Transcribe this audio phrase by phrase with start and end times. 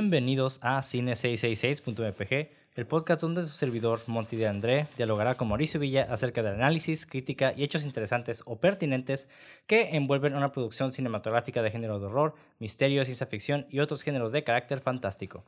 [0.00, 6.06] Bienvenidos a Cine666.mpg, el podcast donde su servidor Monty de André dialogará con Mauricio Villa
[6.08, 9.28] acerca del análisis, crítica y hechos interesantes o pertinentes
[9.66, 14.30] que envuelven una producción cinematográfica de género de horror, misterio, ciencia ficción y otros géneros
[14.30, 15.42] de carácter fantástico.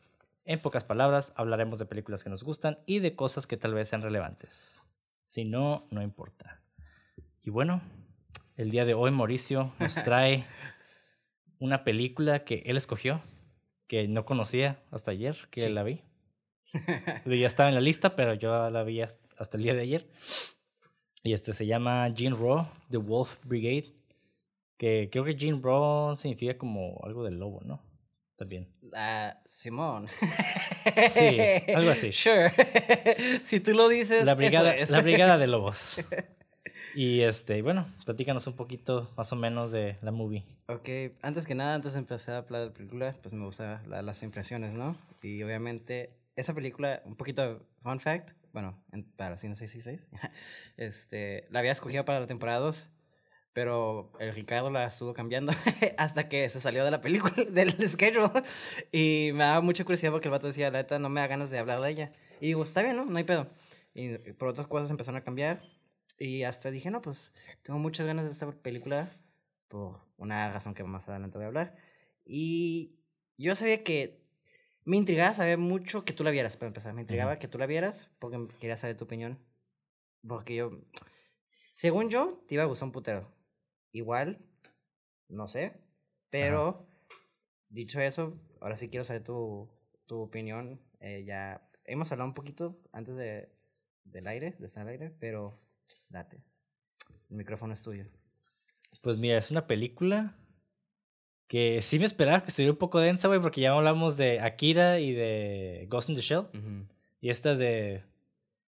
[0.44, 3.88] En pocas palabras, hablaremos de películas que nos gustan y de cosas que tal vez
[3.88, 4.84] sean relevantes.
[5.22, 6.60] Si no, no importa.
[7.44, 7.82] Y bueno,
[8.56, 10.44] el día de hoy Mauricio nos trae
[11.60, 13.22] una película que él escogió,
[13.90, 15.68] que no conocía hasta ayer, que Sí.
[15.68, 16.00] la vi.
[17.26, 20.06] Ya estaba en la lista, pero yo la vi hasta el día de ayer.
[21.24, 23.92] Y este se llama Jean Raw, The Wolf Brigade.
[24.78, 27.82] Que creo que Jean Raw significa como algo del lobo, ¿no?
[28.36, 28.68] También.
[28.94, 30.06] Ah, Simón.
[31.08, 31.36] Sí,
[31.74, 32.12] algo así.
[32.12, 32.52] Sure.
[33.42, 34.24] si tú lo dices.
[34.24, 34.90] La brigada, es.
[34.90, 36.00] la brigada de lobos.
[36.94, 40.44] Y este, bueno, platícanos un poquito más o menos de la movie.
[40.66, 40.88] Ok,
[41.22, 44.02] antes que nada, antes de empezar a hablar de la película, pues me gustan la-
[44.02, 44.96] las impresiones, ¿no?
[45.22, 50.10] Y obviamente, esa película, un poquito de fun fact, bueno, en- para Cine 666,
[50.76, 52.88] este, la había escogido para la temporada 2,
[53.52, 55.52] pero el Ricardo la estuvo cambiando
[55.98, 58.42] hasta que se salió de la película, del schedule.
[58.92, 61.50] Y me daba mucha curiosidad porque el vato decía, la neta, no me da ganas
[61.50, 62.12] de hablar de ella.
[62.40, 63.04] Y digo, está bien, ¿no?
[63.04, 63.48] No hay pedo.
[63.94, 65.62] Y por otras cosas empezaron a cambiar.
[66.20, 67.32] Y hasta dije, no, pues
[67.62, 69.10] tengo muchas ganas de esta película
[69.68, 71.76] por una razón que más adelante voy a hablar.
[72.26, 72.98] Y
[73.38, 74.20] yo sabía que
[74.84, 76.92] me intrigaba saber mucho que tú la vieras, para empezar.
[76.92, 79.38] Me intrigaba que tú la vieras porque quería saber tu opinión.
[80.28, 80.82] Porque yo,
[81.74, 83.32] según yo, te iba a gustar un putero.
[83.90, 84.44] Igual,
[85.26, 85.72] no sé.
[86.28, 86.86] Pero,
[87.70, 89.70] dicho eso, ahora sí quiero saber tu,
[90.04, 90.82] tu opinión.
[91.00, 93.48] Eh, ya hemos hablado un poquito antes de,
[94.04, 95.58] del aire, de estar al aire, pero
[96.08, 96.42] date.
[97.30, 98.06] El micrófono es tuyo.
[99.02, 100.36] Pues mira, es una película
[101.46, 105.00] que sí me esperaba que estuviera un poco densa, güey, porque ya hablamos de Akira
[105.00, 106.46] y de Ghost in the Shell.
[107.20, 108.04] Y esta de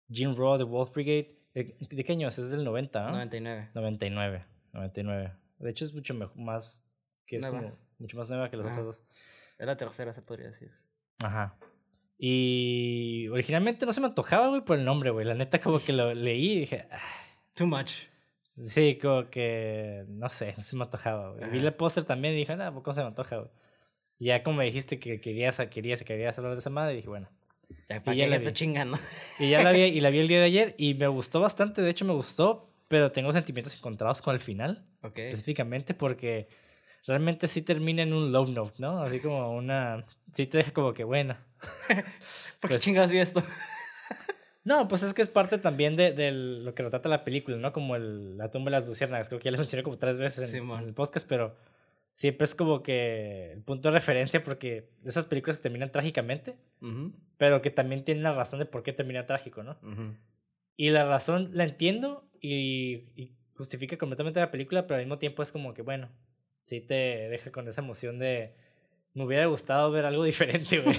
[0.10, 1.36] Jim Raw, The Wolf Brigade.
[1.54, 2.38] ¿De de qué año es?
[2.38, 3.12] Es del 90, ¿no?
[3.14, 3.70] 99.
[3.74, 4.46] 99.
[4.74, 5.34] 99.
[5.60, 6.84] De hecho, es mucho mejor, más.
[7.26, 8.74] que es como mucho más nueva que las Ajá.
[8.74, 9.04] otras dos.
[9.58, 10.72] Es la tercera, se podría decir.
[11.24, 11.58] Ajá.
[12.18, 15.26] Y originalmente no se me antojaba, güey, por el nombre, güey.
[15.26, 17.00] La neta, como que lo leí y dije, "Ah".
[17.54, 17.92] Too much.
[18.66, 21.50] sí, como que, no sé, no se me antojaba, güey.
[21.52, 23.50] Vi el póster también y dije, nada, poco se me antoja, güey.
[24.20, 27.30] Y ya como me dijiste que querías, querías, querías hablar de esa madre, dije, bueno.
[27.90, 28.52] Ya, para ya la vi.
[28.54, 28.98] chingando.
[29.40, 31.82] Y ya la vi, y la vi el día de ayer y me gustó bastante,
[31.84, 35.18] de hecho me gustó, pero tengo sentimientos encontrados con el final, ok.
[35.20, 36.48] específicamente porque
[37.06, 39.02] realmente sí termina en un low note, ¿no?
[39.02, 40.06] Así como una...
[40.34, 41.38] Sí te deja como que, bueno.
[41.88, 43.44] ¿Por qué pues- chingados vi esto?
[44.64, 47.72] No, pues es que es parte también de, de lo que retrata la película, ¿no?
[47.72, 50.54] Como el, la tumba de las luciérnagas, creo que ya lo mencioné como tres veces
[50.54, 51.56] en, en el podcast, pero
[52.12, 56.58] siempre es como que el punto de referencia porque esas películas que terminan trágicamente,
[57.38, 59.78] pero que también tienen la razón de por qué termina trágico, ¿no?
[59.84, 60.16] ujú.
[60.76, 65.42] Y la razón la entiendo y, y justifica completamente la película, pero al mismo tiempo
[65.44, 66.10] es como que, bueno,
[66.68, 66.94] sí te
[67.30, 68.54] deja con esa emoción de...
[69.14, 70.96] Me hubiera gustado ver algo diferente, güey.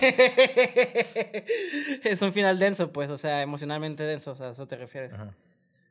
[2.05, 5.15] es un final denso, pues, o sea, emocionalmente denso, o sea, ¿a eso te refieres?
[5.15, 5.37] Ajá.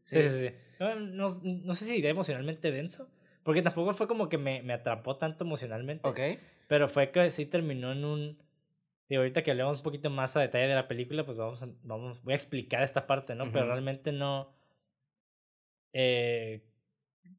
[0.02, 0.56] Sí, sí, sí.
[0.80, 3.08] No, no, no sé si diré emocionalmente denso,
[3.44, 6.20] porque tampoco fue como que me, me atrapó tanto emocionalmente, Ok.
[6.68, 8.38] pero fue que sí terminó en un...
[9.10, 11.70] Y ahorita que hablemos un poquito más a detalle de la película, pues vamos, a-
[11.84, 13.52] vamos voy a explicar esta parte, ¿no?
[13.52, 14.52] Pero realmente no...
[15.94, 16.62] Eh,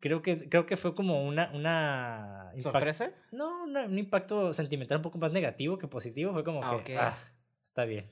[0.00, 1.50] creo, que, creo que fue como una...
[1.55, 3.11] una ¿Sorpresa?
[3.32, 6.32] No, una- un impacto sentimental un poco más negativo que positivo.
[6.32, 6.94] Fue como Ah, que...
[6.94, 6.99] ok.
[7.00, 7.19] Ah,
[7.64, 8.11] está bien.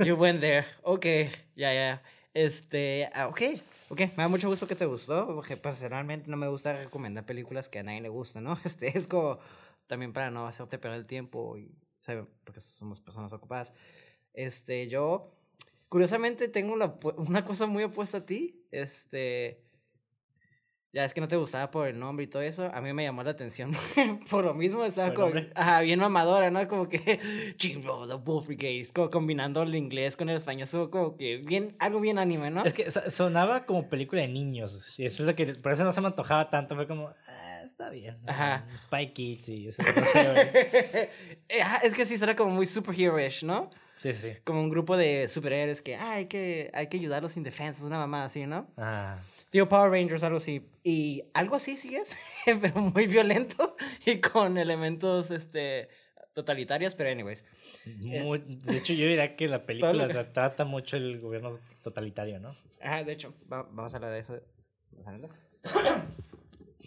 [0.00, 0.66] You went there.
[0.82, 1.06] Ok,
[1.56, 2.02] ya, ya.
[2.34, 3.40] Este, ah, ok,
[3.90, 4.00] ok.
[4.00, 7.78] Me da mucho gusto que te gustó, porque personalmente no me gusta recomendar películas que
[7.78, 8.58] a nadie le gustan, ¿no?
[8.64, 9.38] Este, es como
[9.86, 12.24] también para no hacerte perder el tiempo y, ¿sabes?
[12.42, 13.72] Porque somos personas ocupadas.
[14.32, 15.32] Este, yo,
[15.88, 18.66] curiosamente, tengo la una cosa muy opuesta a ti.
[18.72, 19.62] Este,
[20.94, 22.70] ya es que no te gustaba por el nombre y todo eso.
[22.72, 23.72] A mí me llamó la atención
[24.30, 24.84] por lo mismo.
[24.84, 26.66] Estaba ¿Por el como, ajá, bien mamadora, ¿no?
[26.68, 30.68] Como que Jimbo, the Wolf Brigade, como combinando el inglés con el español.
[30.90, 32.64] Como que bien, algo bien anime, ¿no?
[32.64, 34.98] Es que so- sonaba como película de niños.
[34.98, 36.76] Y eso es lo que, por eso no se me antojaba tanto.
[36.76, 38.16] Fue como, ah, está bien.
[38.26, 38.64] Ajá.
[38.78, 39.82] Spy Kids y eso.
[39.82, 40.30] No sé,
[41.50, 41.60] güey.
[41.60, 43.68] Ajá, es que sí, suena como muy superhero-ish, ¿no?
[43.98, 44.32] Sí, sí.
[44.44, 48.24] Como un grupo de superhéroes que ah, hay que hay que ayudarlos indefensos, una mamá
[48.24, 48.66] así, ¿no?
[48.76, 49.16] Ah,
[49.54, 50.66] Tío Power Rangers, algo así.
[50.82, 52.12] Y algo así sí es,
[52.60, 55.88] pero muy violento y con elementos este,
[56.32, 57.44] totalitarios, pero anyways.
[58.00, 62.56] muy- de hecho, yo diría que la película que- trata mucho el gobierno totalitario, ¿no?
[62.82, 64.40] Ajá, de hecho, va- vamos a hablar de eso.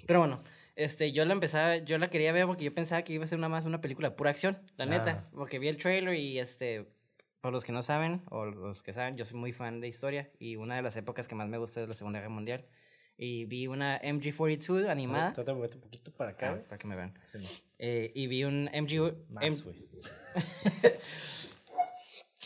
[0.06, 0.44] Pero bueno,
[0.76, 3.38] Este, yo la empezaba, yo la quería ver porque yo pensaba que iba a ser
[3.38, 5.24] una más una película de pura acción, la neta.
[5.26, 5.30] Ah.
[5.34, 6.86] Porque vi el trailer y este,
[7.42, 10.32] por los que no saben, o los que saben, yo soy muy fan de historia
[10.40, 12.66] y una de las épocas que más me gusta es la Segunda Guerra Mundial.
[13.20, 15.34] Y vi una MG42 animada.
[15.34, 17.18] Trata de un poquito para acá, Ah, para que me vean.
[17.32, 17.50] Sí, no.
[17.80, 19.16] Eh, y vi un MG...
[19.30, 19.86] Más, M- güey.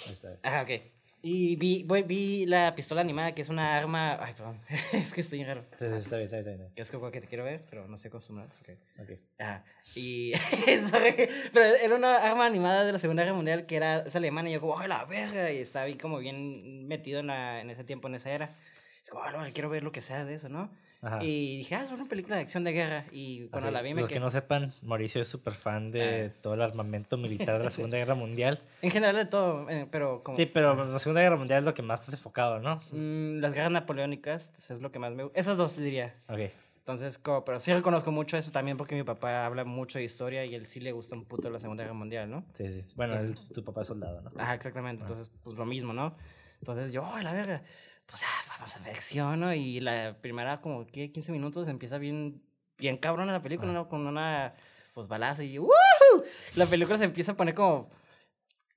[0.09, 0.39] Está.
[0.43, 0.81] Ah, ok.
[1.23, 4.18] Y vi, voy- vi la pistola animada, que es una arma...
[4.23, 4.59] Ay, perdón.
[4.94, 5.63] es que estoy raro.
[5.77, 6.69] Sí, sí, Está bien, está bien, está bien.
[6.75, 8.47] Que es como que te quiero ver, pero no sé acostumbrar.
[8.62, 8.77] Okay.
[9.00, 9.19] Ok.
[9.38, 9.63] Ajá.
[9.95, 10.31] Y.
[11.53, 14.50] pero era una arma animada de la Segunda Guerra Mundial que era es alemana.
[14.50, 15.51] Y yo, como, ¡ay, la verga!
[15.51, 18.56] Y estaba ahí como bien metido en, la, en ese tiempo, en esa era.
[19.03, 20.71] Es como, "Ah, no, quiero ver lo que sea de eso, ¿no?
[21.03, 21.24] Ajá.
[21.24, 23.06] Y dije, ah, es una película de acción de guerra.
[23.12, 24.24] Y cuando Así, la vi me Los que quedé.
[24.24, 26.39] no sepan, Mauricio es súper fan de Ah.
[26.42, 27.69] todo el armamento militar de la.
[27.71, 28.62] Segunda Guerra Mundial.
[28.83, 30.38] En general de todo, eh, pero como.
[30.38, 32.81] Sí, pero la Segunda Guerra Mundial es lo que más estás enfocado, ¿no?
[32.92, 36.15] mm, las guerras napoleónicas, eso es lo que más me Esas dos diría.
[36.30, 36.39] Ok.
[36.80, 40.45] Entonces, como, pero sí reconozco mucho eso también porque mi papá habla mucho de historia
[40.45, 42.44] y él sí le gusta un puto la Segunda Guerra Mundial, ¿no?
[42.53, 42.83] Sí, sí.
[42.95, 44.31] Bueno, él- tu papá es soldado, ¿no?
[44.38, 45.03] Ajá, exactamente.
[45.03, 45.07] Ah.
[45.07, 46.15] Entonces, pues lo mismo, ¿no?
[46.59, 47.63] Entonces yo, ¡oh, la verga!
[48.12, 49.54] Pues ah, vamos a ver acción, ¿no?
[49.54, 52.44] Y la primera, como que 15 minutos, empieza bien,
[52.78, 53.74] bien cabrona la película, Ah.
[53.74, 53.90] ¿no?
[53.90, 54.54] Con una,
[54.94, 55.72] pues balazo y ¡Woohoo!
[56.56, 57.90] La película se empieza a poner como,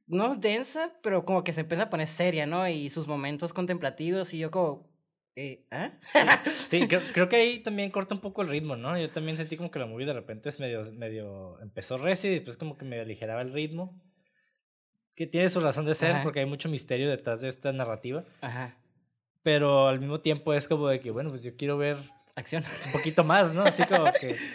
[0.06, 2.66] no densa, pero como que se empieza a poner seria, ¿no?
[2.68, 4.88] Y sus momentos contemplativos y yo como,
[5.34, 5.90] eh, ¿ah?
[6.68, 8.96] Sí, creo, creo que ahí también corta un poco el ritmo, ¿no?
[8.96, 12.34] Yo también sentí como que la movie de repente es medio, medio, empezó recio y
[12.34, 14.00] después como que medio aligeraba el ritmo.
[15.16, 16.22] Que tiene su razón de ser Ajá.
[16.24, 18.24] porque hay mucho misterio detrás de esta narrativa.
[18.40, 18.76] Ajá,
[19.44, 21.98] Pero al mismo tiempo es como de que, bueno, pues yo quiero ver
[22.34, 22.64] acción.
[22.86, 23.62] un poquito más, ¿no?
[23.62, 24.36] Así como que...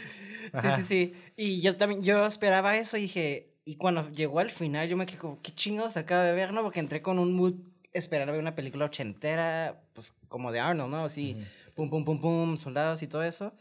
[0.51, 0.77] Sí, Ajá.
[0.77, 1.13] sí, sí.
[1.37, 5.05] Y yo también, yo esperaba eso y dije, y cuando llegó al final, yo me
[5.05, 6.63] quedé como, ¿qué chingados acabo de ver, no?
[6.63, 7.53] Porque entré con un mood,
[7.93, 11.05] esperando ver una película ochentera, pues como de Arnold, ¿no?
[11.05, 11.37] Así,
[11.75, 13.53] pum, pum, pum, pum, soldados y todo eso.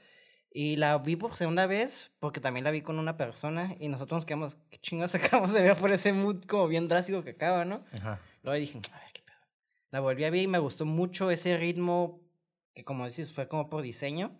[0.50, 4.16] Y la vi por segunda vez, porque también la vi con una persona, y nosotros
[4.16, 7.66] nos quedamos, ¿qué chingados acabamos de ver por ese mood como bien drástico que acaba,
[7.66, 7.84] ¿no?
[7.92, 8.18] Ajá.
[8.42, 9.20] Luego dije, a ver, qué.
[9.90, 12.20] La volví a ver y me gustó mucho ese ritmo,
[12.74, 14.38] que como dices, fue como por diseño,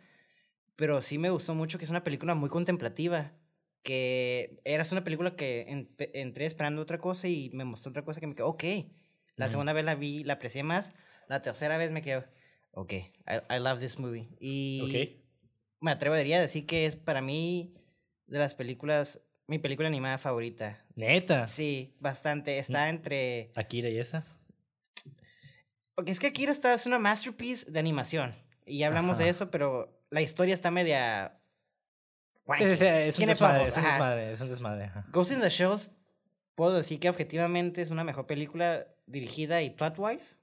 [0.76, 3.32] pero sí me gustó mucho que es una película muy contemplativa,
[3.82, 8.20] que era una película que en- entré esperando otra cosa y me mostró otra cosa
[8.20, 8.64] que me quedó, ok.
[9.36, 10.92] La segunda vez la vi, la aprecié más,
[11.28, 12.24] la tercera vez me quedó,
[12.72, 13.10] ok, I,
[13.50, 14.28] I love this movie.
[14.40, 15.20] Y Ok.
[15.80, 17.72] me atrevería a decir que es para mí
[18.26, 20.84] de las películas, mi película animada favorita.
[20.96, 21.46] Neta.
[21.46, 22.58] Sí, bastante.
[22.58, 23.52] Está entre...
[23.54, 24.26] Akira y esa.
[25.98, 28.32] Porque es que Akira está, es una masterpiece de animación.
[28.64, 31.40] Y ya hablamos de eso, pero la historia está media.
[32.56, 34.84] Sí, sí, sí, es un desmadre, es un desmadre, es un desmadre.
[34.84, 35.06] ajá.
[35.10, 35.90] Ghost in the Shells,
[36.54, 40.36] puedo decir que objetivamente es una mejor película dirigida y plot-wise.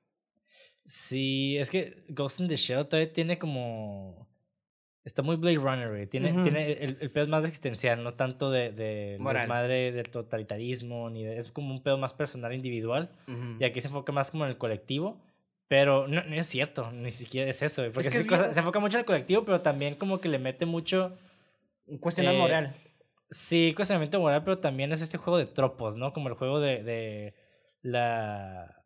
[0.84, 4.28] Sí, es que Ghost in the Shell todavía tiene como...
[5.06, 6.08] Está muy Blade Runner, güey.
[6.08, 11.10] Tiene, tiene el, el pedo es más existencial, no tanto de, de desmadre del totalitarismo,
[11.10, 13.10] ni de, es como un pedo más personal, individual.
[13.58, 15.24] Y aquí se enfoca más como en el colectivo.
[15.68, 18.80] Pero no, no es cierto, ni siquiera es eso, Porque que es cosa- se enfoca
[18.80, 21.18] mucho en el colectivo, pero también como que le mete mucho...
[21.88, 22.76] Un cuestionar eh, moral.
[23.32, 26.14] Sí, cuestionamiento moral, pero también es este juego de tropos, ¿no?
[26.14, 27.34] Como el juego de, de
[27.82, 28.84] la...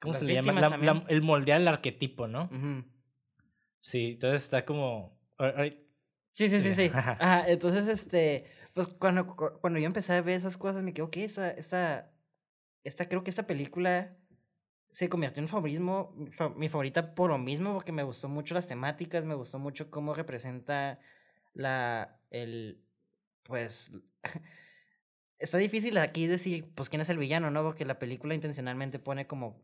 [0.00, 0.60] ¿Cómo Las se le llama?
[0.60, 2.48] La- la- el moldear el arquetipo, ¿no?
[3.80, 5.16] Sí, entonces está como...
[6.32, 6.90] Sí, sí, sí, sí.
[6.94, 7.48] Ajá.
[7.48, 8.44] Entonces, este,
[8.74, 12.10] pues cuando, cu- cuando yo empecé a ver esas cosas, me quedé, ok, esta, esta,
[12.84, 14.16] esta, creo que esta película
[14.90, 18.54] se convirtió en favorismo, mi fa- mi favorita por lo mismo, porque me gustó mucho
[18.54, 20.98] las temáticas, me gustó mucho cómo representa
[21.54, 22.80] la, el,
[23.44, 23.92] pues,
[25.38, 27.62] está difícil aquí decir, pues, quién es el villano, ¿no?
[27.62, 29.60] Porque la película intencionalmente pone como,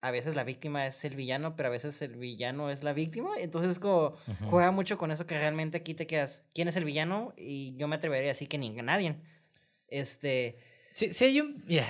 [0.00, 3.30] a veces la víctima es el villano, pero a veces el villano es la víctima,
[3.38, 4.16] entonces es como
[4.50, 6.42] juega mucho con eso que realmente aquí te quedas.
[6.54, 7.32] ¿Quién es el villano?
[7.36, 9.16] Y yo me atrevería a decir que ni nadie.
[9.88, 10.58] Este.
[10.90, 11.64] Sí, sí hay un...
[11.66, 11.86] yeah.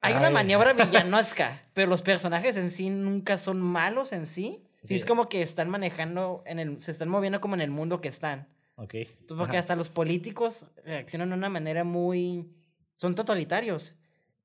[0.00, 0.32] Hay una Ay.
[0.34, 4.64] maniobra villanosca, pero los personajes en sí nunca son malos en sí.
[4.82, 4.94] Sí, Sí.
[4.94, 6.80] es como que están manejando en el.
[6.82, 8.48] se están moviendo como en el mundo que están.
[8.76, 8.94] Ok.
[8.94, 9.60] Entonces, porque Ajá.
[9.60, 12.48] hasta los políticos reaccionan de una manera muy.
[12.94, 13.96] son totalitarios.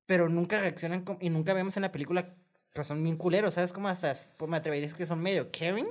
[0.05, 2.35] Pero nunca reaccionan como- y nunca vemos en la película
[2.73, 3.71] que son bien culeros, ¿sabes?
[3.73, 4.13] Como hasta.
[4.37, 5.85] pues, me atrevería a decir que son medio caring.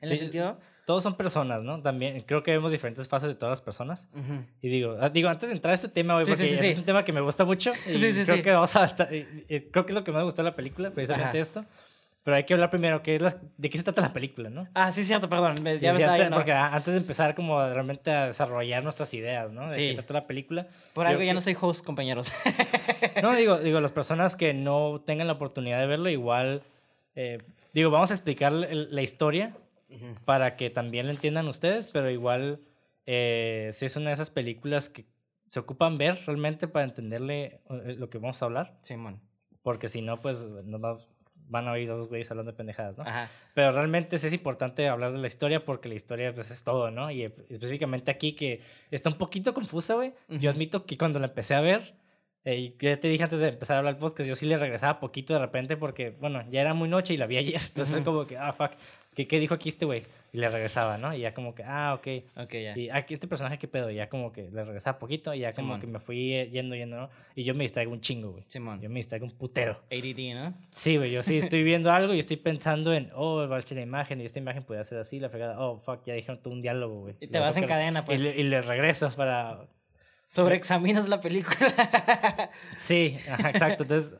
[0.00, 0.58] En el Sí, sentido.
[0.90, 1.80] Todos son personas, ¿no?
[1.80, 4.08] También creo que vemos diferentes fases de todas las personas.
[4.12, 4.44] Ujú.
[4.60, 6.66] Y digo, ah, digo antes de entrar a este tema, güey, Sí, porque sí, sí.
[6.66, 7.70] es un tema que me gusta mucho.
[7.86, 8.42] Y Sí, sí, creo sí.
[8.42, 8.92] que vamos a...
[8.96, 11.38] Creo que es lo que más me gustó de la película, precisamente Ajá.
[11.38, 11.64] esto.
[12.24, 14.66] Pero hay que hablar primero, que es la- ¿de qué se trata la película, no?
[14.74, 15.62] Ah, sí, cierto, perdón.
[15.62, 16.36] me- Ya me antes- yendo.
[16.36, 19.66] Porque a- antes de empezar como realmente a desarrollar nuestras ideas, ¿no?
[19.68, 19.86] De Sí.
[19.90, 20.66] qué trata la película.
[20.92, 22.32] Por algo ya que- no soy host, compañeros.
[23.22, 26.62] No, digo, digo, las personas que no tengan la oportunidad de verlo, igual,
[27.14, 27.38] eh,
[27.72, 29.54] digo, vamos a explicar la historia
[30.24, 32.60] para que también lo entiendan ustedes, pero igual
[33.06, 35.06] eh, sí es una de esas películas que
[35.46, 38.76] se ocupan ver realmente para entenderle eh, lo que vamos a hablar.
[38.82, 39.20] Simón.
[39.62, 40.98] Porque si no, pues va-
[41.48, 43.02] van a oír dos güeyes hablando de pendejadas, ¿no?
[43.04, 43.28] Ajá.
[43.54, 46.92] Pero realmente sí es importante hablar de la historia porque la historia pues, es todo,
[46.92, 47.10] ¿no?
[47.10, 48.60] Y eh, específicamente aquí que
[48.92, 50.12] está un poquito confusa, güey.
[50.28, 51.94] Yo admito que cuando la empecé a ver,
[52.44, 54.98] y ya te dije antes de empezar a hablar el podcast, yo sí le regresaba
[54.98, 57.60] poquito de repente porque, bueno, ya era muy noche y la vi ayer.
[57.68, 58.70] Entonces fue como que, ah, fuck,
[59.14, 60.04] ¿qué, qué dijo aquí este güey?
[60.32, 61.12] Y le regresaba, ¿no?
[61.14, 62.06] Y ya como que, ah, ok.
[62.36, 62.78] Ok, ya.
[62.78, 63.90] Y aquí este personaje, ¿qué pedo?
[63.90, 65.80] Y ya como que le regresaba poquito y ya como Simón.
[65.80, 67.10] que me fui eh, yendo, yendo, ¿no?
[67.34, 68.44] Y yo me distraigo un chingo, güey.
[68.46, 68.80] Simón.
[68.80, 69.80] Yo me distraigo un putero.
[69.90, 70.54] ADD, ¿no?
[70.70, 74.20] Sí, güey, yo sí estoy viendo algo y estoy pensando en, oh, va la imagen
[74.20, 77.00] y esta imagen puede ser así, la fregada, oh, fuck, ya dijeron todo un diálogo,
[77.00, 77.16] güey.
[77.20, 78.20] Y te Lo vas en que- cadena, pues.
[78.20, 79.66] Y le, y le regreso para...
[80.30, 82.50] Sobreexaminas la película.
[82.76, 83.82] Sí, ajá, exacto.
[83.82, 84.14] Entonces,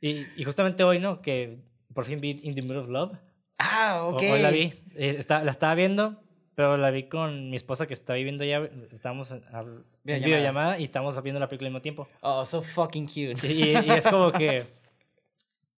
[0.00, 1.20] y, y justamente hoy, ¿no?
[1.22, 1.58] Que
[1.92, 3.18] por fin vi In the Mood of Love.
[3.58, 4.22] ah, O- ok.
[4.30, 4.72] Hoy la vi.
[4.94, 6.22] eh, está- la estaba viendo,
[6.54, 8.58] pero la vi con mi esposa que estaba viviendo ya.
[8.92, 9.84] Estábamos en, en
[10.22, 10.78] Videollamada.
[10.78, 12.06] y estábamos viendo la película al mismo tiempo.
[12.20, 13.36] Oh, so fucking cute.
[13.52, 14.64] Y, y es como que.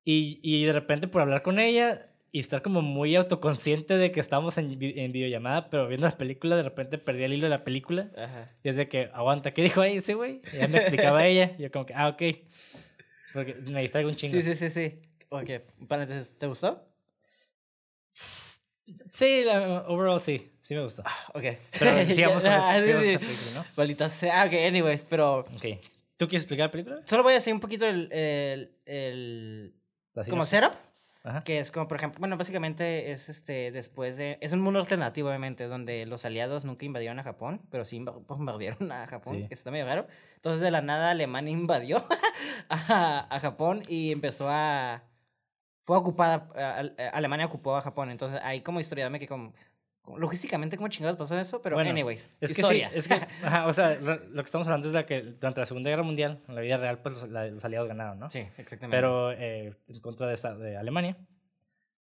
[0.05, 4.21] Y, y de repente por hablar con ella y estar como muy autoconsciente de que
[4.21, 7.64] estábamos en, en videollamada, pero viendo la película, de repente perdí el hilo de la
[7.64, 8.11] película.
[8.16, 8.52] Ajá.
[8.62, 10.42] Y es de que, aguanta, ¿qué dijo ahí ese güey?
[10.52, 11.52] Ya me explicaba ella.
[11.59, 12.23] Y yo como que, ah, ok.
[13.33, 14.33] Porque me distraigo un chingo.
[14.33, 15.02] Sí, sí, sí, sí.
[15.30, 15.50] Ok,
[15.88, 16.87] paréntesis, ¿te gustó?
[18.11, 20.50] Sí, la- overall sí.
[20.62, 21.02] Sí me gustó.
[21.04, 21.45] Ah, ok.
[21.78, 23.18] Pero sigamos con Ah, este- sí, sí.
[23.18, 23.64] película, ¿no?
[23.76, 24.42] Maldita sea.
[24.42, 25.64] Ah, ok, anyways, pero Ok.
[26.16, 27.02] ¿Tú quieres explicar la película?
[27.04, 29.75] solo voy a hacer un poquito el, el, el
[30.30, 30.73] como setup,
[31.26, 31.42] Ajá.
[31.45, 35.28] que es como, por ejemplo, bueno, básicamente es este, después de, es un mundo alternativo,
[35.28, 39.49] obviamente, donde los aliados nunca invadieron a Japón, pero sí bombardearon a Japón, Sí.
[39.49, 40.06] que está medio raro.
[40.37, 42.04] Entonces, de la nada, Alemania invadió
[42.68, 45.02] a, a Japón y empezó a,
[45.83, 49.52] fue ocupada, a- a- Alemania ocupó a Japón, entonces ahí como historia me que como-
[50.19, 51.61] logísticamente, ¿cómo chingados pasó eso?
[51.63, 52.91] Pero, Bueno, anyways, Es que historia.
[52.91, 55.67] sí, es que, ajá, o sea, lo que estamos hablando es de que durante la
[55.67, 58.31] Segunda Guerra Mundial, en la vida real, pues los, los aliados ganaron, ¿no?
[58.31, 58.97] sí, exactamente.
[58.97, 61.17] Pero eh, en contra de, esa- de Alemania.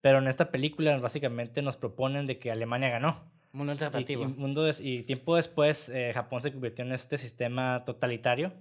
[0.01, 3.23] Pero en esta película básicamente nos proponen de que Alemania ganó.
[3.53, 4.25] mundo Y, alternativo.
[4.25, 8.53] y mundo des- y tiempo después eh, Japón se convirtió en este sistema totalitario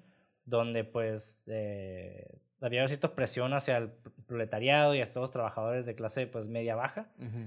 [0.46, 2.28] donde pues eh,
[2.62, 3.90] había cierta presión hacia el
[4.28, 7.46] proletariado y a todos los trabajadores de clase pues media baja Ujú.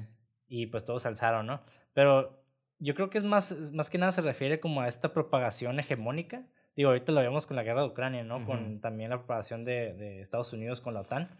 [0.48, 1.60] Y pues todos alzaron, ¿no?
[1.92, 2.42] Pero
[2.78, 6.46] yo creo que es más, más que nada se refiere como a esta propagación hegemónica.
[6.76, 8.44] Digo, ahorita lo vemos con la guerra de Ucrania, ¿no?
[8.44, 8.80] Con Ujú.
[8.80, 11.30] también la propagación de, de Estados Unidos con la OTAN.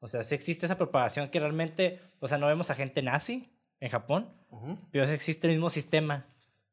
[0.00, 3.50] O sea, sí existe esa propagación que realmente, o sea, no vemos a gente nazi
[3.80, 4.78] en Japón, Ujú.
[4.90, 6.26] pero sí existe el mismo sistema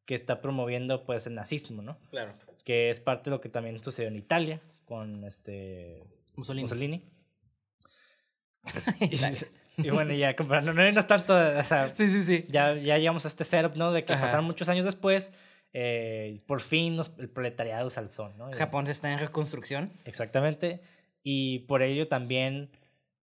[0.05, 1.97] que está promoviendo pues el nazismo, ¿no?
[2.11, 2.33] Claro.
[2.63, 6.03] Que es parte de lo que también sucedió en Italia con este
[6.35, 6.63] Mussolini.
[6.63, 7.09] Mussolini.
[9.77, 12.45] y bueno, ya comparando, no, no es tanto, o sea, Sí, sí, sí.
[12.49, 13.91] ya, ya llegamos a este setup, ¿no?
[13.91, 14.21] De que Ajá.
[14.23, 15.31] pasaron muchos años después,
[15.73, 18.49] eh, por fin el proletariado se alzó, ¿no?
[18.49, 19.91] Y- Japón está en reconstrucción.
[20.05, 20.81] Exactamente.
[21.23, 22.69] Y por ello también,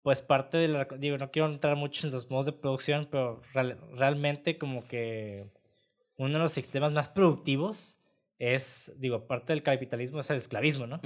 [0.02, 0.86] pues parte de la...
[0.98, 5.46] Digo, no quiero entrar mucho en los modos de producción, pero real- realmente como que
[6.18, 8.00] uno de los sistemas más productivos
[8.40, 11.00] es, digo, parte del capitalismo es el esclavismo, ¿no?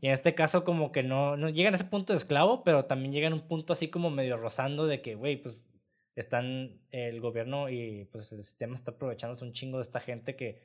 [0.00, 2.84] Y en este caso como que no, no llegan a ese punto de esclavo, pero
[2.84, 5.70] también llegan a un punto así como medio rozando de que, güey, pues
[6.14, 10.60] están el gobierno y pues el sistema está aprovechándose un chingo de esta gente que,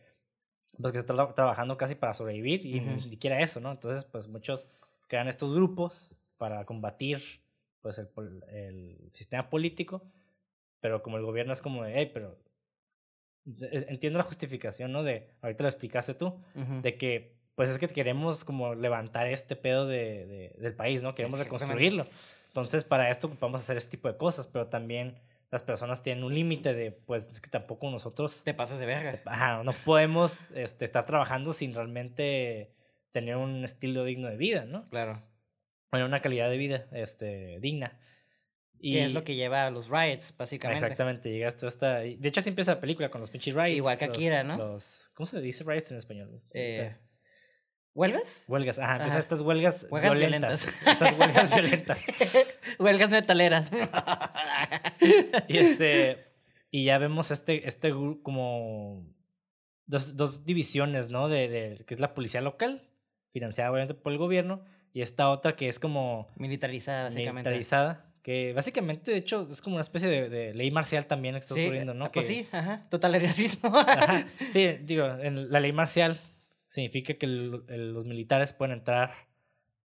[0.79, 3.09] pues, que está tra- trabajando casi para sobrevivir y ni Ujú.
[3.09, 3.71] siquiera eso, ¿no?
[3.71, 4.67] Entonces, pues muchos
[5.07, 7.21] crean estos grupos para combatir
[7.81, 8.09] pues el,
[8.49, 10.03] el sistema político,
[10.81, 12.38] pero como el gobierno es como de, hey, pero
[13.46, 15.03] entiendo la justificación, ¿no?
[15.03, 16.39] De, ahorita lo explicaste tú,
[16.81, 21.13] de que pues es que queremos como levantar este pedo de, de- del país, ¿no?
[21.13, 22.08] Queremos reconstruirlo.
[22.48, 25.15] Entonces, para esto ocupamos hacer este tipo de cosas, pero también
[25.51, 29.19] las personas tienen un límite de, pues es que tampoco nosotros, Te pasas de verga.
[29.25, 32.72] ajá, no podemos este, estar trabajando sin realmente
[33.12, 34.86] tener un estilo digno de vida, ¿no?
[34.86, 35.22] Claro.
[35.91, 38.00] Bueno, una calidad de vida este, digna.
[38.81, 40.86] Y Que es lo que lleva a los riots, básicamente.
[40.86, 41.95] Exactamente, llegas tú hasta...
[42.00, 43.75] De hecho, así empieza la película con los pinches riots.
[43.77, 44.57] Igual que los- Akira, ¿no?
[44.57, 46.41] los- ¿Cómo se dice riots en español?
[46.53, 46.95] Eh,
[47.93, 48.45] ¿Huelgas?
[48.48, 49.19] Huelgas, ajá, empiezan Ajá.
[49.19, 50.65] estas huelgas, Huelgas violentas.
[50.65, 50.93] violentas.
[50.93, 52.05] Estas huelgas violentas.
[52.79, 53.71] Huelgas metaleras.
[55.48, 56.25] Y este.
[56.71, 59.05] Y ya vemos este, este como
[59.88, 61.27] dos, dos divisiones, ¿no?
[61.27, 62.88] De, de que es la policía local,
[63.31, 67.50] financiada obviamente por el gobierno, y esta otra que es como Militarizada, básicamente.
[67.50, 71.39] militarizada, que básicamente, de hecho, es como una especie de, de ley marcial también que
[71.39, 72.05] está Sí, ocurriendo, ¿no?
[72.05, 72.85] ah, pues Que- sí, ajá.
[72.89, 73.69] Totalitarismo.
[73.77, 76.19] Ajá, Sí, digo, en la ley marcial
[76.67, 79.13] significa que el- el- los militares pueden entrar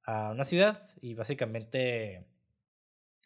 [0.06, 2.25] a una ciudad y básicamente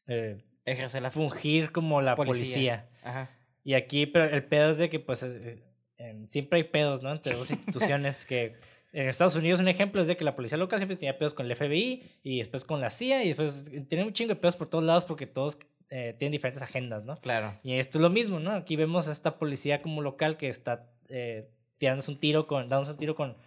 [0.08, 2.86] eh, Ejercer la fungir como la Policía.
[2.86, 2.90] policía.
[3.04, 3.30] Ajá.
[3.64, 5.64] Y aquí, pero el pedo es de que, pues, es- eh,
[5.98, 7.12] em, siempre hay pedos, ¿no?
[7.12, 8.58] Entre dos instituciones que
[8.94, 11.46] en Estados Unidos un ejemplo es de que la policía local siempre tenía pedos con
[11.46, 14.70] el FBI y después con la CIA y después tiene un chingo de pedos por
[14.70, 15.58] todos lados porque todos
[15.90, 17.16] eh, tienen diferentes agendas, ¿no?
[17.18, 17.54] Claro.
[17.64, 18.52] Y esto es lo mismo, ¿no?
[18.52, 22.92] Aquí vemos a esta policía como local que está eh, tirándose un tiro con, dándose
[22.92, 23.38] un tiro con,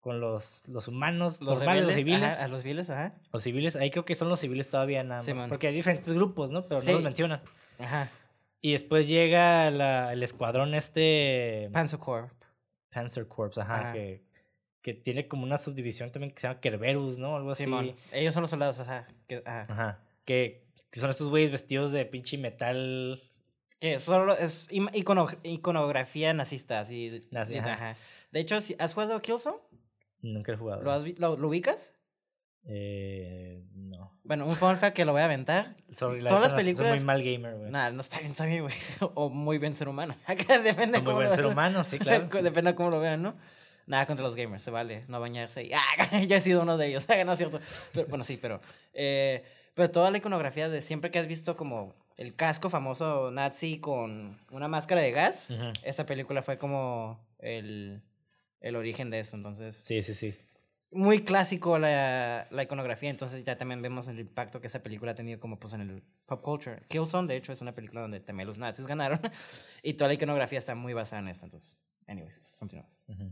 [0.00, 2.22] con los, los humanos Los normales, los civiles.
[2.34, 3.14] ajá, a los civiles, ajá.
[3.32, 5.48] Los civiles, ahí creo que son los civiles todavía nada más.
[5.48, 6.66] Porque hay diferentes grupos, ¿no?
[6.66, 6.86] Pero Sí.
[6.88, 7.40] no los mencionan.
[7.78, 8.08] Ajá.
[8.62, 11.68] Y después llega la- el escuadrón este...
[11.72, 12.30] Panzer Corp.
[12.90, 13.92] Panzer Corps, ajá, Ajá.
[13.92, 14.22] Que,
[14.86, 17.34] que tiene como una subdivisión también que se llama Kerberus, ¿no?
[17.34, 17.64] Algo así.
[17.64, 17.96] Simón.
[18.12, 19.08] Ellos son los soldados, ajá.
[19.26, 19.66] Que, ajá.
[19.68, 19.98] Ajá.
[20.24, 23.20] Que, que son estos güeyes vestidos de pinche metal.
[23.80, 27.26] Que solo es icono- iconografía nazista, así.
[27.32, 27.72] Nazi, ajá.
[27.72, 27.96] ajá.
[28.30, 29.56] De hecho, ¿has jugado Killzone?
[30.22, 30.82] Nunca he jugado.
[30.84, 31.92] ¿Lo, has vi- lo, lo ubicas?
[32.68, 34.18] Eh, no.
[34.22, 35.76] Bueno, un fun fact que lo voy a aventar.
[35.94, 37.70] Sorry, la Todas las no- soy películas- muy mal gamer, güey.
[37.72, 38.74] Nada, no está bien, está bien, güey.
[39.14, 40.14] O muy bien ser humano.
[40.26, 42.28] Acá depende Muy cómo buen lo ser humano, sí, claro.
[42.42, 43.36] Depende de cómo lo vean, ¿no?
[43.86, 45.62] Nada contra los gamers, se vale no bañarse.
[45.64, 47.60] Y, ah, ya he sido uno de ellos, no es cierto.
[47.92, 48.60] Pero, bueno, sí, pero.
[48.92, 53.78] eh, pero toda la iconografía de siempre que has visto como el casco famoso nazi
[53.78, 55.70] con una máscara de gas, Ujú.
[55.82, 58.00] esta película fue como el,
[58.60, 59.36] el origen de esto.
[59.36, 60.34] Entonces, Sí, sí, sí.
[60.90, 63.10] muy clásico la, la iconografía.
[63.10, 66.02] Entonces, ya también vemos el impacto que esa película ha tenido como pues en el
[66.24, 66.80] pop culture.
[66.88, 69.20] Killzone, de hecho, es una película donde también los nazis ganaron.
[69.82, 71.44] y toda la iconografía está muy basada en esto.
[71.44, 72.98] Entonces, anyways, continuamos.
[73.08, 73.30] Ujú.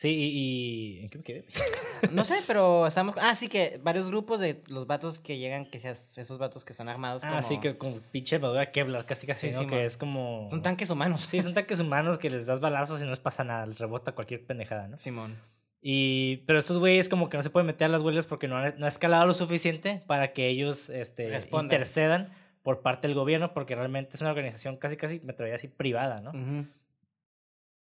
[0.00, 1.44] Sí, y, y- ¿En qué me quedé?
[2.12, 3.14] No sé, pero estamos.
[3.20, 6.72] Ah, sí, que varios grupos de los vatos que llegan, que sean esos vatos que
[6.72, 7.22] están armados.
[7.22, 7.42] Ah, como...
[7.42, 9.60] sí, que con pinche armadura Kevlar, casi casi, Sí, ¿no?
[9.60, 9.84] sí, que man.
[9.84, 10.46] es como...
[10.48, 11.28] Son tanques humanos.
[11.30, 14.12] Sí, son tanques humanos que les das balazos y no les pasa nada, les rebota
[14.12, 14.96] cualquier pendejada, ¿no?
[14.96, 15.36] Simón.
[15.82, 18.56] Y, pero estos güeyes como que no se pueden meter a las huelgas porque no,
[18.56, 21.66] han- no ha escalado lo suficiente para que ellos este, Respondan.
[21.66, 22.32] intercedan
[22.62, 25.72] por parte del gobierno porque realmente es una organización casi, casi, me atrevería a decir,
[25.74, 26.30] privada, ¿no?
[26.30, 26.66] Ujú.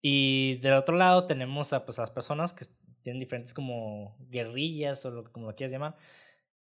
[0.02, 2.66] Y del otro lado tenemos a, pues, a las personas que
[3.02, 5.96] tienen diferentes como guerrillas o lo, como lo quieras llamar.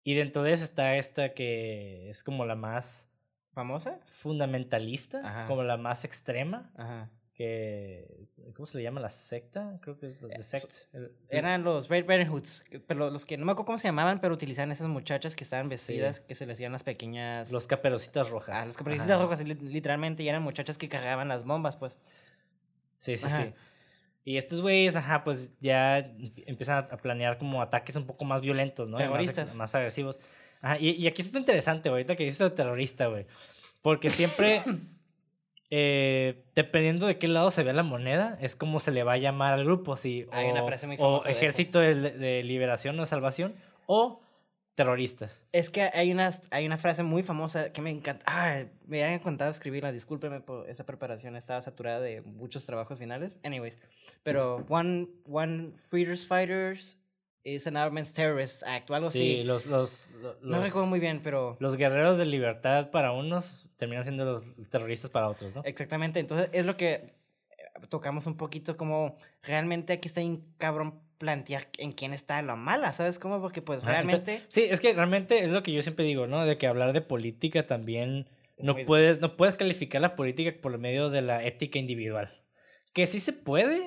[0.05, 3.11] Y dentro de eso está esta que es como la más
[3.53, 4.01] ¿Famosa?
[4.12, 5.47] fundamentalista, Ajá.
[5.47, 7.11] como la más extrema, Ajá.
[7.35, 8.27] que...
[8.55, 9.01] ¿Cómo se le llama?
[9.01, 10.73] La secta, creo que es la Eh, de so- sect.
[10.95, 12.64] el- el- Eran los Red Riding Hoods.
[12.87, 15.68] Pero los que no me acuerdo cómo se llamaban, pero utilizaban esas muchachas que estaban
[15.68, 17.53] vestidas, que se les hacían las pequeñas.
[17.53, 18.57] Los caperucitas rojas.
[18.57, 19.23] Ah, las caperucitas Ajá.
[19.23, 22.01] rojas, li- literalmente, y eran muchachas que cargaban las bombas, pues.
[23.03, 23.45] Sí, sí, Ajá.
[23.47, 23.53] sí.
[24.25, 25.99] Y estos güeyes, ajá, pues ya
[26.47, 28.97] empiezan a planear como ataques un poco más violentos, ¿no?
[28.97, 29.57] Y más Terroristas.
[29.57, 30.21] Más, agresivos.
[30.61, 33.27] Ajá, y, y aquí es interesante, güey, ahorita que dices de terrorista, güey.
[33.81, 34.62] Porque siempre,
[35.71, 39.19] eh, dependiendo de qué lado se vea la moneda, es como se le va a
[39.19, 41.38] llamar al grupo, si Hay una o- frase muy o famosa eso.
[41.38, 44.22] Ejército de, de Liberación o Salvación o
[44.83, 45.42] terroristas.
[45.53, 48.25] Es que hay una, hay una frase muy famosa que me encanta.
[48.27, 49.92] Ah, me habían contado escribirla.
[49.92, 51.37] Discúlpeme por esa preparación.
[51.37, 53.37] Estaba saturada de muchos trabajos finales.
[53.45, 53.79] Anyways.
[54.23, 56.99] Pero One, one Freeders Fighters
[57.45, 59.45] is an Armaments Terrorist Act o algo Sí, así.
[59.45, 61.57] los, los, lo- No los- recuerdo muy bien, pero...
[61.59, 65.62] los guerreros de libertad para unos terminan siendo los terroristas para otros, ¿no?
[65.64, 66.21] Exactamente.
[66.21, 67.11] Entonces es lo que eh,
[67.88, 72.93] tocamos un poquito como realmente aquí está bien cabrón plantear en quién está la mala,
[72.93, 73.41] ¿sabes cómo?
[73.41, 74.39] Porque pues realmente...
[74.41, 76.45] ento- sí, es que realmente es lo que yo siempre digo, ¿no?
[76.45, 78.27] De que hablar de política también
[78.59, 82.29] no muy- puedes, no puedes calificar la política por medio de la ética individual.
[82.93, 83.85] Que sí se puede,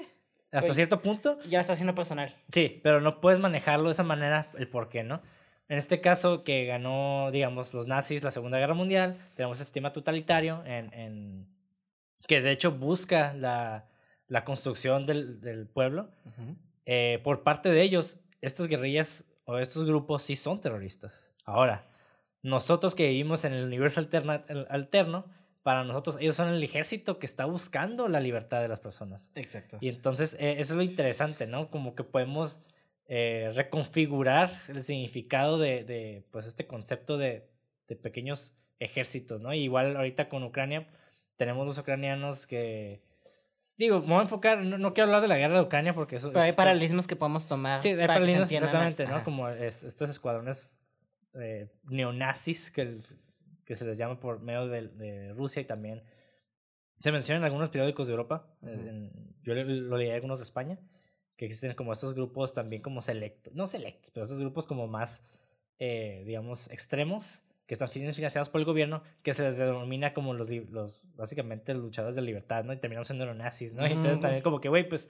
[0.54, 2.34] hasta Pues- cierto punto, Ya está haciendo personal.
[2.54, 5.21] sí, pero no puedes manejarlo de esa manera, el por qué, ¿no?
[5.67, 9.91] En este caso, que ganó, digamos, los nazis la Segunda Guerra Mundial, tenemos este sistema
[9.91, 11.48] totalitario en, en-
[12.28, 13.89] que de hecho busca la,
[14.30, 16.10] la construcción del, del pueblo.
[16.86, 21.32] Eh, por parte de ellos, estas guerrillas o estos grupos sí son terroristas.
[21.45, 21.88] Ahora,
[22.41, 25.26] nosotros que vivimos en el universo alterna- el- alterno,
[25.63, 29.32] para nosotros ellos son el ejército que está buscando la libertad de las personas.
[29.36, 29.78] Exacto.
[29.82, 31.71] Y entonces eh, eso es lo interesante, ¿no?
[31.71, 32.60] Como que podemos
[33.08, 37.48] eh, reconfigurar el significado de, de, pues, este concepto de,
[37.88, 39.54] de pequeños ejércitos, ¿no?
[39.54, 40.88] igual ahorita con Ucrania
[41.38, 43.02] tenemos los ucranianos que...
[43.77, 46.15] Digo, me voy a enfocar, no, no quiero hablar de la guerra de Ucrania porque
[46.15, 46.29] eso...
[46.29, 47.79] Pero hay es- paralelismos que podemos tomar.
[47.81, 49.05] Sí, hay para paralelismos, exactamente.
[49.05, 49.15] ¿no?
[49.15, 49.23] Ajá.
[49.23, 50.71] Como es- estos escuadrones
[51.33, 52.99] eh, neonazis que,
[53.75, 56.03] se les llama por medio de, de Rusia y también
[57.01, 58.47] se menciona en algunos periódicos de Europa.
[58.61, 59.11] en-
[59.43, 60.79] yo le- lo leí en algunos de España,
[61.35, 65.21] que existen como estos grupos también como selectos, no selectos, pero estos grupos como más,
[65.79, 70.34] eh, digamos, extremos, que están fin- financiados por el gobierno, que se les denomina como
[70.34, 72.73] los, los básicamente los luchadores de libertad, ¿no?
[72.73, 73.88] Y terminan siendo neonazis, ¿no?
[73.88, 75.10] Y entonces también como que, güey, pues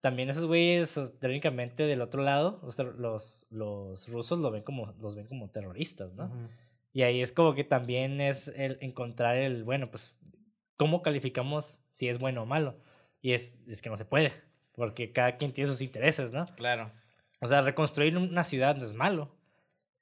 [0.00, 5.16] también esos güeyes, técnicamente del otro lado, los, los, los rusos lo ven como, los
[5.16, 6.26] ven como terroristas, ¿no?
[6.26, 6.48] Ujú.
[6.92, 10.20] Y ahí es como que también es el encontrar el, bueno, pues,
[10.76, 12.78] ¿cómo calificamos si es bueno o malo?
[13.20, 14.32] Y es, es que no se puede,
[14.72, 16.46] porque cada quien tiene sus intereses, ¿no?
[16.54, 16.92] Claro.
[17.40, 19.36] O sea, reconstruir una ciudad no es malo.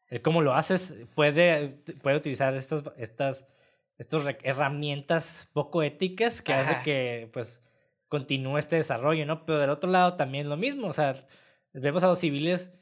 [0.08, 3.46] El cómo lo haces puede, puede utilizar estas, estas,
[3.98, 7.64] estas herramientas poco éticas que hace que, pues,
[8.08, 9.44] continúe este desarrollo, ¿no?
[9.44, 11.26] Pero del otro lado también lo mismo, o sea,
[11.72, 12.72] vemos a los civiles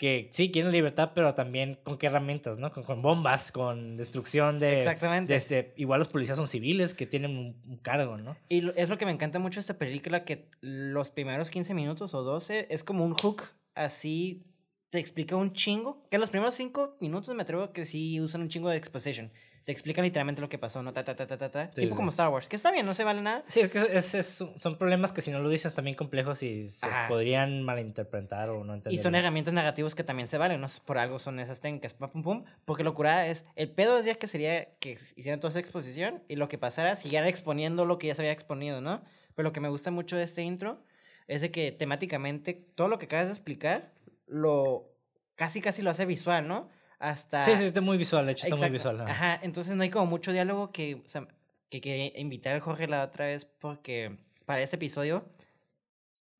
[0.00, 2.72] que sí quieren libertad, pero también con qué herramientas, ¿no?
[2.72, 4.78] Con, bombas, con destrucción de...
[4.78, 5.34] Exactamente.
[5.34, 8.34] este, igual los policías son civiles que tienen un, cargo, ¿no?
[8.48, 12.14] Y es lo que me encanta mucho de esta película, que los primeros 15 minutos
[12.14, 13.42] o 12 es como un hook,
[13.74, 14.49] así
[14.90, 18.42] te explica un chingo, que los primeros 5 minutos me atrevo a que sí usan
[18.42, 19.30] un chingo de exposition
[19.64, 20.92] te explican literalmente lo que pasó, ¿no?
[20.92, 23.20] Ta, ta, ta, ta, ta, tipo como Star Wars, que está bien, no se vale
[23.20, 23.44] nada.
[23.48, 26.86] Sí, es que es, son problemas que si no lo dices también complejos y se
[27.08, 28.98] podrían malinterpretar o no entender.
[28.98, 30.66] Y son herramientas negativas que también se valen, ¿no?
[30.84, 32.44] Por algo son esas técnicas, pum, pum, pum.
[32.64, 36.22] Porque lo curada es, el pedo es ya que sería que hicieran toda esa exposición
[36.28, 39.02] y lo que pasara, siguieran exponiendo lo que ya se había exponido, ¿no?
[39.34, 40.82] Pero lo que me gusta mucho de este intro
[41.28, 43.92] es de que temáticamente todo lo que acabas de explicar,
[44.30, 44.94] lo
[45.34, 46.68] casi casi lo hace visual, ¿no?
[47.00, 47.42] hasta...
[47.42, 49.00] Sí, sí, está muy visual, de hecho está muy visual.
[49.00, 49.40] Ajá.
[49.42, 51.26] entonces no hay como mucho diálogo que, o sea,
[51.68, 55.24] que quería invitar a Jorge la otra vez porque para este episodio...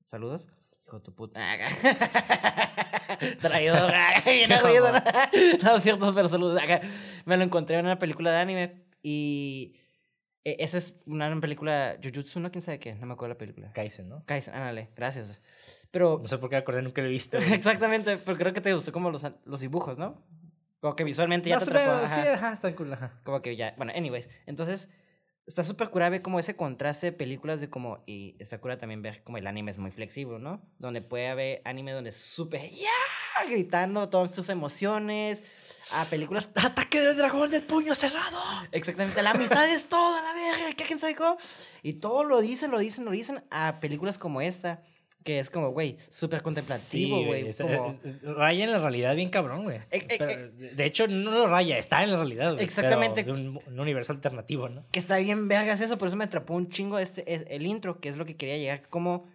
[0.05, 0.49] Saludos.
[0.87, 1.41] Hijo de tu puta.
[3.41, 3.93] Traidor.
[4.25, 4.51] Bien.
[5.63, 6.61] No, cierto, pero saludos.
[7.25, 9.77] Me lo encontré en una película de anime y...
[10.43, 12.51] E, esa es una película Jujutsu, ¿no?
[12.51, 12.95] ¿Quién sabe qué?
[12.95, 13.73] No me acuerdo la película.
[13.73, 14.25] Kaisen, ¿no?
[14.25, 15.41] Kaisen, ándale, gracias.
[15.91, 16.19] Pero...
[16.23, 17.37] No sé por qué acordé, nunca lo he visto.
[17.53, 20.23] Exactamente, pero creo que te gustó como los, los dibujos, ¿no?
[20.81, 22.07] Como que visualmente ya te atrapó.
[22.07, 24.29] Sí, ajá, está cool, Como que ya, bueno, anyways.
[24.47, 24.89] Entonces,
[25.47, 29.03] está súper curada ver como ese contraste de películas de como, y está cura también
[29.03, 30.63] ver como el anime es muy flexible, ¿no?
[30.79, 32.89] Donde puede haber anime donde es súper, ¡ya!
[33.49, 35.43] Gritando todas tus emociones.
[35.93, 36.51] A películas.
[36.55, 38.39] ¡Ataque del dragón del puño cerrado!
[38.71, 39.23] Exactamente.
[39.23, 40.77] La amistad es todo, la verga.
[40.77, 41.37] ¿Qué quién sabe cómo?
[41.83, 44.83] Y todo lo dicen, lo dicen, lo dicen a películas como esta
[45.23, 47.51] que es como, güey, súper contemplativo, güey.
[48.23, 49.79] raya en la realidad bien cabrón, güey.
[49.91, 50.73] Eh, eh, eh.
[50.75, 52.65] de hecho, no lo raya, está en la realidad, güey.
[52.65, 53.25] Exactamente.
[53.25, 54.87] de un, universo alternativo, ¿no?
[54.93, 58.09] Que está bien vergas eso, por eso me atrapó un chingo este, el intro, que
[58.09, 59.27] es lo que quería llegar, como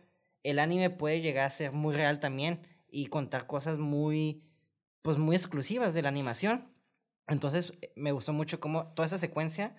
[0.44, 4.44] el anime puede llegar a ser muy real también y contar cosas muy,
[5.02, 6.72] pues muy exclusivas de la animación.
[7.28, 9.76] Entonces, me gustó mucho como toda esa secuencia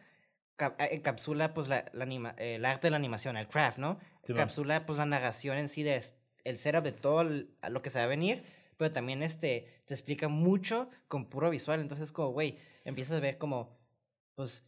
[0.58, 3.98] encapsula pues la, la anima, el arte de la animación, el craft, ¿no?
[4.26, 6.02] encapsula pues la narración en sí de
[6.44, 8.44] el setup de todo lo que se va a venir,
[8.76, 13.38] pero también este te explica mucho con puro visual, entonces como, güey, empiezas a ver
[13.38, 13.76] como,
[14.34, 14.66] pues,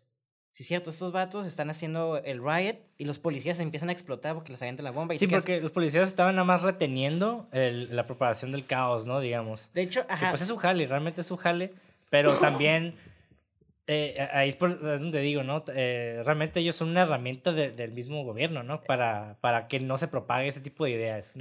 [0.50, 4.34] sí es cierto, estos vatos están haciendo el riot y los policías empiezan a explotar
[4.34, 5.14] porque les avientan la bomba.
[5.14, 9.20] Y sí, porque los policías estaban nada más reteniendo el, la propagación del caos, ¿no?
[9.20, 9.72] Digamos.
[9.72, 10.30] De hecho, ajá.
[10.30, 11.74] pues es su jale, realmente es su jale,
[12.10, 12.96] pero también
[13.90, 15.64] eh, ahí es, donde digo, ¿no?
[15.74, 18.82] Eh, realmente ellos son una herramienta del mismo gobierno, ¿no?
[18.82, 21.40] Para, para que no se propague ese tipo de ideas, ¿no?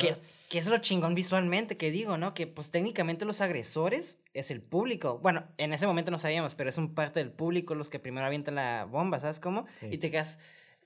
[0.50, 2.34] Que, es lo chingón visualmente que digo, ¿no?
[2.34, 5.20] Que pues técnicamente los agresores es el público.
[5.20, 8.26] Bueno, en ese momento no sabíamos, pero es un parte del público los que primero
[8.26, 9.66] avientan la bomba, ¿sabes cómo?
[9.82, 10.40] Y te quedas...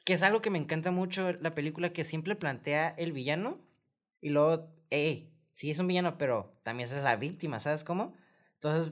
[0.04, 3.60] Que es algo que me encanta mucho la película que siempre plantea el villano
[4.20, 8.16] y luego, hey, sí es un villano, pero también es la víctima, ¿sabes cómo?
[8.56, 8.92] Entonces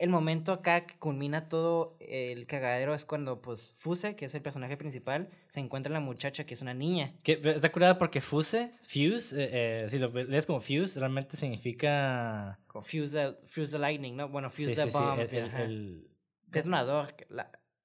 [0.00, 4.40] el momento acá que culmina todo el cagadero es cuando, pues, Fuse, que es el
[4.40, 7.12] personaje principal, se encuentra la muchacha que es una niña.
[7.22, 12.58] Que, está curada porque Fuse, Fuse, eh, eh, si lo lees como Fuse, realmente significa...
[12.82, 14.30] fuse, the, fuse the lightning, ¿no?
[14.30, 15.20] Bueno, Fuse the bomb.
[15.28, 16.08] Sí, el, el,
[16.46, 17.14] detonador,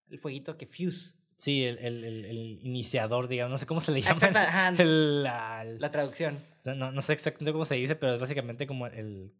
[0.10, 1.15] el fueguito que Fuse.
[1.36, 4.71] Sí, el, el, el, iniciador, digamos, no sé cómo se le llama.
[4.71, 6.39] la, la, traducción.
[6.63, 9.34] No, no, sé exactamente cómo se dice, pero es básicamente como el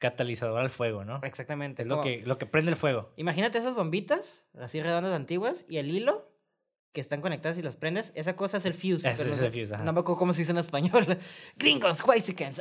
[0.00, 1.20] catalizador al fuego, ¿no?
[1.22, 1.82] Exactamente.
[1.82, 3.12] Es lo, que, lo que prende el fuego.
[3.16, 6.28] Imagínate esas bombitas, así redondas antiguas, y el hilo
[6.92, 9.08] que están conectadas y las prendes, esa cosa es el fuse.
[9.08, 11.06] Ese es el fuse, No me acuerdo cómo se dice en español.
[11.56, 12.60] Gringos, whitesicans.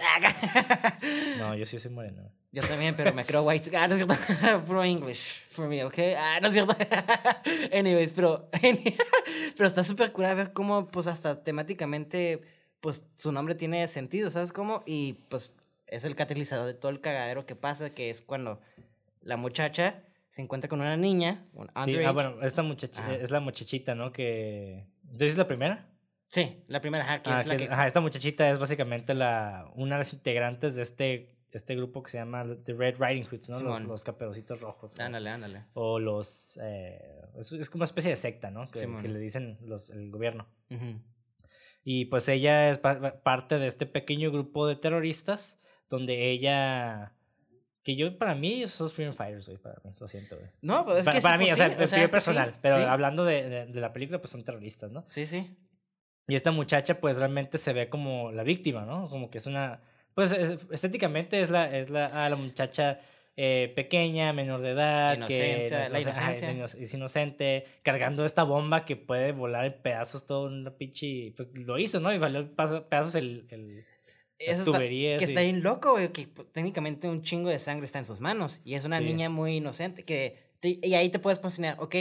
[1.39, 2.29] no, yo sí soy moreno.
[2.51, 3.75] Yo también, pero me creo white.
[3.77, 4.65] Ah, no es cierto.
[4.65, 5.97] Pro English, for me, ¿ok?
[6.17, 6.75] Ah, no es cierto.
[7.71, 8.49] Anyways, pero,
[9.55, 12.41] pero está súper curada ver cómo, pues, hasta temáticamente,
[12.81, 14.83] pues, su nombre tiene sentido, ¿sabes cómo?
[14.87, 15.55] Y, pues,
[15.89, 18.59] es el catalizador de todo el cagadero que pasa, que es cuando
[19.21, 23.39] la muchacha se encuentra con una niña, un sí, ah, bueno, esta muchacha, es la
[23.39, 24.11] muchachita, ¿no?
[24.11, 24.85] Que...
[25.03, 25.89] ¿Entonces es la primera?
[26.27, 27.63] Sí, la primera, ajá, que ah, es la que...
[27.65, 32.11] Ajá, esta muchachita es básicamente la, una de las integrantes de este, este grupo que
[32.11, 33.59] se llama The Red Riding Hoods, ¿no?
[33.59, 34.99] Los, los, caperucitos rojos.
[34.99, 35.63] Ándale, ándale.
[35.73, 36.59] O los...
[36.61, 37.01] Eh,
[37.35, 38.69] es, como una especie de secta, ¿no?
[38.69, 40.47] Que, que le dicen los, el gobierno.
[41.83, 47.13] Y pues ella es parte de este pequeño grupo de terroristas donde ella...
[47.81, 50.49] Que yo, para mí, esos Freedom Fighters, güey, para mí, lo siento, güey.
[50.61, 53.79] No, pues es para, que Para mí, o sea, es personal, pero hablando de, de,
[53.81, 55.05] la película, pues son terroristas, ¿no?
[55.07, 55.55] Sí, sí.
[56.27, 59.09] Y esta muchacha, pues realmente se ve como la víctima, ¿no?
[59.09, 59.81] Como que es una.
[60.13, 62.99] Pues es- estéticamente es la, es la, ah, la muchacha
[63.37, 66.51] eh, pequeña, menor de edad, Inocente, que la no inocencia.
[66.51, 71.33] ino- es inocente, cargando esta bomba que puede volar en pedazos todo una pinche.
[71.35, 72.13] Pues lo hizo, ¿no?
[72.13, 73.47] Y valió pedazos el.
[73.49, 73.85] el
[74.39, 75.19] Eso está- tuberías.
[75.19, 78.19] que y- está bien loco, güey, que técnicamente un chingo de sangre está en sus
[78.21, 78.61] manos.
[78.63, 79.03] Y es una Sí.
[79.05, 80.03] niña muy inocente.
[80.05, 81.95] que te- Y ahí te puedes posicionar, ok,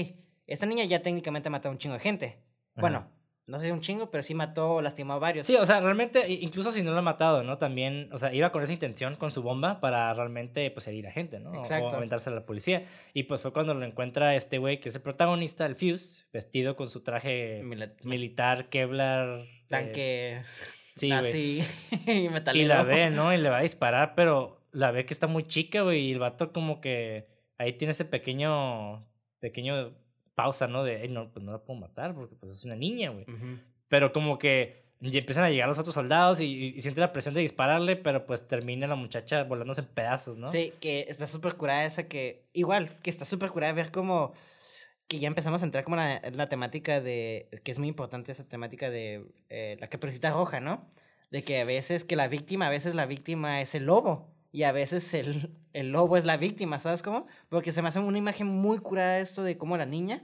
[0.47, 2.27] esta niña ya técnicamente ha matado un chingo de gente.
[2.27, 2.81] Ajá.
[2.81, 3.11] Bueno,
[3.47, 5.47] no sé un chingo, pero sí mató o lastimó a varios.
[5.47, 7.57] Sí, o sea, realmente, incluso si no lo ha matado, ¿no?
[7.59, 11.13] También, o sea, iba con esa intención con su bomba para realmente, pues, herir a
[11.13, 11.55] gente, ¿no?
[11.55, 11.87] Exacto.
[11.89, 12.85] O aventarse a la policía.
[13.15, 16.77] Y pues fue cuando lo encuentra este güey, que es el protagonista, el Fuse, vestido
[16.77, 17.63] con su traje
[18.05, 19.41] militar, Kevlar.
[19.41, 20.43] eh, Tanque
[20.99, 21.61] sí, güey.
[21.61, 21.65] así
[22.55, 23.33] y la ve, ¿no?
[23.35, 26.07] Y le va a disparar, pero la ve que está muy chica, güey.
[26.09, 29.07] Y el vato como que ahí tiene ese pequeño,
[29.41, 29.93] pequeño
[30.35, 30.85] pausa, ¿no?
[30.85, 33.27] De, "Ey, no, pues no la puedo matar porque pues es una niña, güey.
[33.89, 37.33] Pero como que y empiezan a llegar los otros soldados y, y siente la presión
[37.35, 40.51] de dispararle, pero pues termina la muchacha volándose en pedazos, ¿no?
[40.51, 42.49] Sí, que está súper curada esa que...
[42.53, 44.33] Igual, que está súper curada ver como...
[45.09, 47.49] Que ya empezamos a entrar como la, la temática de...
[47.65, 50.87] Que es muy importante esa temática de eh, la caperucita roja, ¿no?
[51.31, 54.29] De que a veces que la víctima, a veces la víctima es el lobo.
[54.53, 57.27] Y a veces el, el lobo es la víctima, ¿sabes cómo?
[57.49, 60.23] Porque se me hace una imagen muy curada esto de cómo la niña...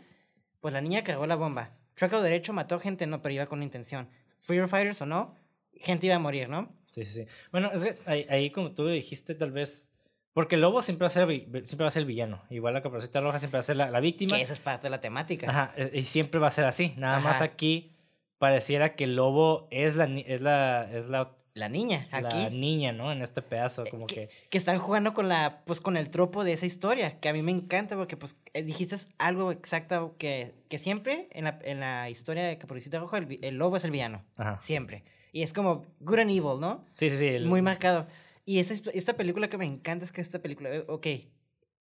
[0.60, 1.76] Pues la niña cargó la bomba.
[1.94, 4.08] Truco derecho mató gente, no, pero iba con intención.
[4.36, 5.34] Freedom Fighters o no,
[5.74, 6.74] gente iba a morir, ¿no?
[6.88, 7.26] Sí, sí, sí.
[7.52, 9.93] Bueno, es que ahí, ahí como tú dijiste, tal vez...
[10.34, 11.26] Porque el lobo siempre va a ser,
[11.64, 12.42] siempre va a ser el villano.
[12.50, 14.36] Igual la caperucita roja siempre va a ser la, la víctima.
[14.36, 15.48] Que esa es parte de la temática.
[15.48, 16.92] Ajá, e- y siempre va a ser así.
[16.96, 17.44] Nada más Ajá.
[17.44, 17.92] aquí
[18.38, 22.36] pareciera que el lobo es la, es la, es la, La niña, aquí.
[22.36, 23.12] la niña, ¿no?
[23.12, 24.30] En este pedazo, Eh, como que, que...
[24.50, 27.42] que están jugando con la pues con el tropo de esa historia que a mí
[27.44, 32.10] me encanta porque pues eh, dijiste algo exacto que, que siempre en la, en la
[32.10, 34.60] historia de Caperucita Roja el, el lobo es el villano Ajá.
[34.60, 37.26] siempre y es como good and evil no Sí, sí, sí.
[37.28, 38.08] el- muy marcado
[38.46, 41.06] y esa, esta película que me encanta es que esta película eh, ok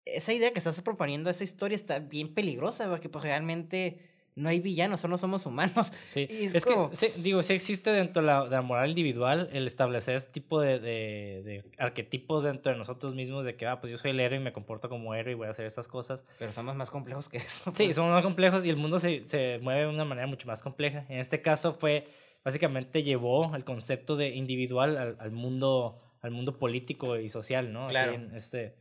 [0.05, 4.01] esa idea que estás proponiendo esa historia está bien peligrosa porque pues realmente
[4.37, 7.91] no hay villanos solo somos humanos Sí, es es, como- que, sí, digo, sí existe
[7.91, 12.43] dentro de la, de la moral individual el establecer este tipo de, de, de arquetipos
[12.45, 14.89] dentro de nosotros mismos de que, ah, pues yo soy el héroe y me comporto
[14.89, 16.25] como héroe y voy a hacer estas cosas.
[16.39, 17.97] pero somos más complejos que eso Sí, pues.
[17.97, 21.07] somos más complejos y el mundo se, se mueve de una manera mucho más compleja.
[21.09, 22.09] En este caso fue,
[22.45, 27.85] básicamente llevó el concepto de individual al, al mundo al mundo político y social, ¿no?
[27.85, 28.13] Aquí Claro.
[28.15, 28.75] en este,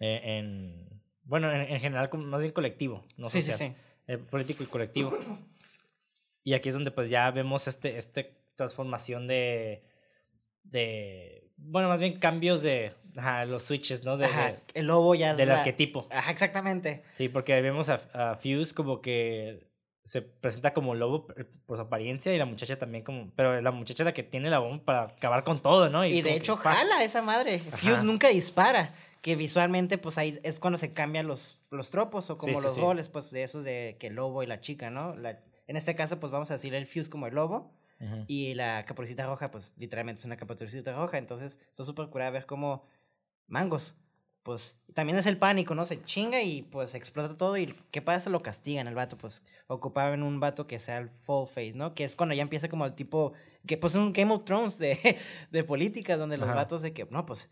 [0.00, 3.76] eh, en, bueno, en, en general, más bien colectivo, no sí sí social sí
[4.08, 5.16] eh, político y colectivo.
[6.42, 9.84] Y aquí es donde pues ya vemos este, este transformación de,
[10.64, 14.16] de, bueno, más bien cambios de ajá, los switches, ¿no?
[14.16, 16.06] De, Ajá, de- el lobo ya es del la- arquetipo.
[16.10, 17.02] Ajá, exactamente.
[17.14, 19.66] Sí, porque vemos a, a Fuse como que
[20.04, 23.70] se presenta como lobo por por su apariencia y la muchacha también como, pero la
[23.70, 26.04] muchacha es la que tiene la bomba para acabar con todo, ¿no?
[26.04, 27.62] Y, es de hecho jala esa madre.
[27.68, 27.76] Ajá.
[27.76, 28.94] Fuse nunca dispara.
[29.22, 32.64] Que visualmente, pues ahí es cuando se cambian los, los tropos o Sí, como sí,
[32.64, 32.80] los sí.
[32.82, 35.16] roles, pues de esos de que el lobo y la chica, ¿no?
[35.16, 37.72] La, en este caso, pues vamos a decir el Fuse como el lobo
[38.26, 41.16] y la caperucita roja, pues literalmente es una caperucita roja.
[41.16, 42.84] Entonces, está súper curada ver cómo
[43.46, 43.96] mangos,
[44.44, 45.86] pues también es el pánico, ¿no?
[45.86, 48.30] Se chinga y pues explota todo y ¿qué pasa?
[48.30, 51.94] Lo castigan al vato, pues ocupaban un vato que sea el full face, ¿no?
[51.94, 53.32] Que es cuando ya empieza como el tipo,
[53.66, 55.18] que pues un Game of Thrones de,
[55.50, 56.56] de política, donde los Ajá.
[56.56, 57.50] vatos de que, no, pues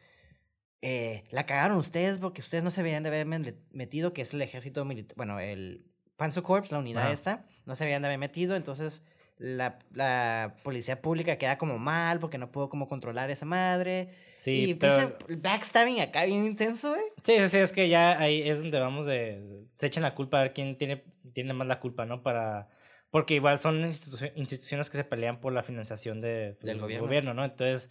[0.83, 4.43] eh, la cagaron ustedes porque ustedes no se habían de haber metido, que es el
[4.43, 7.13] ejército militar, bueno, el Panzer Corps, la unidad Ajá.
[7.13, 9.03] esta, no se habían de haber metido, entonces
[9.43, 14.11] la, la policía pública queda como mal porque no pudo como controlar esa madre.
[14.35, 15.17] Sí, y pero...
[15.29, 17.03] el backstabbing acá bien intenso, güey.
[17.25, 19.65] Sí, sí, sí, es que ya ahí es donde vamos de...
[19.75, 21.03] Se echan la culpa a ver quién tiene,
[21.33, 22.23] tiene más la culpa, ¿no?
[22.23, 22.69] Para...
[23.11, 27.07] Porque igual son institu- instituciones que se pelean por la financiación de, pues, Del gobierno.
[27.07, 27.45] gobierno, ¿no?
[27.45, 27.91] Entonces,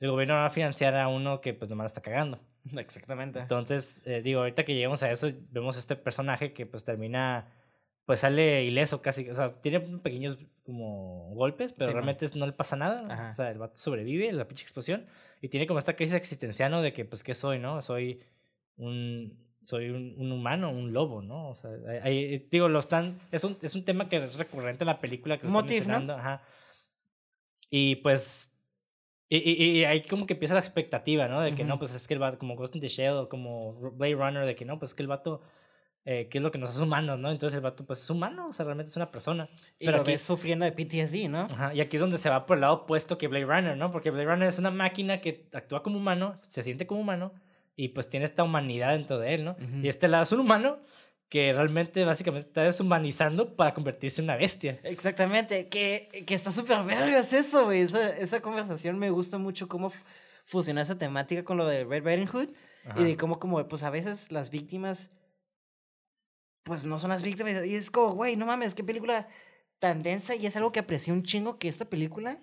[0.00, 2.40] el gobierno va a financiar a uno que pues nomás está cagando.
[2.76, 3.40] Exactamente.
[3.40, 7.48] Entonces, eh, digo, ahorita que lleguemos a eso, vemos este personaje que pues termina,
[8.10, 12.44] pues sale ileso casi, o sea, tiene pequeños como golpes, pero Sí, realmente es- no
[12.44, 13.30] le pasa nada, Ajá.
[13.30, 15.06] o sea, el vato sobrevive a la pinche explosión
[15.40, 16.82] y tiene como esta crisis existencial, ¿no?
[16.82, 17.80] De que, pues, ¿qué soy, no?
[17.82, 18.20] Soy
[18.78, 21.50] un, soy un, un humano, un lobo, ¿no?
[21.50, 21.70] O sea,
[22.02, 25.38] ahí, digo, lo están, es un, es un tema que es recurrente en la película
[25.38, 25.98] que están Motif, ¿no?
[26.00, 26.42] mencionando, ajá.
[27.70, 28.52] Y pues,
[29.28, 31.40] y, y, y ahí como que empieza la expectativa, ¿no?
[31.42, 31.80] De que no, Ujú.
[31.82, 34.64] pues es que el vato, como Ghost in the Shell como Blade Runner, de que
[34.64, 35.42] no, pues es que el vato,
[36.04, 37.30] eh, ¿qué es lo que nos hace humanos, no?
[37.30, 39.48] Entonces el vato, pues es humano, o sea, realmente es una persona.
[39.78, 41.42] Y Pero lo aquí- ves sufriendo de PTSD, ¿no?
[41.52, 43.90] Ajá, y aquí es donde se va por el lado opuesto que Blade Runner, ¿no?
[43.92, 47.32] Porque Blade Runner es una máquina que actúa como humano, se siente como humano
[47.76, 49.56] y pues tiene esta humanidad dentro de él, ¿no?
[49.82, 50.78] Y este lado es un humano
[51.28, 54.80] que realmente básicamente está deshumanizando para convertirse en una bestia.
[54.82, 57.82] Exactamente, que, que está súper vergas eso, güey.
[57.82, 59.92] Esa, esa conversación me gusta mucho cómo
[60.44, 62.48] fusiona esa temática con lo de Red Riding Hood
[62.96, 65.10] y de cómo, como, pues a veces las víctimas,
[66.62, 67.64] pues no son las víctimas.
[67.66, 69.28] Y es como, güey, no mames, qué película
[69.78, 72.38] tan densa y es algo que aprecié un chingo que esta película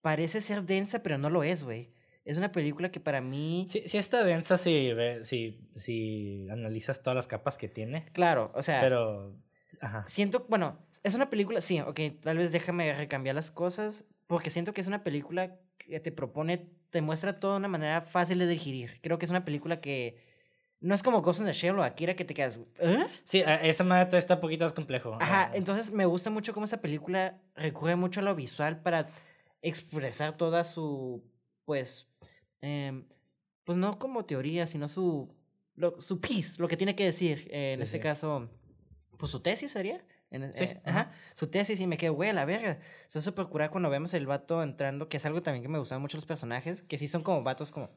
[0.00, 1.92] parece ser densa, pero no lo es, güey.
[2.24, 3.66] Es una película que para mí...
[3.68, 4.90] Sí, sí está densa si,
[5.22, 8.80] si, si analizas todas las capas que tiene, Claro, o sea...
[8.80, 9.34] pero...
[9.80, 10.04] Ajá.
[10.06, 14.72] Siento, bueno, es una película, sí, ok, tal vez déjame recambiar las cosas, porque siento
[14.72, 18.46] que es una película que te propone, te muestra todo de una manera fácil de
[18.46, 19.00] digerir.
[19.02, 20.16] Creo que es una película que
[20.82, 23.06] no es como Ghost in the Shell o Akira que te quedas, ¿eh?
[23.24, 25.16] Sí, a- esa madre está un poquito más complejo.
[25.20, 29.08] Ajá, Eh, entonces me gusta mucho cómo esta película recurre mucho a lo visual para
[29.62, 31.22] expresar toda su,
[31.64, 32.08] pues,
[32.60, 33.06] em,
[33.64, 35.34] pues no como teoría, sino su,
[35.76, 37.48] lo, su piece, lo que tiene que decir.
[37.50, 38.02] eh, en Sí, este sí.
[38.02, 38.48] caso,
[39.18, 40.04] pues su tesis sería.
[40.30, 41.00] En- Sí, eh, ajá.
[41.00, 41.12] ajá.
[41.34, 42.78] Su tesis y me quedo, güey, a la verga.
[43.04, 46.00] Está súper curada cuando vemos el vato entrando, que es algo también que me gustaban
[46.02, 47.90] mucho los personajes, que sí son como vatos como...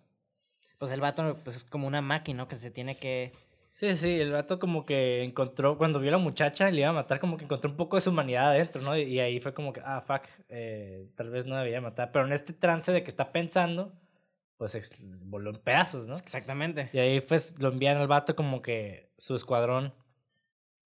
[0.77, 2.47] Pues el vato pues, es como una máquina, ¿no?
[2.47, 3.33] Que se tiene que...
[3.73, 6.89] Sí, sí, el vato como que encontró, cuando vio a la muchacha y le iba
[6.89, 8.97] a matar, como que encontró un poco de su humanidad adentro, ¿no?
[8.97, 12.11] Y, y ahí fue como que, ah, fuck, eh, tal vez no debía matar.
[12.13, 13.91] Pero en este trance de que está pensando,
[14.57, 16.15] pues ex- voló en pedazos, ¿no?
[16.15, 16.89] Exactamente.
[16.93, 19.93] Y ahí pues lo envían al vato como que su escuadrón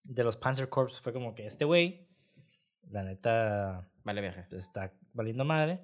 [0.03, 2.07] de los Panzer Corps fue como que este güey,
[2.89, 5.79] la neta, Vale, pues, está valiendo madre.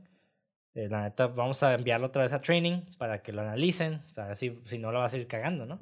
[0.75, 4.01] Eh, la neta, vamos a enviarlo otra vez a training para que lo analicen.
[4.09, 5.79] O sea, si, si no lo va a seguir cagando, ¿no?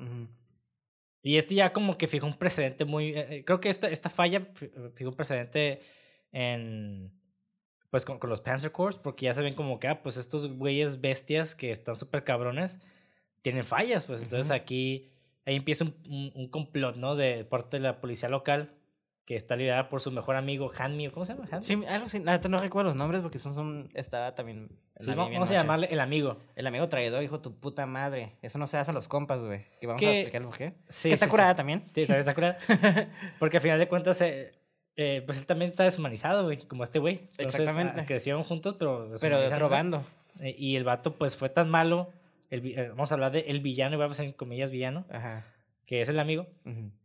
[1.24, 3.10] Y esto ya como que fijó un precedente muy...
[3.10, 5.82] eh, eh, creo que esta, esta falla fi- fijó un precedente
[6.32, 7.12] en...
[7.90, 10.48] Pues con, con los Panzer Corps, porque ya se ven como que, ah, pues estos
[10.58, 12.80] güeyes bestias que están súper cabrones
[13.42, 15.12] tienen fallas, pues entonces aquí
[15.46, 17.16] ahí empieza un, un, un complot, ¿no?
[17.16, 18.72] De parte de la policía local
[19.26, 21.48] que está liderada por su mejor amigo Hanmi, ¿o ¿cómo se llama?
[21.52, 21.64] Hanmi.
[21.64, 22.20] Sí, algo así.
[22.20, 24.70] La neta no recuerdo los nombres porque son, son estaba también.
[25.00, 26.38] Sí, vamos a llamarle el amigo.
[26.56, 28.36] El amigo traidor, hijo de tu puta madre.
[28.42, 29.66] Eso no se hace a los compas, güey.
[29.80, 30.74] Que vamos a explicar por qué.
[30.90, 31.84] Sí, que está sí, curada también.
[31.96, 32.58] Sí, también está curada.
[33.40, 34.52] Porque al final de cuentas, eh,
[34.96, 37.30] eh, pues él también está deshumanizado, güey, como este güey.
[37.38, 38.02] Exactamente.
[38.02, 39.10] ah, crecieron juntos, pero...
[39.20, 40.06] Pero de otro bando.
[40.40, 42.12] Eh, y el vato, pues, fue tan malo.
[42.50, 45.46] El, eh, vamos a hablar de el villano, y vamos a en comillas villano, Ajá.
[45.86, 46.48] Que es el amigo.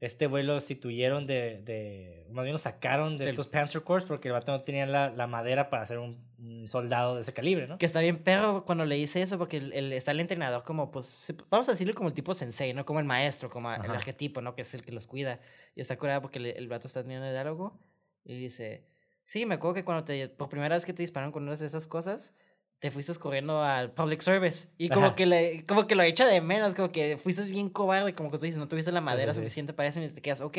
[0.01, 2.27] Este güey lo instituyeron de, de...
[2.31, 5.11] Más bien lo sacaron de Del- estos Panzer Corps porque el vato no tenía la,
[5.11, 7.77] la madera para ser un, un soldado de ese calibre, ¿no?
[7.79, 10.93] Que está bien perro cuando le dice eso porque el, el- está el entrenador como,
[10.93, 12.85] pues, vamos a decirle como el tipo sensei, ¿no?
[12.85, 14.55] Como el maestro, como el arquetipo, ¿no?
[14.55, 15.41] Que es el que los cuida.
[15.75, 17.81] Y está curada porque le- el vato está teniendo el diálogo
[18.25, 18.85] y dice,
[19.25, 21.67] sí, me acuerdo que cuando te, por primera vez que te dispararon con una de
[21.67, 22.33] esas cosas,
[22.79, 24.69] te fuiste corriendo al public service.
[24.79, 25.14] Y como Ajá.
[25.14, 28.38] que, le, como que lo echa de menos, como que fuiste bien cobarde, como que
[28.38, 29.45] tú dices, no tuviste la madera sí, sí.
[29.45, 30.59] suficiente para eso y te quedas, ok.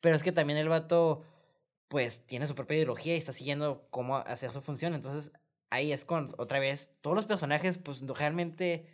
[0.00, 1.22] Pero es que también el vato,
[1.88, 4.94] pues, tiene su propia ideología y está siguiendo cómo hacer su función.
[4.94, 5.32] Entonces,
[5.70, 8.86] ahí es con, otra vez, todos los personajes, pues, realmente,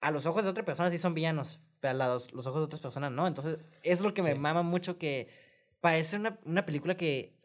[0.00, 2.66] a los ojos de otra persona sí son villanos, pero a los, los ojos de
[2.66, 3.26] otras personas no.
[3.26, 5.28] Entonces, es lo que me mama mucho que
[5.80, 7.36] parece una, una película que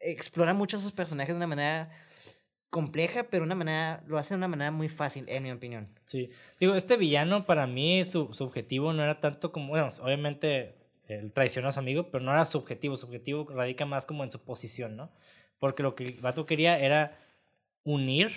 [0.00, 1.90] explora mucho a sus personajes de una manera
[2.70, 5.88] compleja, pero una manera, lo hace de una manera muy fácil, en mi opinión.
[6.04, 6.30] Sí.
[6.60, 10.74] Digo, este villano para mí, su, su objetivo no era tanto como, bueno, obviamente
[11.06, 12.96] él traicionó a su amigo, pero no era su objetivo.
[12.96, 15.10] Su objetivo radica más como en su posición, ¿no?
[15.58, 17.18] Porque lo que el vato quería era
[17.84, 18.30] unir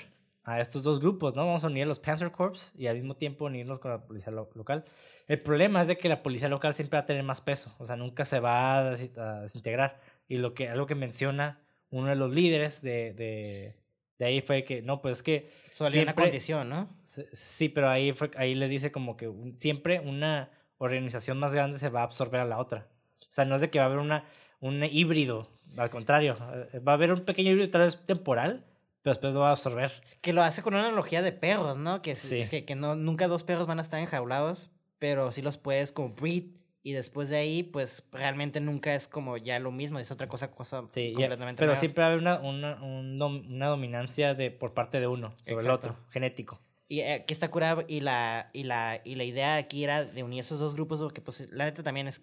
[0.44, 1.46] a estos dos grupos, ¿no?
[1.46, 4.32] Vamos a unir a los Panzer Corps y al mismo tiempo unirlos con la policía
[4.32, 4.86] lo- local.
[5.28, 7.86] El problema es de que la policía local siempre va a tener más peso, o
[7.86, 10.00] sea, nunca se va a, des- a desintegrar.
[10.28, 11.60] Y lo que, algo que menciona
[11.92, 13.76] uno de los líderes de, de,
[14.22, 16.88] de ahí fue que, no, pues es que Solo una condición, ¿no?
[17.04, 21.80] Sí, pero ahí, fue, ahí le dice como que un- siempre una organización más grande
[21.80, 22.88] se va a absorber a la otra.
[23.16, 24.26] O sea, no es de que va a haber una,
[24.60, 26.38] un híbrido, al contrario,
[26.72, 28.64] eh, va a haber un pequeño híbrido tal vez temporal,
[29.02, 29.92] pero después lo va a absorber.
[30.22, 32.04] Que lo hace con una analogía de perros, ¿no?
[32.04, 32.42] Que, es, Sí.
[32.42, 34.70] es que, que no, nunca dos perros van a estar enjaulados,
[35.00, 36.44] pero sí los puedes como breed.
[36.84, 40.50] Y después de ahí, pues realmente nunca es como ya lo mismo, es otra cosa,
[40.52, 41.80] cosa Sí, ya, completamente pero nueva.
[41.80, 45.90] siempre haber una, una, una dominancia de, por parte de uno sobre el Exacto.
[45.92, 46.60] otro, genético.
[46.88, 50.24] Y eh, aquí está curado y la, y, la, y la idea aquí era de
[50.24, 52.22] unir esos dos grupos porque pues la neta también es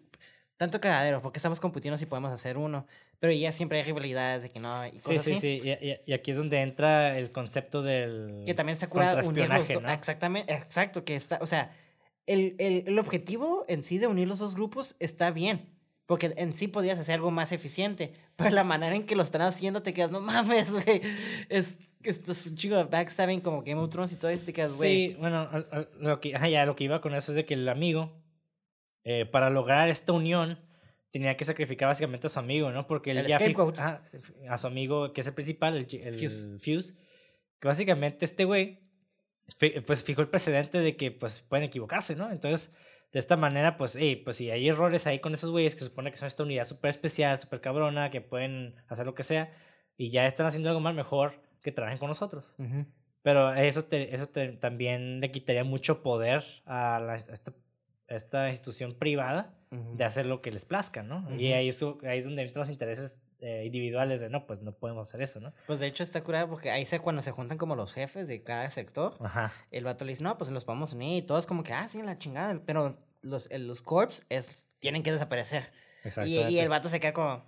[0.57, 2.85] tanto cagadero, porque estamos compitiendo si podemos hacer uno,
[3.21, 5.61] pero ya siempre hay rivalidades de que no y Sí, cosas sí, así.
[5.61, 5.69] sí.
[5.81, 8.43] Y, y- aquí es donde entra el concepto del...
[8.45, 9.71] Que también está curado unir los.
[9.81, 9.89] ¿no?
[9.89, 11.71] Exactamente, exacto, que está, o sea,
[12.29, 15.77] el, el, el objetivo en sí de unir los dos grupos está bien.
[16.07, 18.15] Porque en sí podías hacer algo más eficiente.
[18.37, 21.03] Pero la manera en que lo están haciendo te quedas, no mames, güey.
[21.51, 24.47] Es, es un chico de backstabbing como Game of Thrones y todo eso.
[24.47, 25.09] Te quedas, güey.
[25.09, 25.51] Sí, bueno,
[26.01, 28.23] lo que, ajá, ya, lo que iba con eso es de que el amigo
[29.05, 30.59] eh, para lograr esta unión
[31.11, 32.87] tenía que sacrificar básicamente a su amigo, ¿no?
[32.87, 33.37] Porque él El ya
[34.49, 36.59] a su amigo, que es el principal, el, el Fuse.
[36.59, 36.95] Fuse,
[37.61, 38.79] que básicamente este güey,
[39.87, 42.31] pues fijó el precedente de que pues pueden equivocarse, ¿no?
[42.31, 42.75] Entonces,
[43.13, 46.11] de esta manera, pues, hey, pues si hay errores ahí con esos güeyes que supone
[46.11, 49.51] que son esta unidad súper especial, súper cabrona, que pueden hacer lo que sea,
[49.97, 52.55] y ya están haciendo algo más mejor que trabajen con nosotros.
[53.23, 57.53] Pero eso, te- eso te- también le quitaría mucho poder a, la- a esta,
[58.09, 59.55] a esta institución privada
[59.97, 61.27] de hacer lo que les plazca, ¿no?
[61.41, 64.73] Y ahí es, ahí es donde entran los intereses eh, individuales de, no, pues no
[64.73, 65.53] podemos hacer eso, ¿no?
[65.67, 68.43] Pues de hecho está curado porque ahí se cuando se juntan como los jefes de
[68.43, 69.53] cada sector, Ajá.
[69.71, 72.03] el vato le dice, no, pues los podemos unir y todos como que, ah, sí,
[72.03, 75.71] la chingada, pero los, los corps es, tienen que desaparecer.
[76.25, 77.45] Y, y el vato se queda como,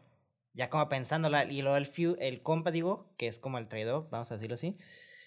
[0.52, 4.08] ya como pensándola, y luego el, fiu- el compa, digo, que es como el traidor,
[4.10, 4.76] vamos a decirlo así,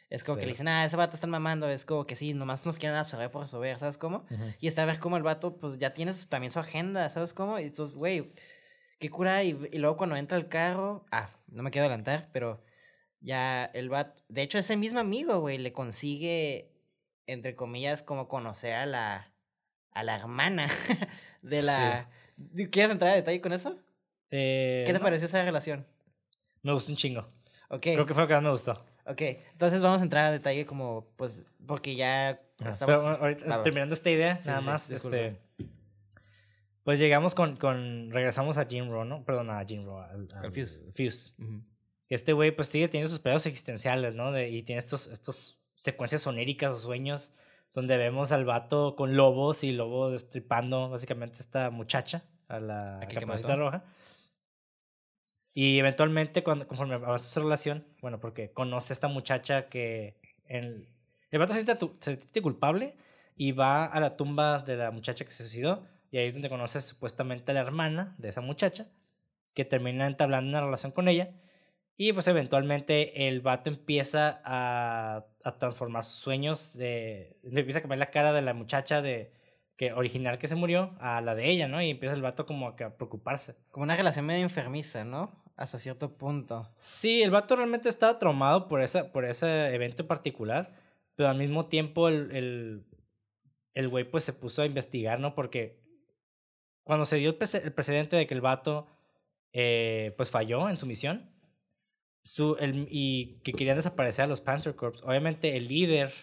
[0.09, 2.65] es como que le dicen, ah, ese vato están mamando, es como que sí, nomás
[2.65, 4.25] nos quieren absorber por absorber, ¿sabes cómo?
[4.29, 4.43] Ujú.
[4.59, 7.33] Y está a ver cómo el vato, pues ya tiene su- también su agenda, ¿sabes
[7.33, 7.57] cómo?
[7.59, 8.31] Y entonces, güey,
[8.99, 9.43] qué cura.
[9.43, 12.63] Y, y luego cuando entra el carro, ah, no me quiero adelantar, pero
[13.19, 16.71] ya el vato, de hecho, ese mismo amigo, güey, le consigue,
[17.27, 19.31] entre comillas, como conocer a la,
[19.91, 20.67] a la hermana
[21.41, 22.09] de la.
[22.71, 23.77] ¿Quieres entrar a detalle con eso?
[24.31, 25.85] Eh, ¿Qué te no, pareció esa relación?
[26.63, 27.21] Me gustó un chingo.
[27.69, 28.73] Ok, Creo que fue lo que más me gustó.
[29.05, 29.21] ok.
[29.51, 32.97] Entonces vamos a entrar a detalle como, pues, porque ya estamos...
[32.97, 33.63] Pero ahorita, va, va.
[33.63, 35.39] terminando esta idea, Sí, nada sí, más, este,
[36.83, 39.23] pues llegamos con, con, regresamos a Jim Rowe, ¿no?
[39.23, 40.81] Perdón, a Jim Rowe, al, Al Fuse.
[40.95, 41.33] Fuse.
[42.09, 44.31] Este güey pues sigue teniendo sus pedos existenciales, ¿no?
[44.31, 47.31] De, y tiene estos, estos secuencias oníricas o sueños
[47.73, 52.99] donde vemos al vato con lobos y lobo destripando básicamente a esta muchacha, a la
[53.47, 53.55] mató.
[53.57, 53.83] roja.
[55.55, 60.87] Y eventualmente, cuando, conforme avanza su relación, bueno, porque conoce a esta muchacha que en-
[61.31, 62.95] el vato se siente, se siente culpable
[63.35, 66.47] y va a la tumba de la muchacha que se suicidó y ahí es donde
[66.47, 68.85] conoce supuestamente a la hermana de esa muchacha
[69.55, 71.33] que termina entablando una relación con ella
[71.97, 77.97] y pues eventualmente el vato empieza a, a transformar sus sueños, de, empieza a cambiar
[77.97, 79.33] la cara de la muchacha de
[79.75, 81.81] que original que se murió a la de ella, ¿no?
[81.81, 83.55] Y empieza el vato como a que a preocuparse.
[83.71, 85.43] Como una relación medio enfermiza, ¿no?
[85.55, 86.71] Hasta cierto punto.
[86.77, 90.75] Sí, el vato realmente estaba traumado por, esa, por ese evento en particular,
[91.15, 92.85] pero al mismo tiempo el, el,
[93.73, 95.33] el güey pues se puso a investigar, ¿no?
[95.33, 95.82] Porque
[96.83, 98.87] cuando se dio el, prece- el precedente de que el vato
[99.53, 101.29] eh, pues falló en su misión
[102.23, 106.13] su, el, y que querían desaparecer a los Panzer Corps, obviamente el líder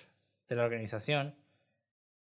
[0.48, 1.34] de la organización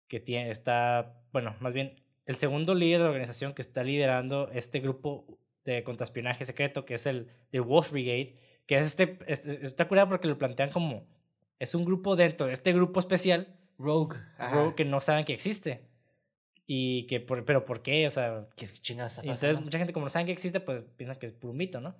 [0.08, 4.50] que tiene, está, bueno, más bien el segundo líder de la organización que está liderando
[4.52, 9.62] este grupo de contraespionaje secreto, que es el de Wolf Brigade, que es este, este-
[9.64, 11.06] está curado porque lo plantean como,
[11.58, 14.16] es un grupo dentro de este grupo especial, Rogue.
[14.38, 15.89] Rogue, que no saben que existe.
[16.72, 18.06] Y que, por, pero ¿por qué?
[18.06, 19.32] O sea, ¿Qué chingados está pasando?
[19.48, 21.96] entonces mucha gente como no saben que existe, pues piensan que es puro mito, ¿no?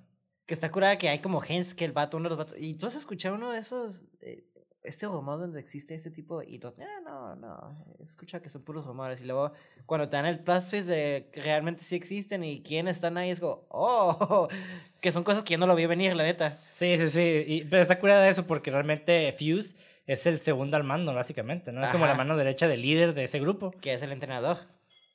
[0.47, 2.55] Que está curada que hay como gens que el vato, uno de los vatos.
[2.57, 4.05] ¿Y tú has escuchado uno de esos?
[4.21, 4.45] eh,
[4.83, 6.79] este rumor donde existe este tipo y los.
[6.79, 7.85] Ah, no, no.
[8.05, 9.21] Escucha que son puros rumores.
[9.21, 9.53] Y luego,
[9.87, 13.31] cuando te dan el plot twist de que realmente sí existen y quiénes están ahí,
[13.31, 13.66] es como.
[13.71, 14.49] ¡Oh!
[15.01, 16.57] Que son cosas que yo no lo vi venir, la neta.
[16.57, 17.45] Sí, sí, sí.
[17.47, 19.75] y- pero está curada eso porque realmente Fuse
[20.07, 21.82] es el segundo al mando, básicamente, ¿no?
[21.82, 23.70] Es como la mano derecha del líder de ese grupo.
[23.80, 24.59] Que es el entrenador.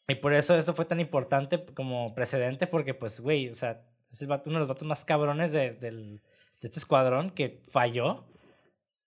[0.07, 3.81] Y por eso eso fue tan importante como precedente, porque, pues, güey, o sea,
[4.11, 6.21] es el vato- uno de los vatos más cabrones de, del-
[6.61, 8.25] de este escuadrón que falló.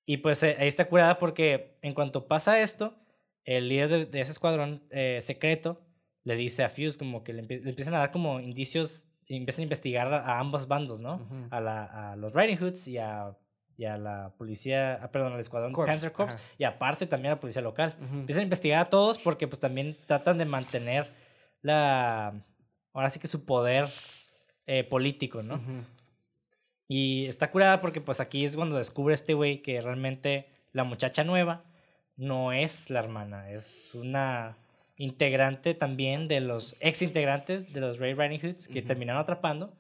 [0.05, 2.95] Y pues eh, ahí está curada porque en cuanto pasa esto,
[3.45, 5.81] el líder de, de ese escuadrón eh, secreto
[6.25, 9.37] le dice a Fuse como que le, empie- le empiezan a dar como indicios, y
[9.37, 11.27] empiezan a investigar a, a ambos bandos, ¿no?
[11.51, 13.37] A, la, a los Riding Hoods y a,
[13.79, 16.45] y a la policía, ah, perdón, al escuadrón Corps, Panzer Corps ajá.
[16.59, 17.95] y aparte también a la policía local.
[18.03, 18.19] Ujú.
[18.19, 21.07] Empiezan a investigar a todos porque pues también tratan de mantener
[21.63, 22.35] la,
[22.93, 23.89] ahora sí que su poder
[24.67, 25.61] eh, político, ¿no?
[26.89, 31.23] Y está curada porque pues aquí es cuando descubre este güey que realmente la muchacha
[31.23, 31.63] nueva
[32.17, 34.57] no es la hermana, es una
[34.97, 38.89] integrante también de los ex integrantes de los Ray Riding Hoods que Ujú.
[38.89, 39.73] terminaron atrapando,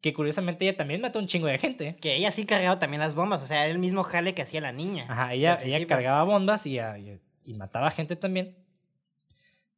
[0.00, 1.96] que curiosamente ella también mató un chingo de gente.
[2.00, 3.42] Que ella sí cargaba también las bombas.
[3.42, 5.06] O sea, era el mismo jale que hacía la niña.
[5.08, 8.56] Ajá, ella, ella cargaba bombas y, a- y, y mataba gente también.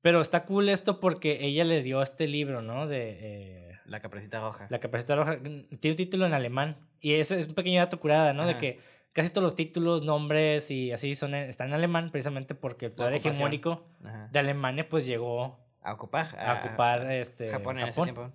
[0.03, 2.87] Pero está cool esto porque ella le dio este libro, ¿no?
[2.87, 4.67] De eh, La caperucita roja.
[4.71, 5.37] La capacidad roja.
[5.37, 6.77] mm, Tiene un título en alemán.
[7.01, 8.47] Y ese es un pequeño dato curada, ¿no?
[8.47, 8.79] De que
[9.13, 12.93] casi todos los títulos, nombres y así son en- están en alemán precisamente porque el
[12.93, 14.29] poder hegemónico Ajá.
[14.31, 16.39] de Alemania pues llegó A ocupar.
[16.39, 18.31] a ocupar este, Japón en ese tiempo.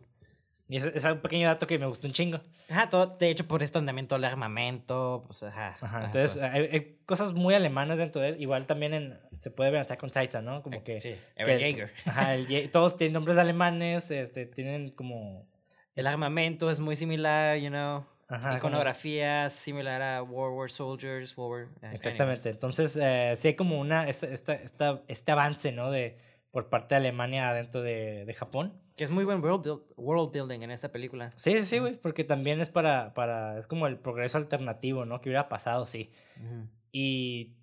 [0.68, 2.40] Y ese es un pequeño dato que me gustó un chingo.
[2.70, 5.76] Ajá, todo, de hecho, por esto también todo el armamento, pues, ajá.
[5.80, 8.42] Ajá, ajá, entonces hay, hay cosas muy alemanas dentro de él.
[8.42, 10.64] Igual también en, se puede ver Attack on Titan, ¿no?
[10.64, 11.00] Como que...
[11.00, 11.92] Sí, que Eren el- Jaeger.
[12.06, 15.48] Ajá, el todos tienen nombres alemanes, este, tienen como...
[15.96, 18.06] El armamento es muy similar, you know.
[18.28, 21.92] Ajá, como- Iconografía similar a World War Soldiers, World War...
[21.92, 22.50] eh, Exactamente.
[22.50, 25.92] Entonces, eh, sí hay como una, esta, esta, esta- este avance, ¿no?
[25.92, 26.18] De,
[26.56, 28.72] por parte de Alemania dentro de, de Japón.
[28.96, 31.30] Que es muy buen world, build- world building en esta película.
[31.32, 35.20] Sí, sí, sí, güey, porque también es para, para, es como el progreso alternativo, ¿no?
[35.20, 36.12] Que hubiera pasado, sí.
[36.38, 36.70] Ujú.
[36.94, 37.58] Y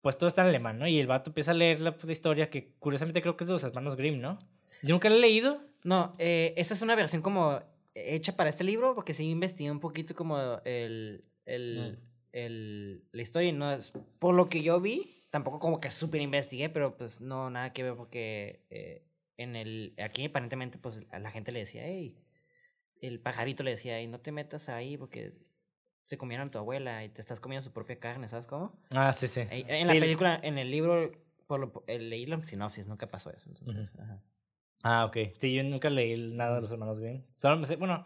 [0.00, 0.88] pues todo está en alemán, ¿no?
[0.88, 3.52] Y el vato empieza a leer la puta historia que curiosamente creo que es de
[3.54, 4.40] los hermanos Grimm, ¿no?
[4.82, 5.60] Yo nunca la he leído.
[5.84, 7.60] No, eh, esta es una versión como
[7.94, 12.02] hecha para este libro, porque sí investigué un poquito como el, el, Mm.
[12.32, 13.70] el, la historia no
[14.18, 17.82] por lo que yo vi, tampoco como que súper investigué, pero pues no, nada que
[17.82, 19.02] ver porque eh,
[19.38, 22.14] en el, aquí aparentemente pues a la gente le decía, hey,
[23.00, 25.32] el pajarito le decía, hey, no te metas ahí porque
[26.04, 28.78] se comieron a tu abuela y te estás comiendo su propia carne, ¿sabes cómo?
[28.94, 29.40] Ah, sí, sí.
[29.40, 31.10] Eh, En Sí, la película, en el libro,
[31.46, 34.22] por lo, eh, leí la sinopsis, nunca pasó eso, entonces, ajá.
[34.82, 35.16] Ah, ok.
[35.38, 37.22] Sí, yo nunca leí nada de los hermanos Grimm.
[37.32, 38.04] Solo me sé, bueno.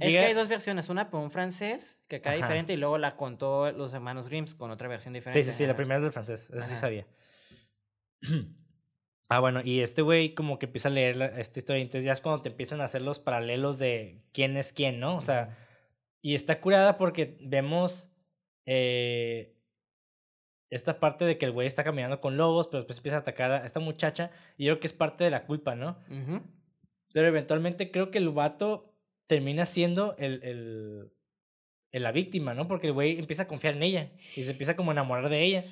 [0.00, 2.36] Es que hay dos versiones, una por un francés que acá Ajá.
[2.38, 5.42] diferente y luego la contó los hermanos Grimm con otra versión Sí, diferente.
[5.44, 5.76] sí, sí, la ajá.
[5.76, 7.06] primera es del francés, eso sí sabía.
[9.28, 12.12] ah, bueno, y este güey como que empieza a leer la- esta historia, entonces ya
[12.12, 15.16] es cuando te empiezan a hacer los paralelos de quién es quién, ¿no?
[15.16, 15.56] O sea,
[16.22, 18.10] y está curada porque vemos
[18.66, 19.56] eh,
[20.70, 23.50] esta parte de que el güey está caminando con lobos, pero después empieza a atacar
[23.52, 25.98] a esta muchacha, y yo creo que es parte de la culpa, ¿no?
[27.12, 28.91] Pero eventualmente creo que el vato
[29.26, 31.12] termina siendo el, el,
[31.92, 32.66] el- la víctima, ¿no?
[32.68, 35.42] Porque el güey empieza a confiar en ella y se empieza como a enamorar de
[35.42, 35.64] ella.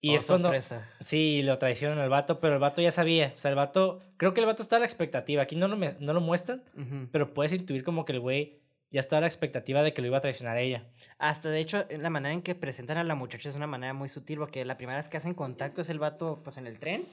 [0.00, 0.48] Y Oh, es cuando...
[0.48, 0.90] sorpresa.
[1.00, 3.32] Sí, lo traicionan al vato, pero el vato ya sabía.
[3.36, 4.00] O sea, el vato...
[4.16, 5.42] Creo que el vato está a la expectativa.
[5.42, 6.64] Aquí no lo, no lo muestran,
[7.12, 10.08] pero puedes intuir como que el güey ya está a la expectativa de que lo
[10.08, 10.84] iba a traicionar a ella.
[11.18, 14.08] Hasta de hecho, la manera en que presentan a la muchacha es una manera muy
[14.08, 17.06] sutil, porque la primera vez que hacen contacto es el vato pues en el tren,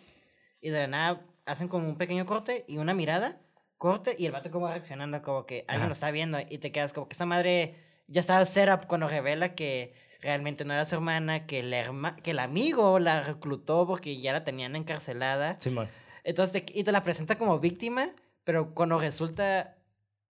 [0.60, 3.40] y de la nada hacen como un pequeño corte y una mirada,
[3.80, 5.88] corte, y el vato como reaccionando, como que alguien Ajá.
[5.88, 7.76] lo está viendo, y te quedas como que esta madre
[8.06, 12.32] ya estaba setup cuando revela que realmente no era su hermana, que el, herma- que
[12.32, 15.58] el amigo la reclutó porque ya la tenían encarcelada.
[15.60, 15.90] Simón.
[16.24, 18.12] Entonces, te, y te la presenta como víctima,
[18.44, 19.78] pero cuando resulta,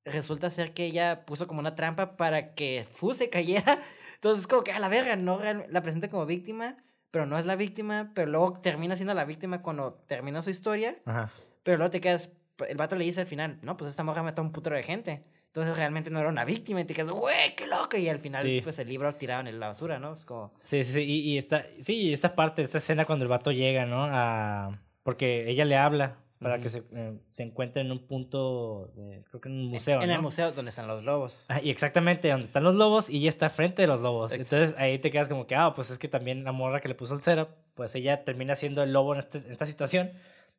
[0.06, 3.80] resulta ser que ella puso como una trampa para que Fu se cayera.
[4.16, 6.78] Entonces, como que a la verga, no la presenta como víctima,
[7.12, 10.98] pero no es la víctima, pero luego termina siendo la víctima cuando termina su historia,
[11.06, 11.30] Ajá.
[11.64, 12.30] pero luego te quedas,
[12.68, 14.84] el vato le dice al final, no, pues esta morra mató a un putero de
[14.84, 15.24] gente.
[15.48, 17.98] Entonces realmente no era una víctima y te quedas, güey, qué loco.
[17.98, 18.62] Y al final, Sí.
[18.64, 20.14] pues el libro tirado en la basura, ¿no?
[20.14, 21.02] Es como, Sí, sí, sí.
[21.02, 24.04] Y, y esta, sí, esta parte, esta escena cuando el vato llega, ¿no?
[24.06, 26.78] A, porque ella le habla para que Ujú.
[26.78, 30.16] se, eh, se encuentre en un punto, de- creo que en un museo, en ¿no?
[30.16, 31.46] el museo donde están los lobos.
[31.50, 34.32] Ah, y exactamente, donde están los lobos y ella está frente de los lobos.
[34.34, 36.96] Entonces ahí te quedas como que, ah, pues es que también la morra que le
[36.96, 40.12] puso el setup, pues ella termina siendo el lobo en, este- en esta situación.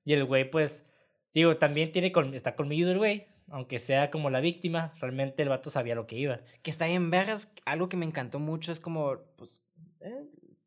[0.05, 0.90] Y el güey, pues,
[1.35, 5.49] digo, también tiene col- está colmillo el güey, aunque sea como la víctima, realmente el
[5.49, 6.41] vato sabía lo que iba.
[6.63, 7.53] que está bien vergas.
[7.65, 9.63] Algo que me encantó mucho es como, pues,
[10.01, 10.25] eh,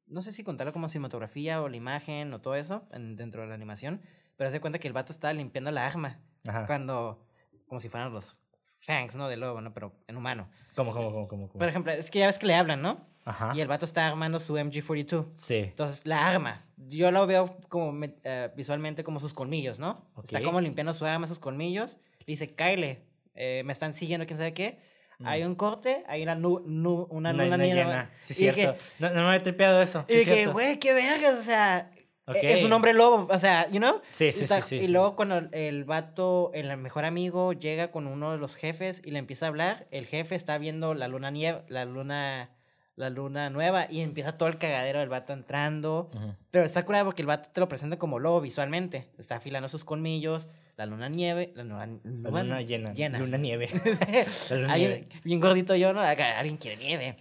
[0.08, 3.48] no sé si contarlo como cinematografía o la imagen o todo eso en- dentro de
[3.48, 4.02] la animación,
[4.36, 6.66] pero haz de cuenta que el vato estaba limpiando la arma Ajá.
[6.66, 7.26] cuando,
[7.68, 8.38] como si fueran los
[8.82, 9.30] fangs, ¿no?
[9.30, 9.74] De lobo, ¿no?
[9.74, 10.50] Pero en humano.
[10.76, 11.48] ¿Cómo, cómo, cómo, cómo?
[11.48, 11.60] cómo?
[11.60, 13.08] Por ejemplo, es que ya ves que le hablan, ¿no?
[13.26, 13.54] Ajá.
[13.56, 15.28] Y el vato está armando su MG42.
[15.36, 15.56] Sí.
[15.56, 20.06] Entonces, la arma, yo lo veo como me- eh, visualmente como sus colmillos, ¿no?
[20.24, 20.44] Está Ok.
[20.46, 21.98] como limpiando su arma, sus colmillos.
[22.20, 23.00] Le dice, Kyle,
[23.36, 24.80] eh, me están siguiendo, quién sabe qué.
[25.24, 25.48] Hay Mm.
[25.48, 28.12] un corte, hay una, nu- nu- una Una- luna una llena.
[28.20, 28.84] Sí, Y cierto.
[29.00, 30.06] No, no me había tripeado eso.
[30.10, 30.54] Y sí, dije, cierto.
[30.54, 32.38] güey, qué vergas, o sea, e- Ok.
[32.42, 34.02] es un hombre lobo, o sea, you know?
[34.08, 34.78] Sí, Y sí, está- sí.
[34.78, 34.88] Y sí.
[34.88, 39.12] luego cuando el- el vato, el mejor amigo, llega con uno de los jefes y
[39.12, 42.50] le empieza a hablar, el jefe está viendo la luna nieve, la luna,
[42.96, 46.12] la luna nueva y empieza todo el cagadero del vato entrando.
[46.52, 49.10] Pero está curado porque el vato te lo presenta como lobo visualmente.
[49.18, 52.94] Está afilando sus colmillos, la luna nieve, la luna, La luna llena.
[52.94, 53.20] llena.
[53.20, 53.70] Luna nieve.
[54.50, 55.08] La luna nieve.
[55.24, 56.02] bien gordito yo, ¿no?
[56.02, 57.18] Alguien quiere nieve.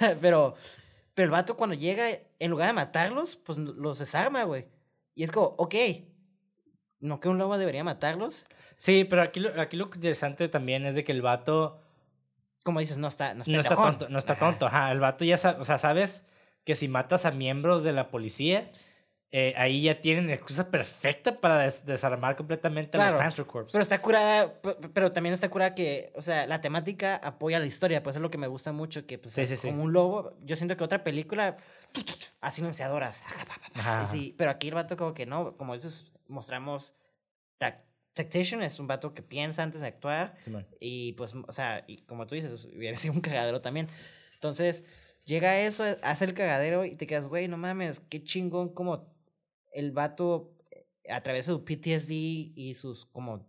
[0.20, 0.54] pero,
[1.14, 4.66] pero el vato cuando llega, en lugar de matarlos, pues los desarma, güey.
[5.14, 5.74] Y es como, ok,
[7.00, 8.46] ¿no que un lobo debería matarlos?
[8.76, 11.80] Sí, pero aquí lo, aquí lo interesante también es de que el vato
[12.64, 14.66] Como dices, no está, no, es no está tonto, no está tonto.
[14.66, 16.26] Ajá, el vato ya sabe, o sea, sabes
[16.64, 18.70] que si matas a miembros de la policía,
[19.30, 23.68] eh, ahí ya tienen excusa perfecta para des- desarmar completamente a Claro, los Panzer Corps.
[23.70, 27.66] Pero está curada, pe- pero también está curada que, o sea, la temática apoya la
[27.66, 29.68] historia, pues es lo que me gusta mucho, que pues Sí, sí, sí.
[29.68, 31.58] como un lobo, yo siento que otra película,
[32.40, 33.22] a silenciadoras,
[33.74, 34.06] Ajá, ajá.
[34.06, 36.94] sí, pero aquí el vato como que no, como dices, mostramos
[38.14, 40.34] Tactician es un vato que piensa antes de actuar.
[40.80, 43.88] Y pues, o sea, y como tú dices, hubiera sido un cagadero también.
[44.34, 44.84] Entonces,
[45.24, 49.12] llega eso, hace el cagadero y te quedas, güey, no mames, qué chingón como
[49.72, 52.10] el vato eh, a través de su PTSD
[52.56, 53.46] y sus como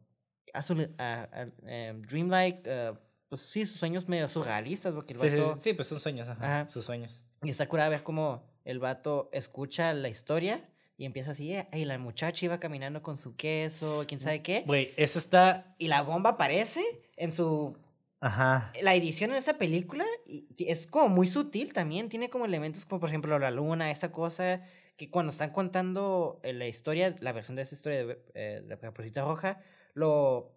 [0.53, 2.99] azul, ah, ah, em, dreamlike, ah,
[3.29, 5.57] pues sí, sus sueños medio surrealistas, porque el Sí, sí, vato...
[5.57, 6.69] sí, pues son sueños, ajá, Ajá.
[6.69, 7.21] sus sueños.
[7.43, 10.67] Y está curada ver cómo el vato escucha la historia
[10.97, 14.63] y empieza así, eh, y la muchacha iba caminando con su queso, quién sabe qué.
[14.65, 16.81] Güey, eso está, Y la bomba aparece
[17.17, 17.77] en su...
[18.21, 20.05] ajá, La edición en esta película
[20.57, 24.61] es como muy sutil también, tiene como elementos como por ejemplo la luna, esta cosa
[24.97, 28.77] que cuando están contando eh, la historia, la versión de esa historia de, eh, la
[28.77, 29.59] Caperucita Roja,
[29.93, 30.53] lo,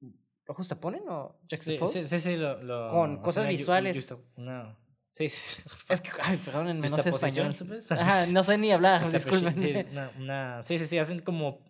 [0.00, 2.02] lo justaponen o sí, juxtapose.
[2.02, 4.14] sí, sí, sí, lo, lo- Con o cosas sea, visuales.
[4.36, 4.76] no,
[5.14, 5.62] sí, sí.
[5.88, 7.54] Es que, ay, perdónenme, no sé español.
[7.90, 9.54] Ajá, no sé ni hablar, disculpen.
[9.56, 11.60] sí, es una, una- sí, sí, sí, hacen como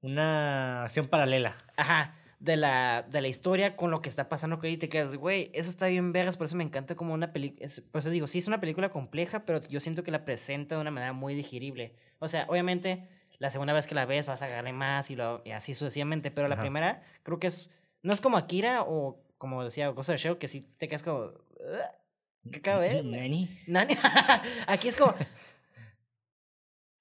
[0.00, 1.56] una acción paralela.
[1.76, 5.14] Ajá, de la, de la historia con lo que está pasando él y te quedas,
[5.16, 8.26] güey, eso está bien vergas, por eso me encanta como una película, por eso digo,
[8.26, 11.34] sí es una película compleja, pero yo siento que la presenta de una manera muy
[11.34, 11.94] digerible.
[12.18, 15.42] O sea, obviamente, la segunda vez que la ves vas a agarrarle más y, lo,
[15.44, 16.62] y así sucesivamente, pero la Ajá.
[16.62, 17.68] primera creo que es,
[18.02, 21.02] no es como Akira o como decía Ghost of the Shell, que sí te quedas
[21.02, 21.34] como, "Ugh,
[22.62, 23.04] ¿qué ver?".
[23.04, 23.48] Nani.
[23.66, 23.94] Nani.
[24.66, 25.14] Aquí es como...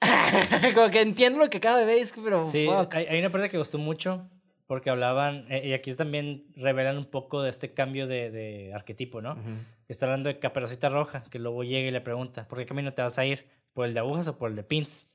[0.76, 2.46] como que entiendo lo que acabo de ver, pero...
[2.46, 2.94] Sí, fuck.
[2.96, 4.30] hay, hay una parte que gustó mucho
[4.68, 9.20] porque hablaban, eh, y aquí también revelan un poco de este cambio de, de arquetipo,
[9.20, 9.32] ¿no?
[9.32, 9.50] Ujú.
[9.88, 13.02] Está hablando de Caperucita Roja, que luego llega y le pregunta, ¿por qué camino te
[13.02, 13.48] vas a ir?
[13.74, 15.08] ¿Por el de agujas o por el de pins?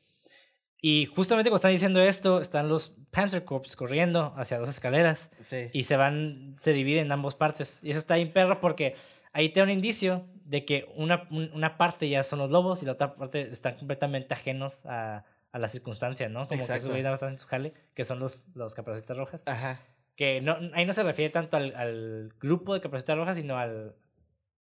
[0.83, 5.69] Y justamente cuando están diciendo esto, están los Panzer Corps corriendo hacia dos escaleras Sí.
[5.73, 7.79] y se van, se dividen en ambas partes.
[7.85, 8.97] Y eso está bien perro porque
[9.35, 12.83] ahí te da un indicio de que una, un- una parte ya son los lobos
[12.83, 16.41] y la otra parte están completamente ajenos a, a la circunstancia, ¿no?
[16.49, 16.89] Como que Exacto.
[16.89, 18.75] más están en su jale, que son los, los
[19.17, 19.43] rojas.
[19.47, 19.81] Ajá.
[20.17, 23.97] Que no, ahí no se refiere tanto al, al grupo de caperucitas rojas, sino al,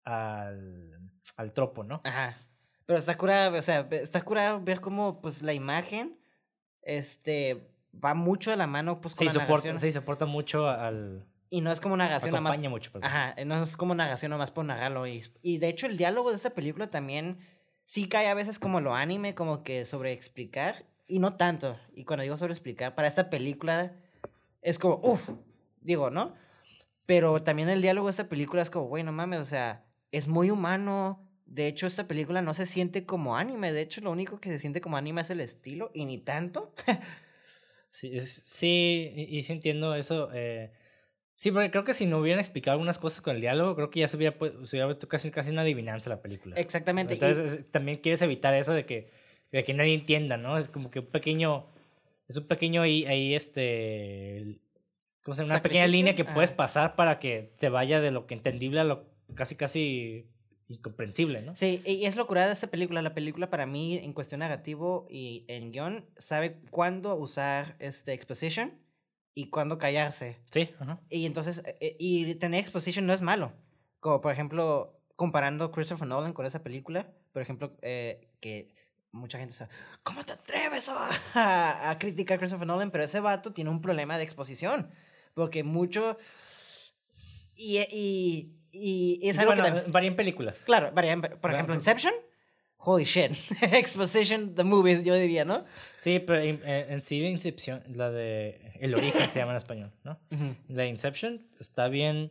[0.04, 0.98] al,
[1.36, 2.00] al tropo, ¿no?
[2.04, 2.36] Ajá.
[2.86, 6.18] Pero está curada, o sea, está curada ver cómo, pues, la imagen,
[6.82, 7.66] este,
[8.04, 9.78] va mucho de la mano, pues, con Sí, la soporta, narración.
[9.78, 11.24] sí, soporta mucho al...
[11.54, 12.58] Y no es como narración nada más.
[12.58, 13.08] Mucho, perdón.
[13.08, 15.06] Ajá, no es como narración nomás por narrarlo.
[15.06, 17.38] Y, y de hecho, el diálogo de esta película también
[17.84, 20.84] sí cae a veces como lo anime, como que sobre explicar.
[21.06, 21.78] Y no tanto.
[21.94, 23.92] Y cuando digo sobre explicar, para esta película
[24.62, 25.28] es como, uff,
[25.80, 26.34] digo, ¿no?
[27.06, 30.26] Pero también el diálogo de esta película es como, güey, no mames, o sea, es
[30.26, 31.20] muy humano.
[31.46, 33.72] De hecho, esta película no se siente como anime.
[33.72, 35.90] De hecho, lo único que se siente como anime es el estilo.
[35.94, 36.74] Y ni tanto.
[37.86, 40.30] Sí, es- sí y, y sí entiendo eso.
[40.32, 40.72] eh,
[41.44, 44.00] sí, porque creo que si no hubieran explicado algunas cosas con el diálogo, creo que
[44.00, 46.56] ya se hubiera, pu- se hubiera casi, casi una adivinanza la película.
[46.56, 47.12] Exactamente.
[47.12, 49.10] y- Entonces es- también quieres evitar eso de que,
[49.52, 50.56] de que nadie entienda, ¿no?
[50.56, 51.66] Es como que un pequeño,
[52.28, 54.58] es un pequeño ahí, ahí este,
[55.22, 55.54] ¿cómo se llama?
[55.56, 58.84] Una pequeña línea que puedes pasar para que te vaya de lo que entendible a
[58.84, 60.26] lo casi, casi
[60.68, 61.54] incomprensible, ¿no?
[61.54, 63.02] Sí, y es locura de esta película.
[63.02, 68.72] La película para mí, en cuestión narrativo y en guion, sabe cuándo usar este exposition
[69.34, 70.38] y cuándo callarse.
[70.50, 71.00] Sí, ajá.
[71.10, 73.52] Y entonces, eh, eh, y tener exposition no es malo.
[74.00, 78.74] Como por ejemplo, comparando Christopher Nolan con esa película, por ejemplo, eh, que
[79.12, 79.70] mucha gente sabe,
[80.02, 82.90] ¿cómo te atreves a, a, a criticar a Christopher Nolan?
[82.90, 84.90] Pero ese vato tiene un problema de exposición.
[85.34, 86.16] Porque mucho...
[87.56, 89.92] Y, y, y es algo bueno, que también...
[89.92, 90.64] varían películas.
[90.64, 92.12] Claro, varían, por Claro, ejemplo, Inception,
[92.84, 93.32] holy shit.
[93.62, 95.64] Exposition, the movie, yo diría, ¿no?
[95.96, 99.92] Sí, pero en, en- sí la Inception, la de El origen se llama en español,
[100.04, 100.18] ¿no?
[100.68, 102.30] La Inception está bien.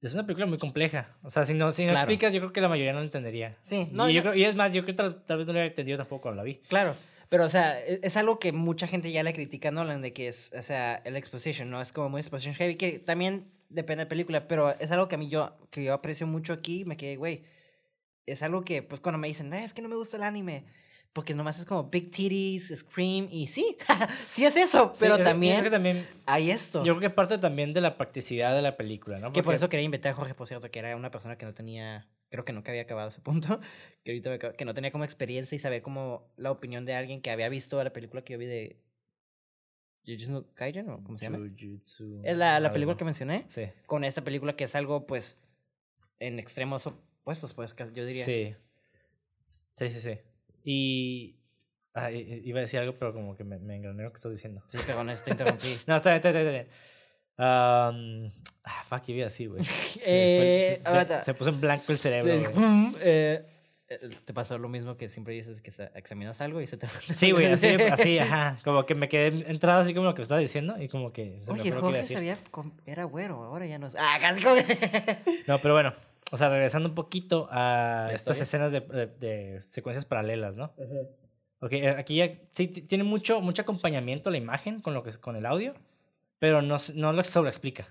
[0.00, 1.16] Es una película muy compleja.
[1.22, 2.04] O sea, si no, si no Claro.
[2.04, 3.56] explicas, yo creo que la mayoría no entendería.
[3.62, 5.46] Sí, No, y, yo yo- creo- y es más, yo creo que tal, tal vez
[5.46, 6.54] no lo hubiera entendido tampoco cuando la vi.
[6.68, 6.94] Claro,
[7.28, 10.12] pero o sea, e- es algo que mucha gente ya le critica a Nolan de
[10.12, 11.80] que es, o sea, el exposition, ¿no?
[11.80, 15.16] Es como muy exposition heavy, que también depende de la película, pero es algo que
[15.16, 17.42] a mí yo, que yo aprecio mucho aquí, me quedé, güey,
[18.30, 20.64] es algo que, pues cuando me dicen, "Eh, es que no me gusta el anime,
[21.12, 23.76] porque nomás es como big titties, scream, y sí,
[24.28, 26.06] sí es eso, Sí, pero es- también Es que también.
[26.26, 26.84] hay esto.
[26.84, 29.28] Yo creo que parte también de la practicidad de la película, ¿no?
[29.32, 31.46] Que por Porque- eso quería invitar a Jorge, por cierto, que era una persona que
[31.46, 33.58] no tenía, creo que nunca había acabado ese punto,
[34.04, 36.94] que ahorita me acabo- que no tenía como experiencia y saber como la opinión de
[36.94, 38.76] alguien que había visto la película que yo vi de
[40.06, 41.38] Jujutsu Kaisen, o cómo se llama.
[41.38, 43.62] Jujutsu, Es la, la película que mencioné, Sí.
[43.86, 45.38] con esta película que es algo, pues,
[46.20, 46.88] en extremos
[47.28, 48.24] opuestos, pues, yo diría.
[48.24, 48.54] Sí.
[49.74, 50.18] Sí, sí, sí.
[50.64, 51.36] Y.
[51.94, 54.62] ah, iba a decir algo, pero como que me, me engrané lo que estás diciendo.
[54.66, 55.76] Sí, pero no, te interrumpí.
[55.86, 56.68] No, está bien, está bien, está bien.
[57.40, 58.30] Um,
[58.64, 59.62] ah, fuck, iba a decir, güey.
[59.64, 62.44] Se, Eh, se- se puso en blanco el cerebro, Sí,
[63.00, 63.44] eh,
[63.90, 66.88] Eh, ¿Te pasó lo mismo que siempre dices que examinas algo y se te...
[67.12, 68.58] Sí, güey, así, así, ajá.
[68.64, 71.52] Como que me quedé entrado así como lo que estaba diciendo y como que se
[71.52, 72.16] me Oye, fue lo que iba a Jorge decir.
[72.16, 72.38] sabía,
[72.86, 73.96] era güero, ahora ya no es...
[73.98, 74.56] Ah, casi como
[75.46, 75.94] No, pero bueno,
[76.30, 80.72] o sea, regresando un poquito a ¿La estas escenas de, de- de secuencias paralelas, ¿no?
[81.60, 85.10] Ok, eh, aquí ya sí ti- tiene mucho, mucho acompañamiento la imagen con, lo que,
[85.18, 85.74] con el audio,
[86.38, 87.88] pero no, no lo sobreexplica.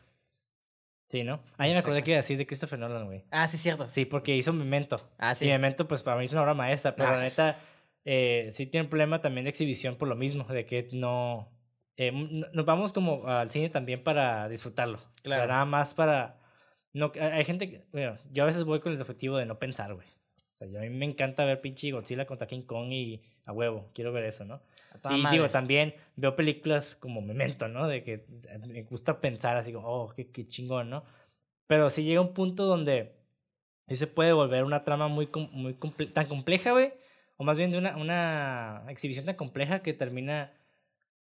[1.09, 1.41] Sí, ¿no?
[1.57, 3.23] Ahí me acordé que iba a decir de Christopher Nolan, güey.
[3.31, 3.87] Ah, sí, cierto.
[3.89, 5.09] Sí, porque hizo Memento.
[5.17, 5.45] Ah, Sí.
[5.45, 7.21] Y Memento, pues para mí es una obra maestra, pero la Ah.
[7.21, 7.59] neta,
[8.03, 11.49] eh, sí tiene un problema también de exhibición por lo mismo, de que no...
[11.95, 14.97] eh, nos vamos como al cine también para disfrutarlo.
[14.97, 15.47] O sea, Claro.
[15.47, 16.35] nada más para...
[16.97, 17.85] No, hay gente que...
[17.91, 20.07] Bueno, yo a veces voy con el objetivo de no pensar, güey.
[20.07, 23.51] O sea, yo, a mí me encanta ver pinche Godzilla contra King Kong y a
[23.53, 24.61] huevo, quiero ver eso, ¿no?
[25.11, 25.37] Y madre.
[25.37, 27.87] digo, también veo películas como Memento, ¿no?
[27.87, 28.25] De que
[28.67, 31.03] me gusta pensar así como, oh, qué, qué chingón, ¿no?
[31.67, 33.13] Pero sí llega un punto donde
[33.87, 36.93] sí se puede volver una trama muy, muy comple- tan compleja, güey.
[37.35, 40.51] O más bien de una, una exhibición tan compleja que termina,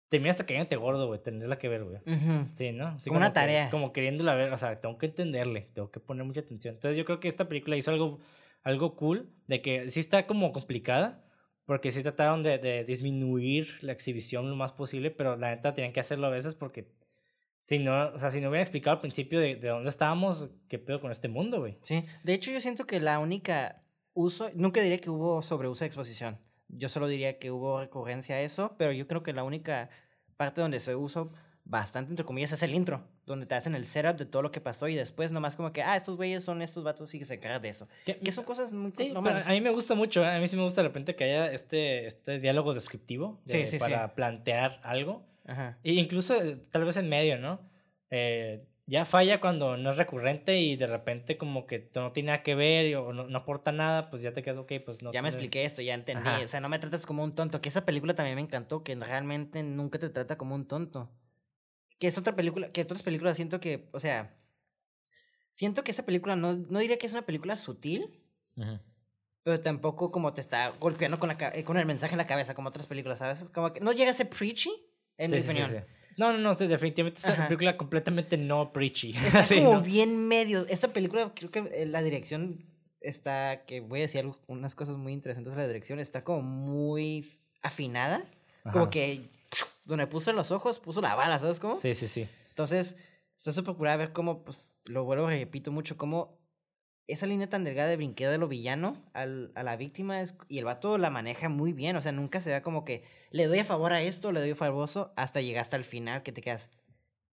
[0.09, 1.99] termina hasta cayéndote gordo, güey, tenerla que ver, güey.
[2.07, 2.49] Ujú.
[2.53, 2.89] Sí, ¿no?
[2.89, 3.71] Así Como una que- tarea.
[3.71, 6.75] como queriéndola ver, o sea, tengo que entenderle, tengo que poner mucha atención.
[6.75, 8.19] Entonces yo creo que esta película hizo algo,
[8.63, 11.25] algo cool, de que sí está como complicada,
[11.67, 15.93] porque sí trataron de, de disminuir la exhibición lo más posible, pero la neta tenían
[15.93, 16.89] que hacerlo a veces porque
[17.61, 20.79] si no, o sea, si no hubieran explicado al principio de, de dónde estábamos, qué
[20.79, 21.77] pedo con este mundo, güey.
[21.83, 23.83] Sí, de hecho yo siento que la única
[24.15, 26.39] uso, nunca diría que hubo sobreuso de exposición.
[26.69, 29.89] Yo solo diría que hubo recurrencia a eso, pero yo creo que la única
[30.37, 31.33] parte donde se usó
[31.65, 34.61] bastante, entre comillas, es el intro, donde te hacen el setup de todo lo que
[34.61, 37.35] pasó y después nomás como que, ah, estos güeyes son estos vatos y que se
[37.35, 37.89] encargan de eso.
[38.07, 39.47] Que- Que son cosas muy Sí, normales.
[39.47, 40.29] a mí me gusta mucho, ¿eh?
[40.29, 43.67] a mí sí me gusta de repente que haya este, este diálogo descriptivo Sí, de-
[43.67, 43.79] sí, sí.
[43.81, 45.27] para plantear algo.
[45.47, 45.79] Ajá.
[45.85, 47.61] E incluso eh, tal vez en medio, ¿no?
[48.11, 52.43] Eh, ya falla cuando no es recurrente y de repente como que no tiene nada
[52.43, 55.13] que ver o no, no aporta nada, pues ya te quedas, ok, pues no.
[55.13, 56.27] ya me expliqué esto, ya entendí.
[56.27, 56.43] Ajá.
[56.43, 57.61] O sea, no me tratas como un tonto.
[57.61, 61.11] Que esa película también me encantó, que realmente nunca te trata como un tonto.
[61.99, 64.35] Que es otra película, que otras películas siento que, o sea,
[65.51, 68.23] siento que esa película no, no diría que es una película sutil,
[69.43, 72.55] pero tampoco como te está golpeando con, la, eh, con el mensaje en la cabeza,
[72.55, 73.51] como otras películas, ¿sabes?
[73.51, 74.71] Como que no llega a ser preachy,
[75.19, 75.85] en mi Sí, sí, sí, opinión.
[75.87, 75.93] sí.
[76.19, 79.15] No, no, no, definitivamente es una película completamente no preachy.
[79.25, 79.81] Está Sí, como ¿no?
[79.83, 80.67] bien medio.
[80.69, 82.67] Esta película, creo que eh, la dirección
[83.01, 86.43] está, que voy a decir algo- unas cosas muy interesantes de la dirección, está como
[86.43, 88.25] muy afinada.
[88.73, 89.31] Como que
[89.85, 91.77] donde puso los ojos, puso la bala, ¿sabes cómo?
[91.77, 92.29] Sí, sí, sí.
[92.51, 92.97] Entonces,
[93.37, 96.38] está súper curada ver cómo, pues, lo vuelvo, repito mucho, cómo
[97.09, 100.59] esa línea tan delgada de brinqueo de lo villano al, a la víctima es, y
[100.59, 103.59] el vato la maneja muy bien, o sea, nunca se da como que le doy
[103.61, 106.33] a favor a esto, le doy a favor a hasta llegar hasta el final que
[106.33, 106.71] te quedas,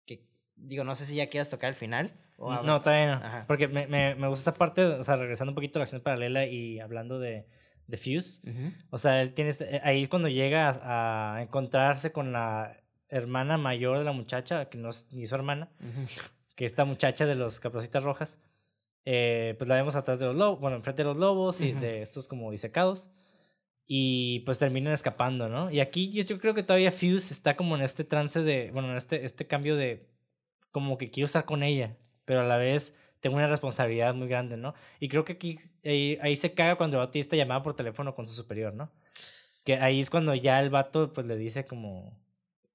[0.05, 2.13] que, digo, no sé si ya quieras tocar el final.
[2.37, 3.25] O No, todavía no.
[3.25, 3.45] Ajá.
[3.47, 6.01] Porque me, me, me gusta esta parte, o sea, regresando un poquito a la acción
[6.01, 7.47] paralela y hablando de,
[7.87, 8.47] de Fuse.
[8.49, 8.71] Ujú.
[8.89, 12.77] O sea, él tiene este- ahí cuando llega a, a encontrarse con la
[13.09, 16.07] hermana mayor de la muchacha, que no es ni su hermana, Ujú.
[16.55, 18.39] que esta muchacha de los caprocitas rojas,
[19.05, 21.81] eh, pues la vemos atrás de los lobos, bueno, enfrente de los lobos y Ujú.
[21.81, 23.09] de estos como disecados.
[23.85, 25.69] Y pues terminan escapando, ¿no?
[25.69, 28.91] Y aquí yo, yo creo que todavía Fuse está como en este trance de, bueno,
[28.91, 30.07] en este, este cambio de,
[30.71, 34.55] como que quiero estar con ella, pero a la vez tengo una responsabilidad muy grande,
[34.55, 34.73] ¿no?
[34.99, 38.15] Y creo que aquí, ahí, ahí se caga cuando el vato esta llamada por teléfono
[38.15, 38.89] con su superior, ¿no?
[39.65, 42.17] Que ahí es cuando ya el vato pues le dice como,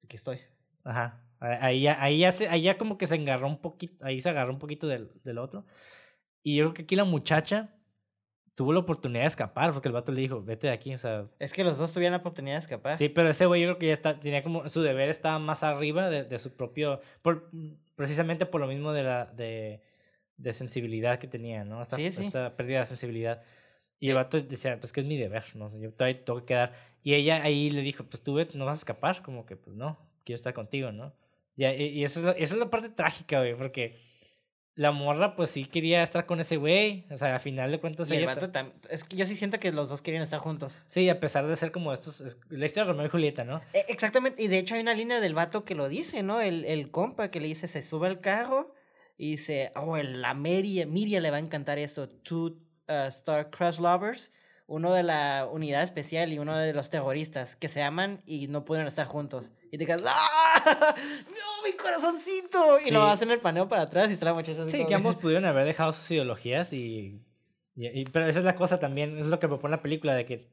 [0.09, 0.39] Aquí estoy.
[0.85, 1.21] Ajá.
[1.39, 4.31] Ahí ya, ahí ya, se, ahí ya como que se engarró un poquito, ahí se
[4.31, 5.67] agarró un poquito del, del otro.
[6.43, 7.75] Y yo creo que aquí la muchacha
[8.59, 11.29] tuvo la oportunidad de escapar porque el vato le dijo, vete de aquí, o sea...
[11.39, 12.99] Es que los dos tuvieron la oportunidad de escapar.
[12.99, 15.63] Sí, pero ese güey yo creo que ya está, tenía como, su deber estaba más
[15.63, 17.49] arriba de, de su propio, por,
[17.95, 19.81] precisamente por lo mismo de la, de,
[20.39, 21.81] de sensibilidad que tenía, ¿no?
[21.81, 22.27] Esta, Sí, sí.
[22.27, 23.45] esta pérdida de sensibilidad.
[24.01, 25.71] Y el vato decía, pues que es mi deber, ¿no?
[25.71, 26.73] sé yo todavía tengo que quedar.
[27.05, 30.01] Y ella ahí le dijo, pues tú no vas a escapar, como que, pues no,
[30.25, 31.15] quiero estar contigo, ¿no?
[31.57, 34.01] Y, y y esa, es la, esa es la parte trágica, güey, porque
[34.79, 38.09] la morra, pues sí quería estar con ese güey, o sea, al final de cuentas
[38.11, 40.23] Y el ella vato ta- tam- Es que yo sí siento que los dos querían
[40.23, 40.85] estar juntos.
[40.87, 43.61] Sí, a pesar de ser como estos, es- la historia de Romeo y Julieta, ¿no?
[43.73, 46.41] E- Exactamente, y de hecho hay una línea del vato que lo dice, ¿no?
[46.41, 48.73] El, el compa que le dice, se sube al carro
[49.17, 52.09] y dice, oh, el- la Miria, Miria le va a encantar esto.
[52.09, 52.57] Two
[52.89, 54.33] uh, Star Cross Lovers,
[54.71, 58.65] uno de la unidad especial y uno de los terroristas que se aman y no
[58.67, 59.53] pueden estar juntos.
[59.73, 60.95] Y te quedas, ¡ah!
[61.27, 62.79] ¡No, mi corazoncito!
[62.81, 62.91] Y Sí.
[62.91, 65.65] lo hacen el paneo para atrás y está la muchacha Sí, que ambos pudieron haber
[65.65, 67.19] dejado sus ideologías y,
[67.77, 70.27] y- y- Pero esa es la cosa también, es lo que propone la película, de
[70.27, 70.51] que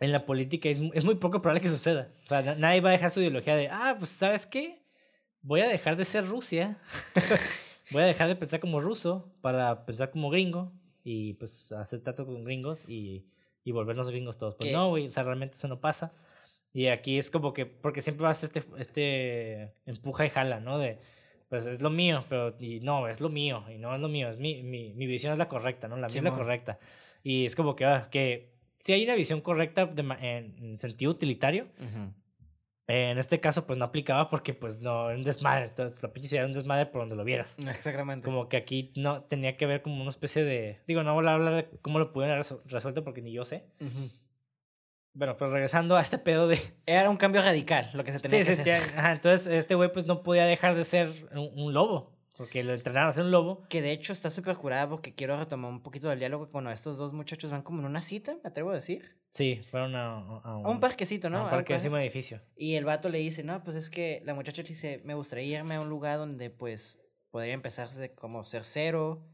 [0.00, 2.08] en la política es, mu- es muy poco probable que suceda.
[2.24, 4.82] O sea, na- nadie va a dejar su ideología de, ah, pues sabes qué,
[5.42, 6.78] voy a dejar de ser Rusia,
[7.90, 10.72] voy a dejar de pensar como ruso para pensar como gringo
[11.08, 13.24] y pues hacer trato con gringos y,
[13.62, 14.56] y volvernos gringos todos.
[14.56, 14.72] Pues ¿Qué?
[14.72, 16.10] no, güey, o sea, realmente eso no pasa.
[16.72, 20.80] Y aquí es como que, porque siempre vas este, este empuja y jala, ¿no?
[20.80, 20.98] De,
[21.48, 24.30] pues es lo mío, pero y no, es lo mío, y no es lo mío,
[24.30, 25.96] es mi, mi, mi visión es la correcta, ¿no?
[25.96, 26.80] La mía es la correcta.
[27.22, 28.50] Y es como que, ah, que
[28.80, 32.12] si hay una visión correcta de en, en sentido utilitario, Ujú.
[32.88, 36.12] Eh, en este caso pues no aplicaba porque pues no, era un desmadre, entonces, la
[36.12, 37.56] pinche era un desmadre por donde lo vieras.
[37.68, 38.24] Exactamente.
[38.24, 41.32] Como que aquí no tenía que ver como una especie de, digo, no voy a
[41.34, 43.64] hablar de cómo lo pudieron haber resuelto porque ni yo sé.
[43.80, 44.10] Ujú.
[45.14, 46.58] Bueno, pero regresando a este pedo de...
[46.86, 48.80] Era un cambio radical lo que se tenía Sí, que sí, hacer.
[48.92, 52.62] tía- ajá, entonces este güey pues no podía dejar de ser un, un lobo, porque
[52.64, 53.66] lo entrenaron a ser un lobo.
[53.68, 56.98] Que de hecho está súper curada porque quiero retomar un poquito del diálogo cuando estos
[56.98, 59.16] dos muchachos van como en una cita, me atrevo a decir.
[59.30, 61.38] Sí, fueron a, a- a A un parquecito, ¿no?
[61.38, 62.40] a un parque encima de edificio.
[62.56, 65.58] Y el vato le dice, no, pues es que la muchacha le dice, me gustaría
[65.58, 66.98] irme a un lugar donde pues
[67.30, 69.26] podría empezar como ser cero,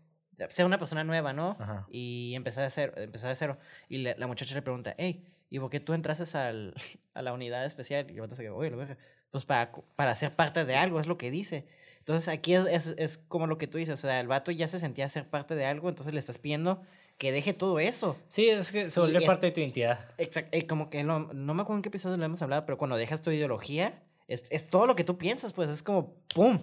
[0.49, 1.57] ser una persona nueva, ¿no?
[1.61, 1.87] Ajá.
[1.89, 3.59] Y empezar de cero, empezar de cero.
[3.89, 6.75] Y le- la muchacha le pregunta, hey, ¿y por qué tú entraste al,
[7.15, 8.11] a la unidad especial?
[8.11, 8.97] Y el vato se queda, oye, lo verga".
[9.31, 11.69] Pues para, para ser parte de algo, es lo que dice.
[12.03, 14.67] Entonces aquí es, es, es como lo que tú dices, o sea, el vato ya
[14.67, 16.83] se sentía ser parte de algo, entonces le estás pidiendo
[17.17, 18.19] que deje todo eso.
[18.29, 20.01] Sí, es que se Y es- parte de tu identidad.
[20.19, 20.59] Exacto.
[20.69, 23.23] como que no, no me acuerdo en qué episodio lo hemos hablado, pero cuando dejas
[23.23, 26.59] tu ideología, es, es todo lo que tú piensas, pues es como ¡pum!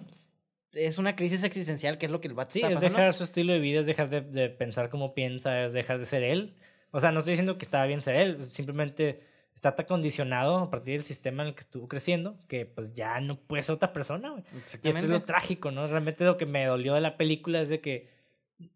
[0.72, 3.24] Es una crisis existencial, que es lo que el vato Sí, está es dejar su
[3.24, 6.54] estilo de vida, es dejar de, de pensar como piensa, es dejar de ser él.
[6.90, 9.22] O sea, no estoy diciendo que estaba bien ser él, simplemente
[9.54, 13.20] está tan condicionado a partir del sistema en el que estuvo creciendo que pues ya
[13.20, 14.42] no puede ser otra persona, güey.
[14.82, 15.86] Y esto es lo trágico, ¿no?
[15.86, 18.08] Realmente lo que me dolió de la película es de que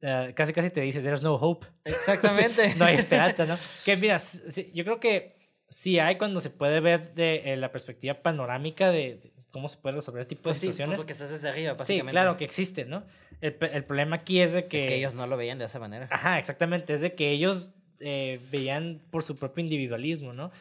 [0.02, 1.66] eh, casi casi te dice, there's no hope.
[1.84, 2.74] Exactamente.
[2.78, 3.56] no hay esperanza, ¿no?
[3.84, 5.36] Que mira, sí, yo creo que
[5.68, 9.78] sí hay cuando se puede ver de eh, la perspectiva panorámica de, de cómo se
[9.78, 10.96] puede resolver este tipo de Pues sí, situaciones.
[10.98, 12.10] porque estás desde arriba, Sí, básicamente.
[12.12, 13.04] claro que existe, ¿no?
[13.40, 14.78] El, el problema aquí es de que...
[14.78, 16.08] Es que ellos no lo veían de esa manera.
[16.10, 17.72] Ajá, exactamente, es de que ellos
[18.04, 20.52] eh, veían por su propio individualismo, ¿no?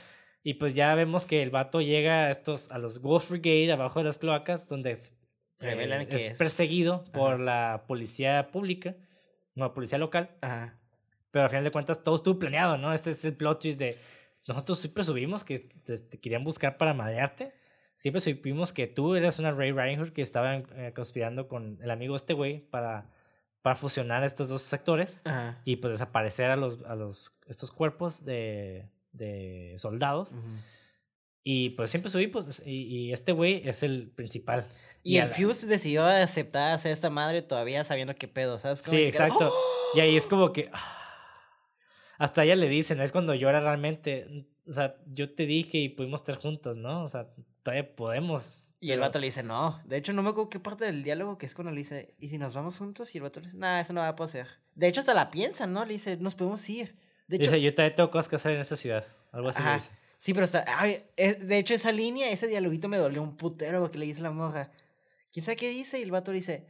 [0.44, 4.00] Y pues ya vemos que el vato llega a estos, a los Ghost Brigade, abajo
[4.00, 5.18] de las cloacas, donde es,
[5.60, 8.96] Revelan eh, que es es- perseguido por la policía pública,
[9.56, 10.78] no, la policía local, Ajá.
[11.32, 12.92] pero al final de cuentas todo estuvo planeado, ¿no?
[12.94, 13.98] Este es el plot twist de
[14.46, 17.54] nosotros siempre subimos que te, te querían buscar para madrearte.
[17.96, 21.90] Siempre supimos que tú eras una Ray Riding Hood que estaba eh, conspirando con el
[21.92, 23.10] amigo este güey para,
[23.64, 25.60] para fusionar estos dos sectores Ajá.
[25.66, 30.34] y pues desaparecer a los, a los estos cuerpos de, de soldados.
[30.34, 30.48] Ujú.
[31.44, 34.68] Y pues siempre subimos y, y este güey es el principal.
[35.02, 38.82] Y a el la- Fuse decidió aceptar hacer esta madre todavía sabiendo qué pedo, ¿sabes?
[38.84, 39.50] Como Sí, queda, exacto.
[39.52, 39.98] ¡Oh!
[39.98, 40.70] Y ahí es como que.
[40.72, 40.98] ah,
[42.18, 44.46] Hasta ella le dicen, es cuando llora realmente.
[44.66, 47.04] O sea, yo te dije y pudimos estar juntos, ¿no?
[47.04, 47.28] O sea,
[47.64, 48.73] todavía podemos.
[48.84, 49.82] Y el vato le dice, no.
[49.86, 52.28] De hecho, no me acuerdo qué parte del diálogo que es cuando le dice, ¿y
[52.28, 53.16] si nos vamos juntos?
[53.16, 54.46] Y el vato le dice, nah, eso no va a poder.
[54.76, 55.86] De hecho, hasta la piensan, ¿no?
[55.86, 56.94] Le dice, nos podemos ir.
[57.30, 59.08] De hecho, Dice, yo todavía tengo cosas que hacer en esta ciudad.
[59.32, 59.92] Algo así le dice.
[60.18, 60.66] Sí, pero está.
[60.68, 64.32] ay, de hecho, esa línea, ese dialoguito me dolió un putero porque le dice la
[64.32, 64.70] morra.
[65.32, 66.00] ¿Quién sabe qué dice?
[66.00, 66.68] Y el vato le dice.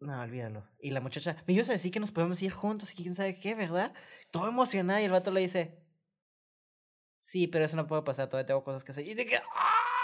[0.00, 0.66] No, olvídalo.
[0.80, 3.38] Y la muchacha, me ibas a decir que nos podemos ir juntos y quién sabe
[3.38, 3.92] qué, ¿verdad?
[4.30, 5.78] Todo emocionada y el vato le dice.
[7.20, 9.06] Sí, pero eso no puede pasar, todavía tengo cosas que hacer.
[9.06, 9.36] Y de que.
[9.36, 9.95] ¡ah!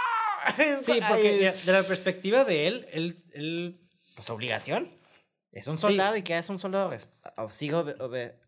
[0.83, 3.81] Sí, porque de la perspectiva de él, él, él
[4.15, 4.91] Pues obligación.
[5.53, 5.83] Es un Sí.
[5.83, 6.91] soldado y que es un soldado.
[7.51, 7.75] Sigue,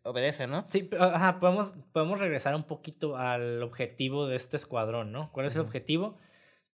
[0.05, 0.65] obedece, ¿no?
[0.71, 5.31] Sí, pero, ajá, podemos, podemos regresar un poquito al objetivo de este escuadrón, ¿no?
[5.33, 6.19] ¿Cuál es el objetivo?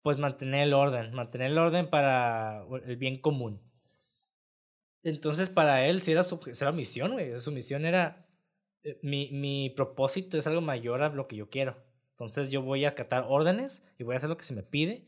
[0.02, 3.60] Pues mantener el orden, mantener el orden para el bien común.
[5.02, 7.38] Entonces, para él, sí era su, era misión, güey.
[7.38, 8.26] Su misión era,
[8.84, 11.76] eh, mi, mi propósito es algo mayor a lo que yo quiero.
[12.20, 15.04] Entonces, yo voy a acatar órdenes y voy a hacer lo que se me pide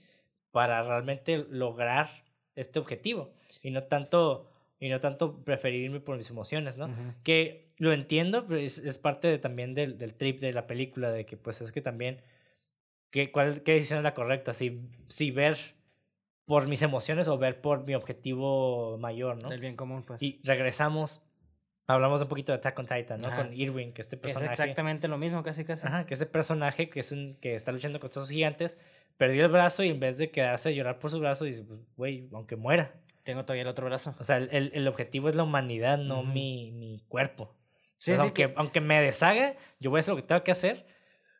[0.50, 2.08] para realmente lograr
[2.54, 3.34] este objetivo.
[3.62, 4.50] Y no tanto,
[4.80, 6.86] y no tanto preferirme por mis emociones, ¿no?
[6.86, 6.94] Ujú.
[7.22, 11.10] que lo entiendo, pero es, es parte de- también del, del trip de la película,
[11.10, 12.22] de que pues es que también,
[13.10, 14.54] que, ¿cuál, ¿qué decisión es la correcta?
[14.54, 15.58] Si, si ver
[16.46, 19.50] por mis emociones o ver por mi objetivo mayor, ¿no?
[19.50, 20.22] Del bien común, pues.
[20.22, 21.20] Y regresamos,
[21.92, 23.28] hablamos un poquito de Attack on Titan, ¿no?
[23.28, 23.36] Ajá.
[23.44, 24.52] Con Irwin, que este Que es personaje...
[24.62, 25.86] exactamente lo mismo, casi, casi.
[25.86, 28.78] Ajá, que ese personaje que es un que está luchando contra esos gigantes,
[29.16, 31.80] perdió el brazo y en vez de quedarse a llorar por su brazo, dice, pues,
[31.96, 32.92] güey, aunque muera.
[33.24, 34.14] Tengo todavía el otro brazo.
[34.18, 37.54] O sea, el, el- objetivo es la humanidad, no mi, mi cuerpo.
[37.98, 40.50] Sí, Entonces, aunque, que- aunque me deshaga, yo voy a hacer lo que tengo que
[40.50, 40.86] hacer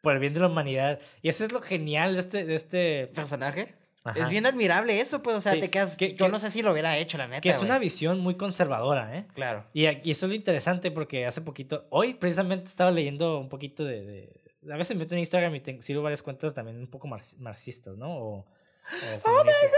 [0.01, 1.01] por el bien de la humanidad.
[1.23, 2.45] Y eso es lo genial de este...
[2.45, 3.75] De este personaje.
[4.05, 4.19] Ajá.
[4.21, 5.97] Es bien admirable eso, pues, o sea, Sí, te quedas.
[5.97, 7.41] que- yo que- no sé si lo hubiera hecho, la neta.
[7.41, 7.71] Que es güey.
[7.71, 9.27] una visión muy conservadora, ¿eh?
[9.35, 9.65] Claro.
[9.73, 13.85] Y, y eso es lo interesante porque hace poquito, hoy precisamente estaba leyendo un poquito
[13.85, 14.03] de...
[14.03, 14.43] de-
[14.73, 17.37] a veces me meto en Instagram y tengo, sigo varias cuentas también un poco marx-
[17.39, 18.11] marxistas, ¿no?
[18.17, 18.45] O, o
[19.25, 19.71] feministas.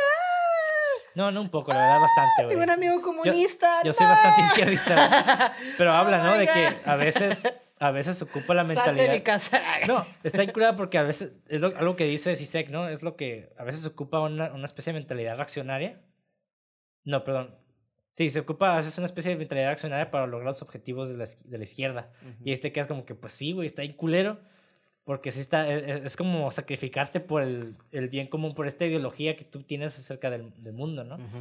[1.15, 2.49] No, no un poco, la verdad, bastante, güey.
[2.51, 3.83] Tengo un amigo comunista.
[3.85, 4.11] Yo soy ¡no!
[4.13, 5.55] bastante izquierdista.
[5.79, 6.37] Pero habla, ¿no?
[6.37, 7.45] De que a veces,
[7.87, 9.13] a veces ocupa la Salte de mentalidad.
[9.15, 9.61] mi casa.
[9.89, 12.89] No, está incurada porque a veces, es lo- algo que dice Sisek, ¿no?
[12.89, 16.01] Es lo que a veces ocupa una, una especie de mentalidad reaccionaria.
[17.05, 17.55] No, perdón.
[18.11, 21.17] Sí, se ocupa a veces una especie de mentalidad reaccionaria para lograr los objetivos de
[21.17, 22.13] la, de la izquierda.
[22.45, 24.39] Y ahí te quedas como que, pues sí, güey, está ahí culero.
[25.03, 28.87] Porque sí está, e- e- es como sacrificarte por el, el bien común, por esta
[28.87, 31.17] ideología que tú tienes acerca del, del mundo, ¿no?
[31.17, 31.39] Ujú.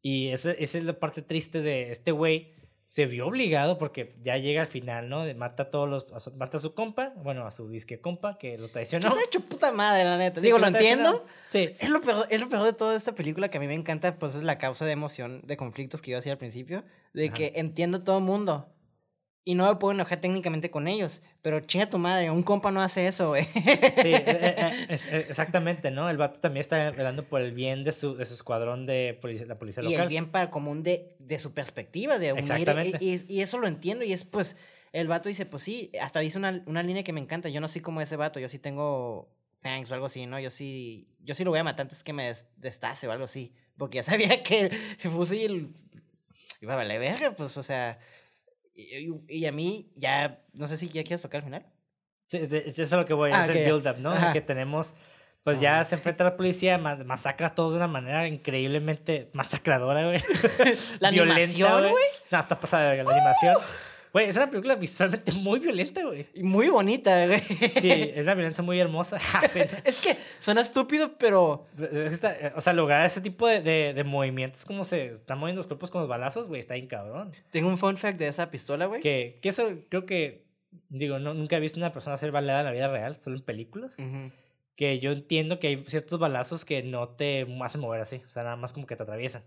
[0.00, 2.52] Y esa, esa es la parte triste de este güey.
[2.86, 5.24] Se vio obligado porque ya llega al final, ¿no?
[5.24, 6.12] De mata a todos los.
[6.12, 9.10] a su- mata a su compa, bueno, a su disque compa que lo traicionó.
[9.10, 10.40] se ha hecho puta madre, la neta.
[10.40, 11.24] Sí, Digo, lo entiendo.
[11.48, 11.74] Sí.
[11.78, 14.16] Es lo, peor, es lo peor de toda esta película que a mí me encanta,
[14.18, 17.34] pues es la causa de emoción, de conflictos que yo hacía al principio, de Ajá.
[17.34, 18.68] que entiendo a todo el mundo.
[19.46, 22.80] Y no me puedo enojar técnicamente con ellos, pero chinga tu madre, un compa no
[22.80, 23.44] hace eso, güey.
[23.44, 26.08] Sí, eh, eh, eh, es- exactamente, ¿no?
[26.08, 29.46] El vato también está velando por el bien de su, de su escuadrón de policía,
[29.46, 30.02] la policía y local.
[30.04, 32.44] el bien para común de, de su perspectiva, de unir.
[32.44, 32.96] Exactamente.
[33.04, 34.56] Y, y- y eso lo entiendo, y es pues,
[34.92, 37.68] el vato dice, pues sí, hasta dice una, una línea que me encanta, yo no
[37.68, 39.28] soy como ese vato, yo sí tengo
[39.60, 40.40] fangs o algo así, ¿no?
[40.40, 43.24] Yo sí, yo sí lo voy a matar antes que me des- destace o algo
[43.24, 44.70] así, porque ya sabía que
[45.02, 45.74] el fusil
[46.62, 47.98] iba a valer verga, pues, o sea,
[48.74, 51.66] y, y- a mí ya, no sé si ya quieres tocar al final.
[52.26, 53.64] Sí, de eso es lo que voy a Ah, hacer ok.
[53.72, 54.10] build-up, ¿no?
[54.12, 54.32] Ajá.
[54.32, 54.94] Que tenemos.
[55.42, 59.28] Pues ya se enfrenta a la policía, ma- masacra a todos de una manera increíblemente
[59.34, 60.18] masacradora, güey.
[61.00, 62.04] La animación, güey.
[62.30, 63.56] No, está pasada la animación.
[64.14, 66.26] Güey, es una película visualmente muy violenta, güey.
[66.34, 67.40] Y Muy bonita, güey.
[67.40, 69.18] Sí, es una violencia muy hermosa.
[69.50, 69.60] Sí.
[69.84, 74.04] Es que suena estúpido, pero Es esta- o sea, lograr ese tipo de, de, de
[74.04, 77.32] movimientos, como se están moviendo los cuerpos con los balazos, güey, está bien cabrón.
[77.50, 79.00] tengo un fun fact de esa pistola, güey.
[79.02, 80.44] Que, que eso creo que,
[80.88, 83.42] digo, no, nunca he visto una persona hacer baleada en la vida real, solo en
[83.42, 83.98] películas.
[83.98, 84.30] Ujú.
[84.76, 88.44] Que yo entiendo que hay ciertos balazos que no te hacen mover así, o sea,
[88.44, 89.42] nada más como que te atraviesan.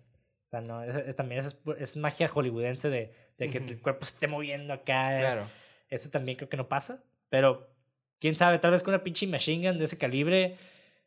[0.46, 4.06] O sea, no, es, es- también es, es magia hollywoodense de, de que el cuerpo
[4.06, 5.20] se esté moviendo acá.
[5.20, 5.44] Claro.
[5.90, 7.04] Eso también creo que no pasa.
[7.30, 7.68] Pero,
[8.20, 10.58] quién sabe, tal vez con una pinche machine gun de ese calibre,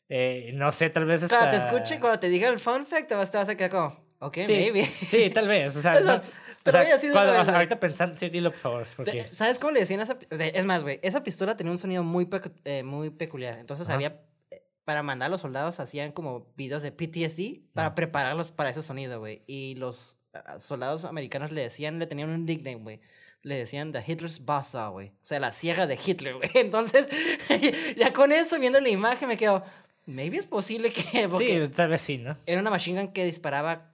[0.08, 1.38] eh, no sé, tal vez hasta...
[1.38, 3.70] Cuando te escuche, cuando te diga el fun fact, te vas, te vas a quedar
[3.70, 4.84] como, ok, Sí, maybe.
[4.84, 5.76] Sí, tal vez.
[5.76, 6.22] O sea, no- más,
[6.66, 9.28] o sea, de cuando- o sea, ahorita pensando, sí, dilo por favor, porque...
[9.32, 11.78] ¿Sabes cómo le decían a esa o sea, es más, güey, esa pistola tenía un
[11.78, 13.58] sonido muy, pecu- eh, muy peculiar.
[13.58, 13.94] Entonces Ajá.
[13.94, 14.20] había,
[14.50, 18.82] eh, para mandar a los soldados, hacían como videos de PTSD para prepararlos para ese
[18.82, 19.42] sonido, güey.
[19.46, 20.18] Y los
[20.58, 23.00] soldados americanos le decían, le tenían un nickname, güey.
[23.42, 25.08] Le decían The Hitler's Buzzsaw, güey.
[25.08, 26.50] O sea, la sierra de Hitler, güey.
[26.54, 27.08] Entonces,
[27.96, 29.64] ya con eso, viendo la imagen, me quedo,
[30.06, 31.28] maybe es posible que...
[31.30, 32.36] porque Sí, tal vez sí, ¿no?
[32.46, 33.90] era una machine gun que disparaba,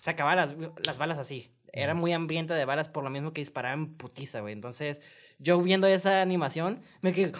[0.00, 0.54] sacaba las,
[0.84, 1.50] las balas así.
[1.70, 4.54] Era muy hambrienta de balas por lo mismo que disparaba en putiza, güey.
[4.54, 5.00] Entonces,
[5.38, 7.32] yo viendo esa animación, me quedé,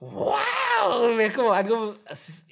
[0.00, 1.08] ¡wow!
[1.14, 1.94] Me como algo,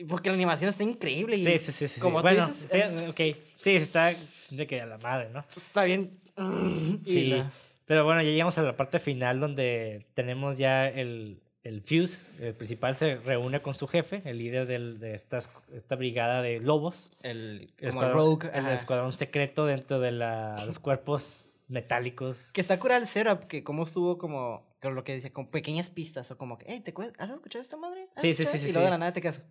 [0.06, 1.36] porque la animación está increíble.
[1.36, 1.94] Y Sí, sí, sí, sí.
[1.94, 2.00] sí.
[2.00, 3.20] Como tú bueno, dices, ok.
[3.56, 4.12] Sí, está
[4.50, 5.44] de que a la madre, ¿no?
[5.56, 6.18] está bien.
[7.04, 7.26] Sí.
[7.26, 7.50] la-
[7.86, 12.54] Pero bueno, ya llegamos a la parte final donde tenemos ya el, el Fuse, el
[12.54, 15.38] principal, se reúne con su jefe, el líder del- de esta,
[15.74, 17.12] esta brigada de lobos.
[17.22, 18.48] El, El como escuadrón, rogue.
[18.54, 18.72] el ajá.
[18.74, 22.50] escuadrón secreto dentro de la- los cuerpos metálicos.
[22.52, 25.90] Que está curado el setup, que como estuvo como, con lo que decía, con pequeñas
[25.90, 26.92] pistas, o como que, hey, ¿te?
[27.18, 28.08] ¿has escuchado esta madre?
[28.16, 28.90] ¿Has Sí, sí, escuchado?" sí, sí, Y luego de sí.
[28.92, 29.42] la nada te quedas,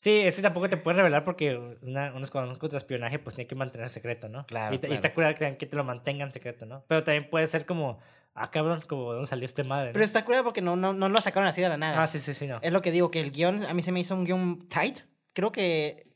[0.00, 3.54] Sí, ese tampoco te pueden revelar porque una, un escuadrón contra espionaje pues tiene que
[3.54, 4.46] mantener secreto, ¿no?
[4.46, 6.82] Claro, Y, está curado que, que te lo mantengan secreto, ¿no?
[6.88, 8.00] Pero también puede ser como,
[8.32, 9.88] ah, cabrón, como de dónde salió este madre.
[9.88, 9.92] ¿no?
[9.92, 12.02] Pero está curado porque no, no, no lo sacaron así de la nada.
[12.02, 12.60] Ah, sí, sí, sí, no.
[12.62, 15.00] Es lo que digo, que el guion, a mí se me hizo un guion tight.
[15.34, 16.06] Creo que...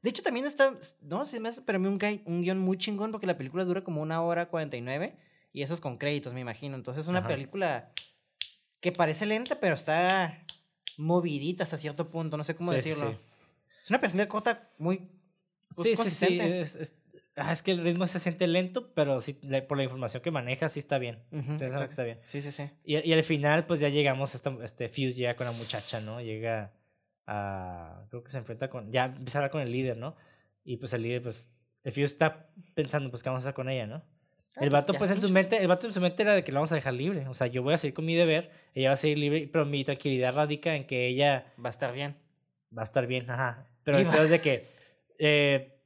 [0.00, 0.72] De hecho, también está...
[1.02, 3.84] No, se me hace para mí un, un guion muy chingón porque la película dura
[3.84, 5.18] como una hora 49
[5.52, 6.76] y eso es con créditos, me imagino.
[6.76, 7.28] Entonces es una Ajá.
[7.28, 7.90] película
[8.80, 10.42] que parece lenta, pero está
[10.98, 12.36] movidita hasta cierto punto.
[12.36, 13.10] No sé cómo Sí, decirlo.
[13.12, 13.16] sí.
[13.82, 14.98] Es una película corta muy...
[14.98, 15.08] pues,
[15.70, 15.96] Sí, sí, sí.
[15.96, 16.60] consistente.
[16.60, 16.98] Es, es-
[17.36, 19.34] ah, es que el ritmo se siente lento, pero sí,
[19.68, 21.22] por la información que maneja, sí está bien.
[21.30, 22.20] Está bien.
[22.24, 22.70] Sí, sí, sí.
[22.84, 26.20] Y, y al final, pues ya llegamos, este Fuse llega con la muchacha, ¿no?
[26.20, 26.72] Llega
[27.26, 28.04] a.
[28.10, 28.90] Creo que se enfrenta con.
[28.92, 30.16] Ya hablar con el líder, ¿no?
[30.64, 31.52] Y pues el líder, pues.
[31.82, 34.04] El Fuse está pensando, pues, ¿qué vamos a hacer con ella, no?
[34.56, 36.34] Ah, el pues, vato, ya, pues, en su mente, el vato en su mente era
[36.34, 37.26] de que la vamos a dejar libre.
[37.28, 39.64] O sea, yo voy a seguir con mi deber, ella va a seguir libre, pero
[39.64, 42.16] mi tranquilidad radica en que ella Va a estar bien.
[42.76, 43.66] va a estar bien, ajá.
[43.84, 44.68] Pero el es de que
[45.18, 45.78] eh,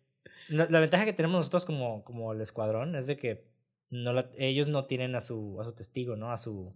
[0.48, 3.44] la ventaja que tenemos nosotros como, como el escuadrón es de que
[3.90, 6.32] no la- ellos no tienen a su, a su testigo, ¿no?
[6.32, 6.74] A su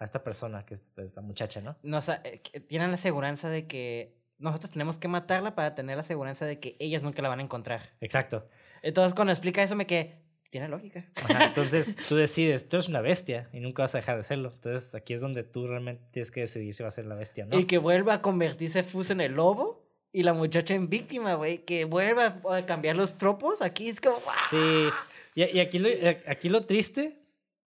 [0.00, 1.76] a esta persona, que es pues, la muchacha, ¿no?
[1.82, 5.96] No, o sea, eh, tienen la aseguranza de que nosotros tenemos que matarla para tener
[5.96, 7.82] la aseguranza de que ellas nunca la van a encontrar.
[8.00, 8.48] Exacto.
[8.82, 10.14] Entonces, cuando explica eso, me quedé.
[10.50, 11.04] Tiene lógica.
[11.16, 14.52] Ajá, entonces tú decides, tú eres una bestia y nunca vas a dejar de serlo.
[14.54, 17.44] Entonces aquí es donde tú realmente tienes que decidir si vas a ser la bestia
[17.44, 17.58] o no.
[17.58, 19.84] Y que vuelva a convertirse Fus en el lobo.
[20.10, 23.60] y la muchacha en víctima, güey, que vuelva a cambiar los tropos.
[23.60, 24.16] Aquí es como.
[24.50, 24.88] Sí.
[25.34, 25.88] Y, y aquí, lo,
[26.26, 27.18] aquí lo triste,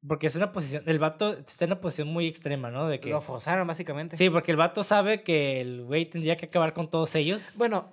[0.07, 0.83] porque es una posición.
[0.85, 2.87] El vato está en una posición muy extrema, ¿no?
[2.87, 4.15] De que, Lo forzaron, básicamente.
[4.15, 7.53] sí, porque el vato sabe que el güey tendría que acabar con todos ellos.
[7.57, 7.91] Bueno,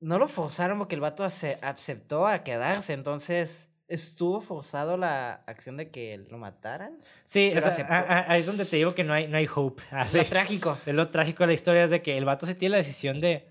[0.00, 5.76] no lo forzaron porque el vato ace- aceptó a quedarse, entonces estuvo forzado la acción
[5.76, 6.98] de que lo mataran.
[7.24, 7.92] Sí, o sea, aceptó.
[7.92, 9.82] a- a- ahí es donde te digo que no hay, no hay hope.
[9.90, 10.18] Así.
[10.18, 10.78] Lo trágico.
[10.86, 13.20] Es lo trágico de la historia es de que el vato sí tiene la decisión
[13.20, 13.48] de,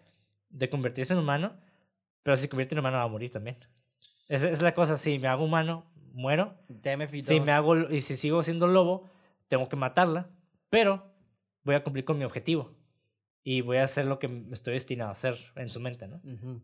[0.50, 1.56] de convertirse en humano,
[2.24, 3.58] pero si se convierte en humano va a morir también.
[4.28, 6.56] Esa es la cosa, si me hago humano, muero.
[7.36, 9.10] Si me hago y si sigo siendo lobo,
[9.48, 10.30] tengo que matarla,
[10.70, 11.14] pero
[11.64, 12.74] voy a cumplir con mi objetivo
[13.44, 16.18] y voy a hacer lo que estoy destinado a hacer en su mente, ¿no?
[16.24, 16.62] Ujú.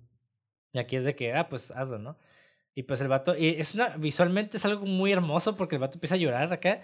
[0.73, 2.17] Y aquí es de que, ah, pues hazlo, ¿no?
[2.75, 5.97] Y pues el vato, y es una, visualmente es algo muy hermoso porque el vato
[5.97, 6.81] empieza a llorar acá.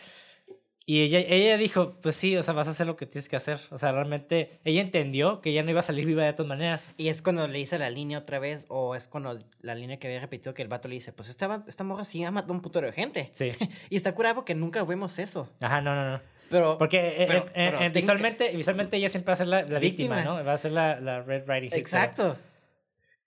[0.89, 3.35] Y ella, ella dijo, pues sí, o sea, vas a hacer lo que tienes que
[3.35, 3.59] hacer.
[3.71, 6.93] O sea, realmente ella entendió que ya no iba a salir viva de todas maneras.
[6.95, 10.07] Y es cuando le dice la línea otra vez, o es cuando la línea que
[10.07, 12.61] había repetido que el vato le dice, pues esta, esta morra sí ha matado un
[12.61, 13.29] putero de gente.
[13.33, 13.49] Sí.
[13.89, 15.49] Y está curado porque nunca vemos eso.
[15.59, 16.21] Ajá, no, no, no.
[16.49, 19.47] Pero, Porque eh, pero- eh, eh, pero eh, visualmente, visualmente ella siempre va a ser
[19.47, 20.23] la, la víctima, Víctima.
[20.39, 20.45] ¿no?
[20.45, 21.77] Va a ser la, la Red Riding Hood.
[21.77, 22.37] exacto.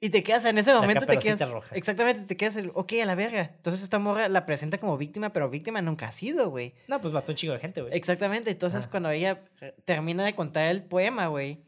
[0.03, 1.51] Y te quedas en ese momento, te quedas...
[1.51, 1.75] Roja.
[1.75, 3.53] Exactamente, te quedas el, ok, a la verga.
[3.57, 6.75] Entonces esta morra la presenta como víctima, pero víctima nunca ha sido, güey.
[6.89, 7.95] No, pues mató un chingo de gente, güey.
[7.95, 8.91] Exactamente, entonces Ajá.
[8.91, 11.63] cuando ella eh, termina de contar el poema, güey,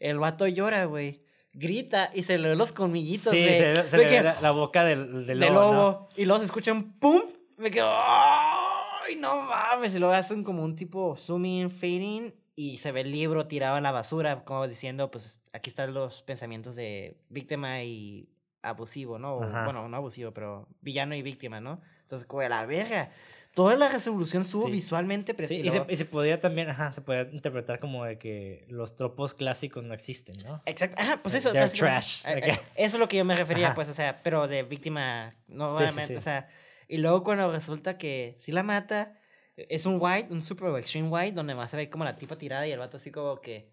[0.00, 1.20] el vato llora, güey.
[1.52, 3.58] Grita y se le ven los colmillitos, Sí, güey.
[3.58, 5.60] se, le- se le que- ve la, la boca del, del de lobo.
[5.60, 5.74] lobo.
[5.74, 6.08] ¿no?
[6.16, 7.22] Y luego se escucha un pum.
[7.58, 7.90] Me quedo.
[7.90, 9.94] ¡Ay, no mames!
[9.94, 12.32] Y luego hacen como un tipo zooming, fading.
[12.58, 16.22] Y se ve el libro tirado en la basura, como diciendo, pues aquí están los
[16.22, 18.30] pensamientos de víctima y
[18.62, 19.34] abusivo, ¿no?
[19.34, 21.80] O, bueno, no abusivo, pero villano y víctima, ¿no?
[22.00, 23.10] Entonces, como de la verga.
[23.54, 24.72] Toda la resolución estuvo Sí.
[24.72, 28.66] visualmente Sí, y, se, y se podía también, ajá, se podía interpretar como de que
[28.68, 30.60] los tropos clásicos no existen, ¿no?
[30.66, 31.00] Exacto.
[31.00, 31.52] Ajá, pues eso.
[31.52, 32.46] they're trash, Eh, acá.
[32.48, 33.74] eh, Eso es lo que yo me refería, Ajá.
[33.74, 36.18] pues, o sea, pero de víctima, no Sí, sí, obviamente, sí.
[36.18, 36.48] o sea.
[36.88, 39.18] Y luego cuando resulta que si la mata,
[39.56, 42.66] es un white, un super extreme white, donde más se ve como la tipa tirada
[42.66, 43.70] y el vato así como que.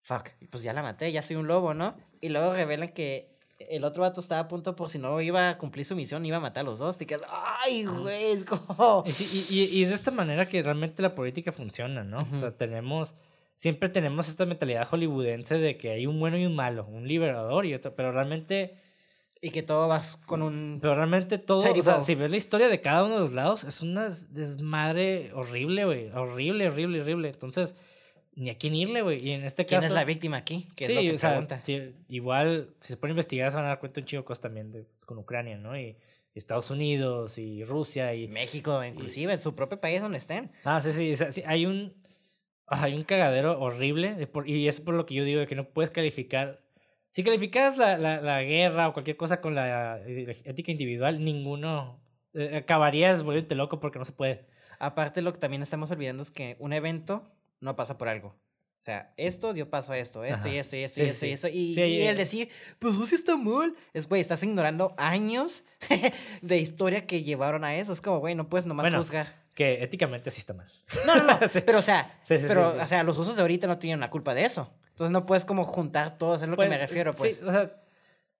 [0.00, 1.96] Fuck, pues ya la maté, ya soy un lobo, ¿no?
[2.20, 5.58] Y luego revelan que el otro vato estaba a punto por si no iba a
[5.58, 6.96] cumplir su misión, iba a matar a los dos.
[6.96, 7.26] Te quedas,
[7.64, 9.02] ay, güey, es como.
[9.06, 12.26] Y, y- y- es de esta manera que realmente la política funciona, ¿no?
[12.32, 13.16] O sea, tenemos,
[13.56, 17.66] siempre tenemos esta mentalidad hollywoodense de que hay un bueno y un malo, un liberador
[17.66, 18.78] y otro, pero realmente,
[19.40, 20.78] Y que todo vas con un.
[20.80, 23.64] pero realmente todo, o sea, si ves la historia de cada uno de los lados,
[23.64, 27.28] es una desmadre horrible, güey, horrible, horrible, horrible.
[27.28, 27.76] Entonces,
[28.38, 29.24] ni a quién irle, güey.
[29.24, 29.88] Y en este ¿Quién caso...
[29.88, 30.66] es la víctima aquí?
[30.76, 33.56] Que sí, es lo que o sea, sí, igual, si se pone a investigar, se
[33.56, 35.78] van a dar cuenta un chico cosas también de, pues, con Ucrania, ¿no?
[35.78, 35.96] Y,
[36.34, 38.28] Estados Unidos y Rusia y...
[38.28, 40.52] México, inclusive, en su propio país donde estén.
[40.62, 41.94] Ah, sí, sí, o sea, sí, hay un...
[42.68, 45.64] ah, Hay un cagadero horrible y es por lo que yo digo de que no
[45.64, 46.60] puedes calificar...
[47.10, 52.00] Si calificas la, la, la guerra o cualquier cosa con la eh, ética individual, ninguno...
[52.34, 54.46] eh, acabarías volviéndote loco porque no se puede.
[54.78, 58.28] Aparte, lo que también estamos olvidando es que un evento no pasa por algo.
[58.28, 60.50] O sea, esto dio paso a esto, esto Ajá.
[60.50, 61.32] y esto y esto Sí, y sí, esto y sí.
[61.32, 61.48] esto.
[61.48, 62.10] Y, Sí, y eh.
[62.10, 62.48] el decir,
[62.78, 63.74] pues sí está mal.
[63.92, 65.64] Es, güey, estás ignorando años
[66.42, 67.92] de historia que llevaron a eso.
[67.92, 68.98] Es como, güey, no puedes nomás Bueno.
[68.98, 69.34] juzgar.
[69.54, 70.68] Que éticamente sí está mal.
[71.06, 71.38] No, no, no.
[71.66, 74.44] Pero, o sea, pero, o sea, los usos de ahorita no tienen la culpa de
[74.44, 74.72] eso.
[74.98, 77.36] Entonces no puedes como juntar todo, es lo que me Pues, refiero, pues.
[77.36, 77.72] Sí, o sea,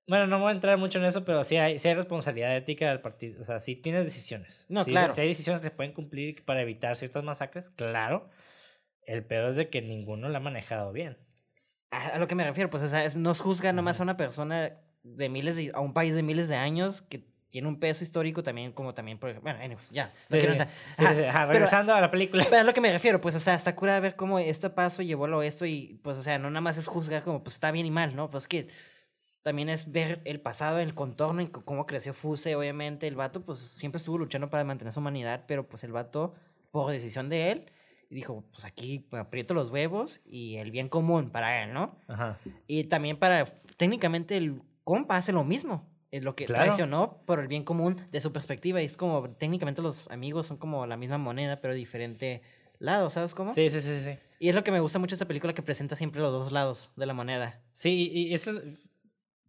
[0.09, 2.89] bueno, no voy a entrar mucho en eso, pero sí hay, sí hay responsabilidad ética
[2.89, 3.41] del partido.
[3.41, 4.67] O sea, sí tienes decisiones.
[4.69, 5.13] No, Sí, claro.
[5.13, 8.29] Si hay decisiones que se pueden cumplir para evitar ciertas masacres, claro.
[9.03, 11.17] El peor es de que ninguno la ha manejado bien.
[11.93, 14.17] A, a lo que me refiero, pues, o sea, es, no juzga nomás a una
[14.17, 18.05] persona de miles de, a un país de miles de años que tiene un peso
[18.05, 20.69] histórico también, como también, por, bueno, anyways, ya, no Sí, quiero sí, entrar.
[20.99, 22.45] sí, Ajá, sí, ajá, pero- regresando a la película.
[22.49, 25.03] Pero a lo que me refiero, pues, o sea, está cura ver cómo este paso
[25.03, 27.55] llevó a lo esto y, pues, o sea, no nada más es juzgar como, pues,
[27.55, 28.31] está bien y mal, ¿no?
[28.31, 28.69] Pues que
[29.43, 33.07] también es ver el pasado, el contorno y cómo creció Fuse, obviamente.
[33.07, 36.35] El vato, pues, siempre estuvo luchando para mantener su humanidad, pero, pues, el vato,
[36.71, 37.65] por decisión de él,
[38.11, 41.97] dijo, pues, aquí aprieto los huevos y el bien común para él, ¿no?
[42.09, 42.39] Ajá.
[42.67, 43.47] Y también para,
[43.79, 45.89] técnicamente, el compa hace lo mismo.
[46.11, 46.65] Lo que Claro.
[46.65, 48.81] traicionó por el bien común de su perspectiva.
[48.81, 52.41] Y es como, técnicamente los amigos son como la misma moneda, pero diferente
[52.79, 53.53] lado, ¿sabes cómo?
[53.53, 54.19] Sí, sí, sí, sí.
[54.39, 56.53] Y es lo que me gusta mucho de esta película, que presenta siempre los dos
[56.53, 57.61] lados de la moneda.
[57.73, 58.63] Sí, y, eso, es-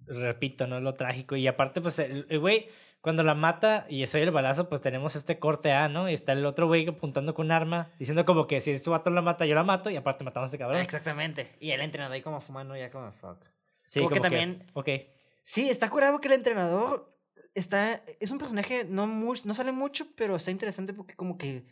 [0.07, 0.80] repito, ¿no?
[0.80, 1.36] Lo trágico.
[1.36, 2.68] Y aparte, pues, el güey,
[3.02, 6.10] cuando la mata y soy el balazo, pues tenemos este corte A, ¿no?
[6.10, 9.10] Y está el otro güey apuntando con un arma, diciendo como que si su vato
[9.11, 10.81] la mata, yo la mato, y aparte matamos a este cabrón.
[10.81, 11.52] Exactamente.
[11.60, 13.45] Y el entrenador ahí como fumando ya como fuck.
[13.86, 14.90] Sí, como que como también- Ok.
[15.44, 17.16] Sí, está curado que el entrenador
[17.56, 18.03] está.
[18.20, 21.66] Es un personaje no, mu- no sale mucho, pero está interesante porque como que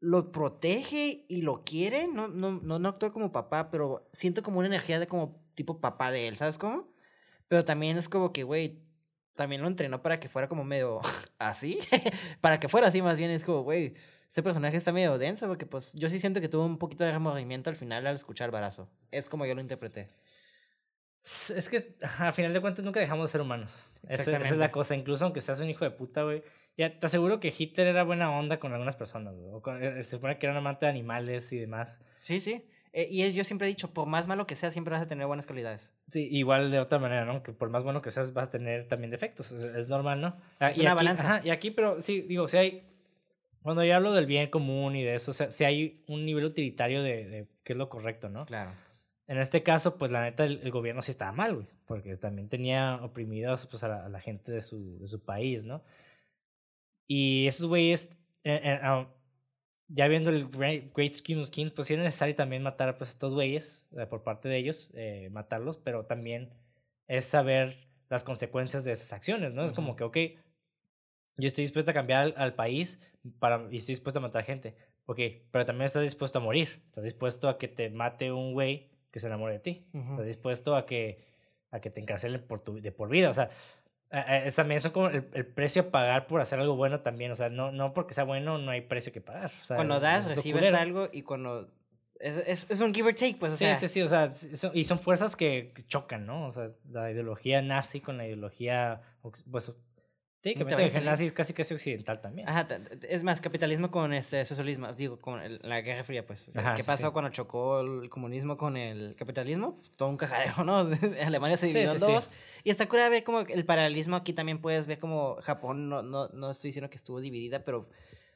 [0.00, 2.08] lo protege y lo quiere.
[2.08, 5.80] No, no, no, no actúa como papá, pero siento como una energía de como tipo
[5.80, 6.88] papá de él, ¿sabes cómo?
[7.48, 8.82] Pero también es como que, güey,
[9.36, 11.00] también lo entrenó para que fuera como medio
[11.38, 11.78] así.
[12.40, 13.94] para que fuera así, más bien es como, güey,
[14.28, 17.12] este personaje está medio denso, porque pues yo sí siento que tuvo un poquito de
[17.12, 18.88] remordimiento al final al escuchar Barazo.
[19.10, 20.08] Es como yo lo interpreté.
[21.20, 23.90] Es que a final de cuentas nunca dejamos de ser humanos.
[24.08, 24.94] Esa, es la cosa.
[24.94, 26.42] Incluso aunque seas un hijo de puta, güey.
[26.76, 29.82] Ya te aseguro que Hitler era buena onda con algunas personas, güey.
[29.82, 32.00] Eh, se supone que era un amante de animales y demás.
[32.18, 32.64] Sí, sí.
[32.92, 35.26] Eh, y yo siempre he dicho, por más malo que sea, siempre vas a tener
[35.26, 35.92] buenas cualidades.
[36.08, 37.42] Sí, igual de otra manera, ¿no?
[37.42, 39.52] Que por más bueno que seas, vas a tener también defectos.
[39.52, 40.36] Es, normal, ¿no?
[40.60, 41.40] Ah, es y una aquí, balanza.
[41.44, 42.82] y aquí, pero sí, digo, si hay.
[43.62, 46.44] Cuando yo hablo del bien común y de eso, o sea, si hay un nivel
[46.44, 48.46] utilitario de, de qué es lo correcto, ¿no?
[48.46, 48.70] Claro.
[49.28, 52.96] En este caso, pues la neta, el, gobierno sí estaba mal, güey, porque también tenía
[53.02, 55.82] oprimidos pues, a, la, gente de su, de su país, ¿no?
[57.08, 58.10] Y esos güeyes,
[58.44, 59.08] eh, eh, ah,
[59.88, 63.12] ya viendo el Great, Scheme of Kings, pues sí es necesario también matar pues, a
[63.12, 66.50] estos güeyes eh, por parte de ellos, eh, matarlos, pero también
[67.06, 69.64] es saber las consecuencias de esas acciones, ¿no?
[69.64, 70.16] Es como que, ok,
[71.36, 73.00] yo estoy dispuesto a cambiar al, país
[73.38, 74.76] para, y estoy dispuesto a matar gente,
[75.06, 75.20] ok,
[75.50, 79.20] pero también estás dispuesto a morir, estás dispuesto a que te mate un güey que
[79.20, 81.24] se enamore de ti, estás dispuesto a que,
[81.70, 83.48] a que te encarcelen por tu, de por vida, o sea,
[84.10, 87.30] es también eso como el, precio a pagar por hacer algo bueno también.
[87.30, 89.50] O sea, no, no porque sea bueno no hay precio que pagar.
[89.74, 91.70] cuando das, recibes algo y cuando...
[92.20, 94.28] Es, es, un give or take, pues, o sí, Sí, sí, o sea,
[94.74, 96.46] y son fuerzas que chocan, ¿no?
[96.46, 99.00] O sea, la ideología nazi con la ideología,
[99.50, 99.74] pues,
[100.54, 100.54] Sí,
[100.94, 102.48] el nazi es casi casi occidental también.
[102.48, 102.68] Ajá,
[103.02, 106.50] es más, capitalismo con este socialismo, digo, con la Guerra Fría, pues.
[106.76, 109.76] ¿Qué pasó cuando chocó el comunismo con el capitalismo?
[109.96, 110.78] Todo un cajadero, ¿no?
[111.24, 112.30] Alemania se dividió en dos.
[112.62, 116.28] Y está cura ver como el paralelismo aquí también puedes ver como Japón, no, no,
[116.28, 117.88] no estoy diciendo que estuvo dividida, pero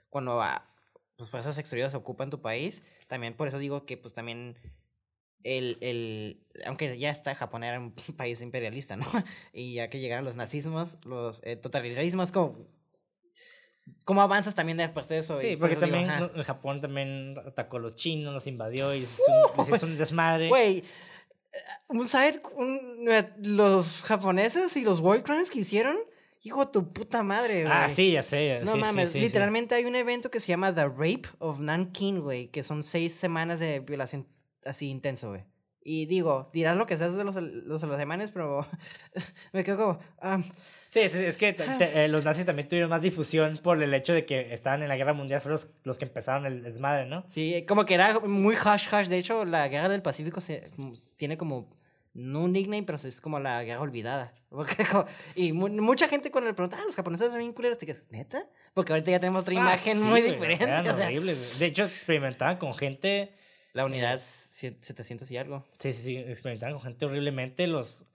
[0.09, 0.69] cuando a,
[1.17, 4.57] pues, fuerzas exteriores ocupan tu país, también por eso digo que pues también
[5.45, 9.07] el, el, aunque ya está, Japón era un país imperialista, ¿no?
[9.53, 12.59] Y ya que llegaron los nazismos, los eh, totalitarismos, como,
[14.05, 15.37] ¿cómo avanzas también de parte de eso?
[15.37, 16.09] Sí, porque también
[16.45, 20.49] Japón también atacó a los chinos, los invadió y es un, desmadre.
[20.49, 22.41] Güey, eh, ¿sabes?
[23.43, 25.97] los japoneses y los war crimes que hicieron,
[26.43, 27.75] hijo de tu puta madre, güey.
[27.75, 28.61] Ah, sí, ya sé.
[28.63, 32.63] No mames, literalmente hay un evento que se llama The Rape of Nanking, güey, que
[32.63, 34.27] son seis semanas de violación
[34.65, 35.45] así intenso, güey.
[35.83, 38.67] Y digo, dirás lo que seas de los, los alemanes, pero
[39.53, 39.99] me quedo como...
[40.21, 40.43] Ah,
[40.85, 44.53] sí, es que eh, los nazis también tuvieron más difusión por el hecho de que
[44.53, 47.25] estaban en la guerra mundial, fueron los, que empezaron el desmadre, ¿no?
[47.29, 49.07] Sí, como que era muy hush hush.
[49.07, 50.71] De hecho, la guerra del Pacífico se,
[51.17, 51.71] tiene como
[52.13, 54.35] no un nickname, pero es como la guerra olvidada.
[55.35, 58.47] y mucha gente cuando le pregunta, ah, los japoneses son bien culeros, te quedas, ¿neta?
[58.75, 60.65] Porque ahorita ya tenemos otra ah, imagen muy diferente.
[60.65, 61.59] Eran horribles.
[61.59, 63.33] De hecho, experimentaban con gente
[63.73, 64.23] la unidad es
[64.53, 65.65] 700 y algo.
[65.79, 68.07] Sí, sí, sí, experimentaron con gente horriblemente, los...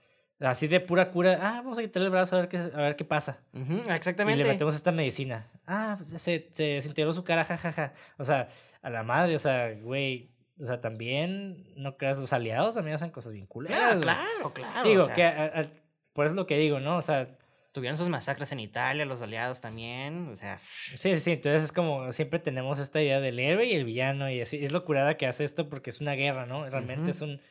[0.41, 2.97] Así de pura cura, ah, vamos a quitarle el brazo a ver qué, a ver
[2.97, 3.39] qué pasa.
[3.87, 4.41] exactamente.
[4.41, 5.49] Y le metemos esta medicina.
[5.65, 7.93] Ah, pues se, se, se integró su cara, jajaja.
[8.17, 8.49] O sea,
[8.81, 13.11] a la madre, o sea, güey, o sea, también, no creas, los aliados también hacen
[13.11, 14.89] cosas bien Ah, claro, claro.
[14.89, 15.69] Digo, que
[16.13, 16.97] por eso es lo que digo, ¿no?
[16.97, 17.37] O sea,
[17.75, 20.59] tuvieron sus masacres en Italia, los aliados también, o sea...
[20.95, 24.39] Sí, sí, entonces es como siempre tenemos esta idea del héroe y el villano y
[24.39, 26.67] así, es locurada que hace esto porque es una guerra, ¿no?
[26.69, 27.41] Realmente es un...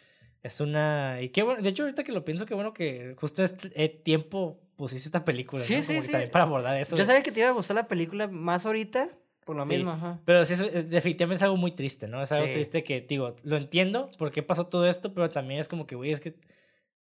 [0.42, 1.20] Es una...
[1.20, 4.60] Y qué bueno, de hecho ahorita que lo pienso, qué bueno que justo este tiempo
[4.76, 6.12] pusiste esta película, sí, sí, sí.
[6.32, 6.96] para abordar eso.
[6.96, 9.10] Yo sabía que te iba a gustar la película más ahorita,
[9.44, 10.20] por lo mismo, ajá.
[10.24, 10.54] Pero sí,
[10.86, 12.22] definitivamente es algo muy triste, ¿no?
[12.22, 15.68] Es algo triste que, digo, lo entiendo por qué pasó todo esto, pero también es
[15.68, 16.34] como que, güey, es que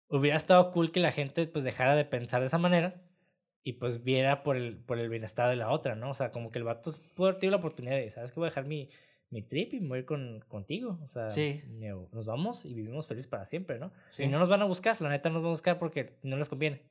[0.10, 3.02] hubiera estado cool que la gente pues dejara de pensar de esa manera
[3.64, 6.12] y pues viera por el, por el bienestar de la otra, ¿no?
[6.12, 8.40] O sea, como que el vato pudo haber tenido la oportunidad de, ¿sabes qué?
[8.40, 8.90] Voy a dejar mi,
[9.30, 11.00] mi trip y voy con, contigo.
[11.04, 11.30] O sea,
[12.12, 13.92] nos vamos y vivimos felices para siempre, ¿no?
[14.18, 16.38] Y no nos van a buscar, la neta no nos van a buscar porque no
[16.38, 16.82] les conviene.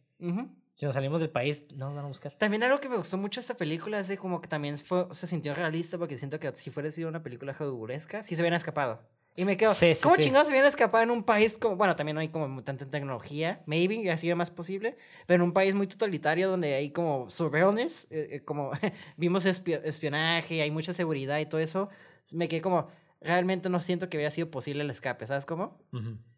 [0.75, 2.33] Si nos salimos del país, no nos van a buscar.
[2.33, 5.07] También algo que me gustó mucho de esta película es de como que también fue,
[5.13, 8.57] se sintió realista porque siento que si fuera sido una película jaduresca, sí se hubieran
[8.57, 9.01] escapado.
[9.35, 9.73] Y me quedo,
[10.03, 12.63] ¿cómo chingados se viene a escapar en un país como, bueno, también no hay como
[12.63, 16.91] tanta tecnología, maybe, ha sido más posible, pero en un país muy totalitario donde hay
[16.91, 18.73] como surveillance, eh, eh, como
[19.17, 21.89] vimos espionaje, hay mucha seguridad y todo eso,
[22.31, 22.89] me quedé como,
[23.23, 25.81] realmente no siento que hubiera sido posible el escape, ¿sabes cómo?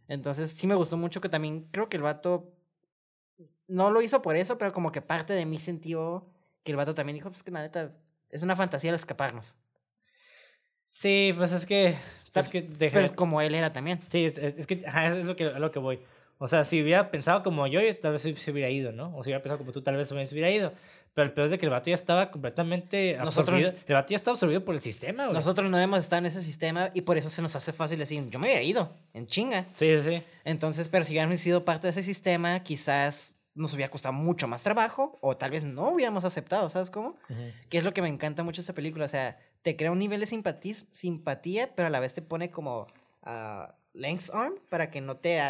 [0.07, 2.53] Entonces sí me gustó mucho que también, creo que el vato
[3.67, 6.29] no lo hizo por eso, pero como que parte de mí sintió
[6.63, 7.97] que el vato también dijo, pues que la neta,
[8.29, 9.57] es una fantasía el escaparnos.
[10.87, 11.97] Sí, pues es que
[12.35, 14.01] es que Pero es como él era también.
[14.09, 16.01] Sí, es, que es lo que, a lo que voy.
[16.39, 19.17] O sea, si hubiera pensado como yo, tal vez se hubiera ido, ¿no?
[19.17, 20.73] O si hubiera pensado como tú, tal vez se hubiera ido.
[21.15, 23.73] Pero el peor es de que el vato ya estaba completamente Nosotros- absorbido.
[23.87, 25.35] El vato ya estaba absorbido por el sistema, güey.
[25.35, 28.29] Nosotros no hemos estado en ese sistema y por eso se nos hace fácil decir,
[28.31, 29.65] yo me hubiera ido, en chinga.
[29.75, 30.23] Sí, sí, sí.
[30.45, 34.65] Entonces, pero si hubiéramos sido parte de ese sistema, quizás nos hubiera costado mucho más
[34.65, 37.17] trabajo o tal vez no hubiéramos aceptado, ¿sabes cómo?
[37.69, 39.05] Que es lo que me encanta mucho de esta película.
[39.05, 42.51] O sea, te crea un nivel de simpatiz- simpatía, pero a la vez te pone
[42.51, 42.87] como
[43.23, 45.41] ah, length arm para que no te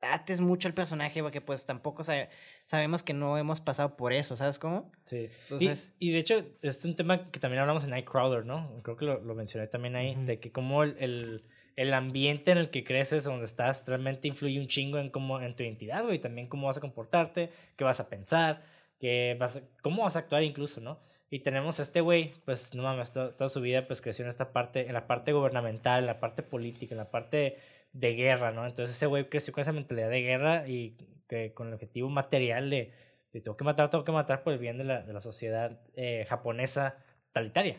[0.00, 2.28] ates mucho al personaje, porque pues tampoco sa-
[2.64, 4.90] sabemos que no hemos pasado por eso, ¿sabes cómo?
[5.04, 5.28] Sí.
[5.42, 8.80] Entonces- y, y de hecho, es un tema que también hablamos en Nightcrawler, ¿no?
[8.82, 11.44] Creo que lo, lo mencioné también ahí, de que como el, el,
[11.76, 15.54] el ambiente en el que creces, donde estás, realmente influye un chingo en, cómo, en
[15.54, 18.64] tu identidad, güey, también cómo vas a comportarte, qué vas a pensar,
[18.98, 20.98] qué vas a- cómo vas a actuar incluso, ¿no?
[21.32, 24.28] Y tenemos a este güey, pues no mames, to- toda su vida pues creció en
[24.28, 27.56] esta parte, en la parte gubernamental, en la parte política, en la parte
[27.94, 28.66] de guerra, ¿no?
[28.66, 30.96] Entonces ese güey creció con esa mentalidad de guerra y
[31.28, 32.92] que con el objetivo material de,
[33.32, 35.80] de tengo que matar, tengo que matar por el bien de la, de la sociedad
[35.94, 36.96] eh, japonesa
[37.28, 37.78] totalitaria,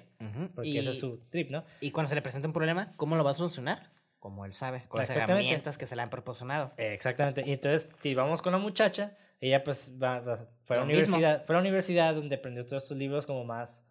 [0.56, 1.64] porque y, ese es su trip, ¿no?
[1.80, 3.92] y cuando se le presenta un problema, ¿cómo lo va a solucionar?
[4.18, 6.72] Como él sabe, con las herramientas que se le han proporcionado.
[6.78, 7.44] Exactamente.
[7.46, 11.46] Y entonces, si vamos con la muchacha, ella pues va, va- fue, a la universidad,
[11.46, 13.86] fue a la universidad donde aprendió todos estos libros como más,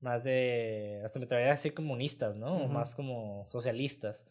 [0.00, 2.54] más de, hasta me atrevería a decir comunistas, ¿no?
[2.54, 2.68] O Ujú.
[2.68, 4.24] más como socialistas.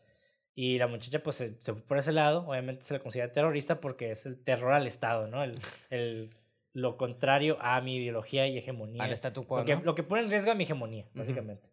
[0.55, 3.79] Y la muchacha pues se, se fue por ese lado, obviamente se le considera terrorista
[3.79, 5.43] porque es el terror al Estado, ¿no?
[5.43, 5.51] El,
[5.89, 6.31] el,
[6.73, 9.03] lo contrario a mi ideología y hegemonía.
[9.03, 9.81] Al statu quo, lo, que, ¿no?
[9.83, 11.69] lo que pone en riesgo a mi hegemonía, básicamente.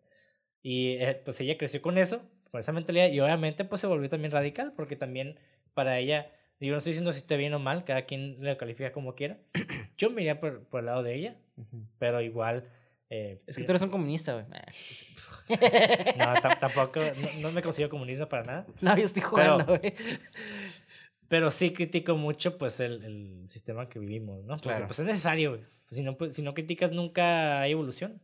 [0.62, 4.08] Y eh, pues ella creció con eso, con esa mentalidad, y obviamente pues se volvió
[4.08, 5.38] también radical, porque también
[5.74, 6.30] para ella,
[6.60, 9.38] yo no estoy diciendo si esté bien o mal, cada quien le califica como quiera.
[9.98, 11.36] Yo me iría por, por el lado de ella,
[11.98, 12.68] pero igual...
[13.10, 14.46] eh, Es que tú eres un comunista, güey.
[16.18, 19.94] No, tam- tampoco, no, no me considero comunista para nada, No, yo estoy jugando, güey.
[21.28, 24.54] pero sí critico mucho pues el, el sistema que vivimos, ¿no?
[24.56, 24.86] Porque Claro.
[24.86, 25.62] pues es necesario, güey.
[25.90, 28.20] Si no, pues, si no criticas nunca hay evolución.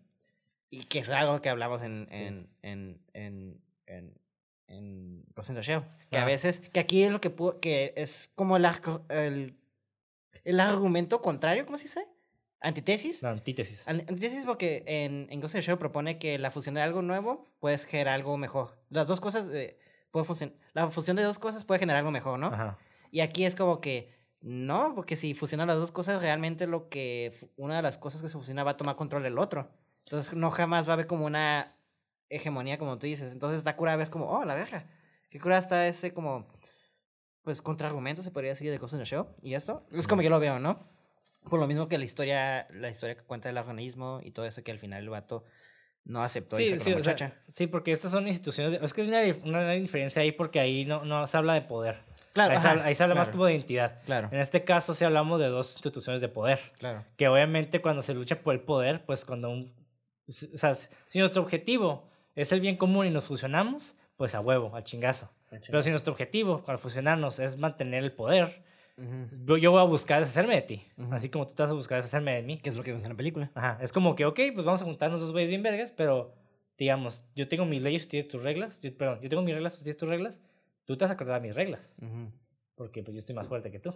[0.70, 2.22] Y que es algo que hablamos en, Sí.
[2.22, 4.14] en, en, en,
[4.70, 5.24] en,
[5.62, 5.82] Shell.
[6.10, 6.26] Que a Ah.
[6.26, 8.66] veces, que aquí es lo que, pu- que es como el,
[9.08, 9.56] el,
[10.44, 12.06] el argumento contrario, ¿cómo se dice?
[12.60, 13.22] Antitesis.
[13.22, 13.82] La antítesis.
[13.86, 17.00] An- Antítesis porque en, en Ghost in the Shell propone que la fusión de algo
[17.02, 18.78] nuevo puede generar algo mejor.
[18.90, 19.78] Las dos cosas, eh,
[20.10, 22.48] puede fusion- la fusión de dos cosas puede generar algo mejor, ¿no?
[22.48, 22.78] Ajá.
[23.10, 27.32] Y aquí es como que no, porque si fusionan las dos cosas, realmente lo que
[27.56, 29.70] una de las cosas que se fusiona va a tomar control del otro.
[30.04, 31.76] Entonces no jamás va a haber como una
[32.30, 33.32] hegemonía, como tú dices.
[33.32, 34.84] Entonces está curada ver como, oh, la verga.
[35.30, 36.46] Qué curada está ese como,
[37.42, 39.28] pues, contraargumento, se podría decir, de Ghost in the Show.
[39.42, 40.88] Y esto es como yo lo veo, ¿no?
[41.48, 44.62] Por lo mismo que la historia, la historia que cuenta del organismo y todo eso
[44.62, 45.44] que al final el vato
[46.04, 47.34] no aceptó y Sí, se con sí, la o sea, muchacha.
[47.52, 48.72] sí, porque estas son instituciones.
[48.78, 51.54] de- es que es una, una gran diferencia ahí porque ahí no, no se habla
[51.54, 52.02] de poder.
[52.34, 54.02] claro, ahí, se habla, ahí se habla más como de identidad.
[54.04, 56.58] Claro, En este caso, sí hablamos de dos instituciones de poder.
[56.78, 57.04] claro.
[57.16, 59.74] Que obviamente, cuando se lucha por el poder, pues cuando un.
[60.28, 64.74] O sea, si nuestro objetivo es el bien común y nos fusionamos, pues a huevo,
[64.74, 65.30] al chingazo.
[65.66, 68.62] Pero si nuestro objetivo al fusionarnos es mantener el poder,
[69.44, 70.82] yo, yo voy a buscar deshacerme de ti.
[71.10, 72.58] Así como tú te vas a buscar deshacerme de mí.
[72.58, 73.50] Que es lo que vemos en la película.
[73.54, 76.34] Ajá, es como que, ok, pues vamos a juntarnos dos güeyes bien vergas, pero
[76.78, 79.76] digamos, yo tengo mis leyes, tú tienes tus reglas, yo, perdón, yo tengo mis reglas,
[79.76, 80.42] tú tienes tus reglas,
[80.86, 81.94] tú te vas a acordar de mis reglas,
[82.74, 83.94] porque pues yo estoy más fuerte que tú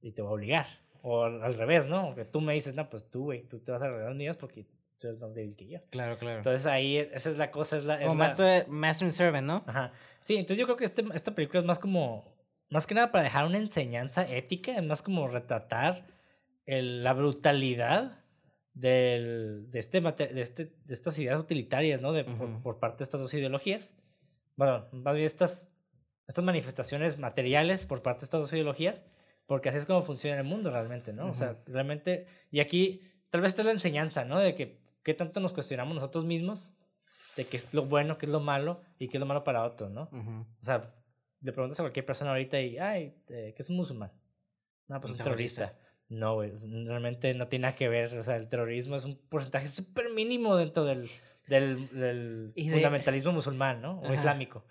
[0.00, 0.66] y te voy a obligar.
[1.02, 2.06] O al revés, ¿no?
[2.06, 4.66] Porque tú me dices, no, pues tú, güey, tú te vas a arreglar mías porque
[5.02, 5.80] tú eres más débil que yo.
[5.90, 6.38] Claro, claro.
[6.38, 7.96] Entonces ahí, esa es la cosa, es la...
[8.00, 9.64] es Como la- master, master and servant, ¿no?
[9.66, 9.92] Ajá.
[10.22, 12.34] Sí, entonces yo creo que este, esta película es más como,
[12.70, 16.06] más que nada para dejar una enseñanza ética, es más como retratar
[16.64, 18.20] el- la brutalidad
[18.74, 22.12] del, de, este, mate- de, este, de estas ideas utilitarias, ¿no?
[22.12, 22.62] De, por, Ujú.
[22.62, 23.94] por parte de estas dos ideologías.
[24.56, 25.74] Bueno, más bien estas,
[26.26, 29.04] estas manifestaciones materiales por parte de estas dos ideologías,
[29.46, 31.28] porque así es como funciona el mundo realmente, ¿no?
[31.28, 34.38] O sea, realmente, y aquí tal vez esta es la enseñanza, ¿no?
[34.38, 36.72] De que qué tanto nos cuestionamos nosotros mismos
[37.36, 39.64] de qué es lo bueno, qué es lo malo y qué es lo malo para
[39.64, 40.08] otros, ¿no?
[40.12, 40.46] Ujú.
[40.60, 40.94] O sea,
[41.40, 44.12] le preguntas a cualquier persona ahorita y, ay, eh, ¿qué es un musulmán?
[44.88, 45.78] No, pues Un un terrorista.
[46.08, 46.52] No, güey,
[46.84, 48.18] realmente no tiene nada que ver.
[48.18, 51.08] O sea, el terrorismo es un porcentaje súper mínimo dentro del,
[51.48, 53.98] del, del de- fundamentalismo musulmán, ¿no?
[54.00, 54.14] O Ajá.
[54.14, 54.64] islámico.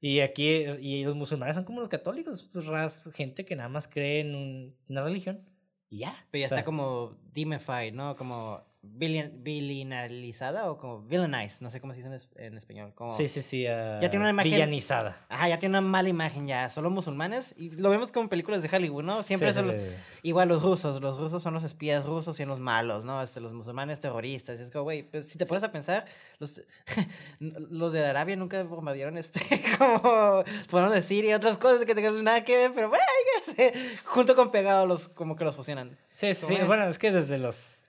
[0.00, 0.48] Y aquí,
[0.80, 4.34] y los musulmanes son como los católicos, pues ras- gente que nada más cree en
[4.34, 5.48] un- una religión
[5.88, 6.26] y ya.
[6.30, 8.16] Pero ya O sea, está como demified, ¿no?
[8.16, 12.92] Como villainalizada o como villainized, no sé cómo se dice en, es- en español.
[12.94, 13.66] Como, Sí, sí, sí.
[13.66, 15.24] ah, Ya tiene una imagen- Villanizada.
[15.28, 17.54] Ajá, ya tiene una mala imagen ya, solo musulmanes.
[17.56, 19.22] Y lo vemos como en películas de Hollywood, ¿no?
[19.22, 19.90] Siempre Sí, son sí, los- sí.
[20.24, 23.22] igual los rusos, los rusos son los espías rusos y los malos, ¿no?
[23.22, 24.58] Este, los musulmanes terroristas.
[24.58, 26.06] Y es como, güey, pues, si te pones a pensar,
[26.38, 26.60] los,
[27.38, 29.40] los de Arabia nunca bombardearon este,
[29.78, 33.04] como, fueron de Siria, otras cosas que tengan nada que ver, pero bueno,
[33.46, 33.72] ya sé,
[34.04, 35.96] junto con pegado los, como que los fusionan.
[36.10, 36.64] Sí, sí, Como, sí.
[36.66, 37.81] Bueno, es que desde los.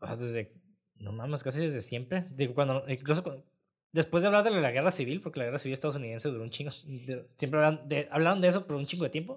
[0.00, 0.52] Ah, Desde.
[0.96, 2.26] No mames, casi desde siempre.
[2.30, 2.82] Digo, cuando.
[2.88, 3.42] Incluso cu-
[3.92, 6.70] después de hablar de la guerra civil, porque la guerra civil estadounidense duró un chingo.
[6.84, 9.36] de- siempre hablan de, hablaron de eso por un chingo de tiempo.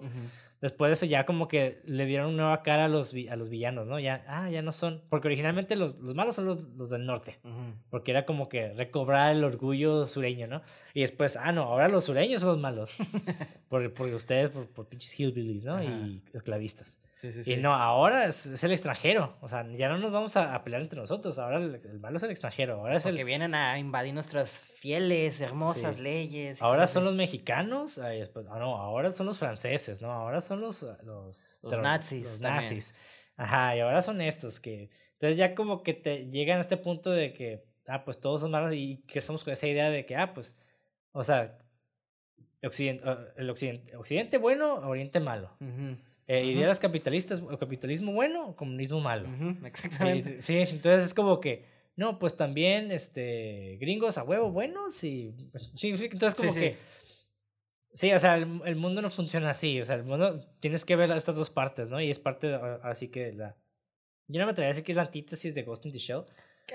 [0.60, 3.48] Después de eso ya como que le dieron una nueva cara a los, a los
[3.48, 3.98] villanos, ¿no?
[3.98, 5.02] Ya, ah, ya no son.
[5.08, 7.40] Porque originalmente los, los malos son los, los del norte.
[7.42, 7.74] Ujú.
[7.90, 10.62] Porque era como que recobrar el orgullo sureño, ¿no?
[10.94, 12.96] Y después, ah, no, ahora los sureños son los malos.
[13.68, 15.74] por, por ustedes, por, por pinches hillbillies, ¿no?
[15.74, 15.84] Ajá.
[15.84, 17.00] Y esclavistas.
[17.22, 17.52] Sí, sí, sí.
[17.52, 19.36] Y no, ahora es, es el extranjero.
[19.42, 21.38] O sea, ya no nos vamos a, a pelear entre nosotros.
[21.38, 22.80] Ahora el, el malo es el extranjero.
[22.80, 26.60] Ahora es el, Porque vienen a invadir nuestras fieles, hermosas leyes.
[26.60, 27.98] Ahora son los mexicanos.
[27.98, 30.10] ay, después, ah, no, ahora son los franceses, ¿no?
[30.10, 32.56] Ahora son los, los, Los terror- nazis Los también.
[32.56, 32.94] nazis.
[33.36, 34.90] Ajá, y ahora son estos que.
[35.12, 38.50] Entonces ya como que te llegan a este punto de que, ah, pues todos son
[38.50, 40.56] malos y que somos con esa idea de que, ah, pues,
[41.12, 41.56] o sea,
[42.64, 43.04] occidente,
[43.36, 45.56] el occidente, occidente bueno, oriente malo.
[45.60, 45.96] Ujú,
[46.28, 46.44] Eh.
[46.44, 49.28] Ideas capitalistas, o capitalismo bueno, o comunismo malo.
[49.64, 50.36] Exactamente.
[50.38, 51.64] Y- sí, entonces es como que,
[51.96, 55.34] no, pues también, este, gringos a huevo buenos y,
[55.74, 56.60] sí, sí, entonces Sí, como sí.
[56.60, 56.76] que,
[57.92, 60.96] sí, o sea, el, el mundo no funciona así, o sea, el mundo, tienes que
[60.96, 62.00] ver estas dos partes, ¿no?
[62.00, 63.56] Y es parte, de- así que la,
[64.28, 66.22] yo no me atrevería a decir que es la antítesis de Ghost in the Shell,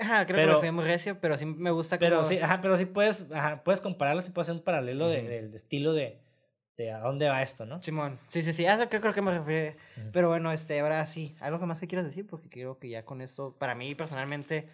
[0.00, 2.08] Ajá, creo que pero- me fui muy recio, pero sí me gusta como...
[2.10, 5.20] pero sí, ajá, pero sí puedes, ajá, puedes compararlos y puedes hacer un paralelo de-
[5.20, 5.28] Ujú.
[5.28, 6.20] del estilo de,
[6.78, 7.82] de a dónde va esto, ¿no?
[7.82, 9.76] Simón, sí, sí, sí, eso creo, creo que me refiero.
[9.98, 10.10] Ujú.
[10.12, 13.04] Pero bueno, este, ahora sí, algo que más que quieras decir, porque creo que ya
[13.04, 14.68] con esto, para mí personalmente,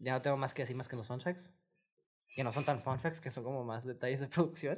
[0.00, 1.52] ya no tengo más que decir más que los soundtracks,
[2.34, 4.76] que no son tan fun facts, que son como más detalles de producción.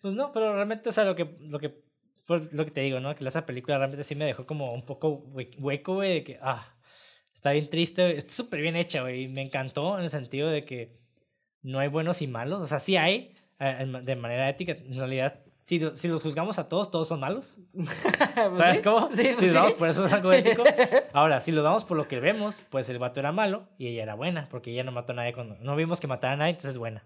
[0.00, 1.84] Pues no, pero realmente, o sea, lo que, lo que
[2.20, 3.14] fue lo que te digo, ¿no?
[3.14, 6.38] Que esa película realmente sí me dejó como un poco hue- hueco, güey, de que,
[6.42, 6.74] ah,
[7.32, 10.48] está bien triste, güey, está súper bien hecha, güey, y me encantó en el sentido
[10.48, 10.98] de que
[11.62, 15.41] no hay buenos y malos, o sea, sí hay, eh, de manera ética, en realidad,
[15.62, 17.88] si, si los juzgamos a todos, todos son malos, Pues
[18.34, 19.10] ¿sabes sí, cómo?
[19.14, 19.78] Sí, si pues lo damos sí.
[19.78, 20.64] por eso es algo ético.
[21.12, 24.02] Ahora, si lo damos por lo que vemos, pues el vato era malo y ella
[24.02, 26.50] era buena, porque ella no mató a nadie cuando, no vimos que matara a nadie,
[26.50, 27.04] entonces es buena.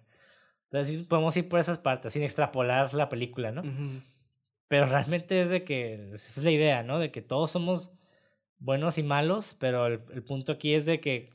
[0.71, 3.61] Entonces podemos ir por esas partes, sin extrapolar la película, ¿no?
[3.61, 4.01] Ujú.
[4.69, 6.99] Pero realmente es de que, esa es la idea, ¿no?
[6.99, 7.93] De que todos somos
[8.59, 11.31] buenos y malos, pero el, el punto aquí es de que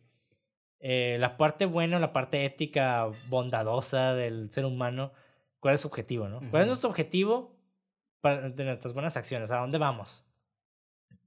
[0.83, 5.13] eh, la parte buena, la parte ética, bondadosa del ser humano,
[5.61, 6.41] ¿cuál es su objetivo, no?
[6.49, 7.55] ¿Cuál es nuestro objetivo
[8.19, 9.49] para, de nuestras buenas acciones?
[9.51, 10.25] ¿A dónde vamos?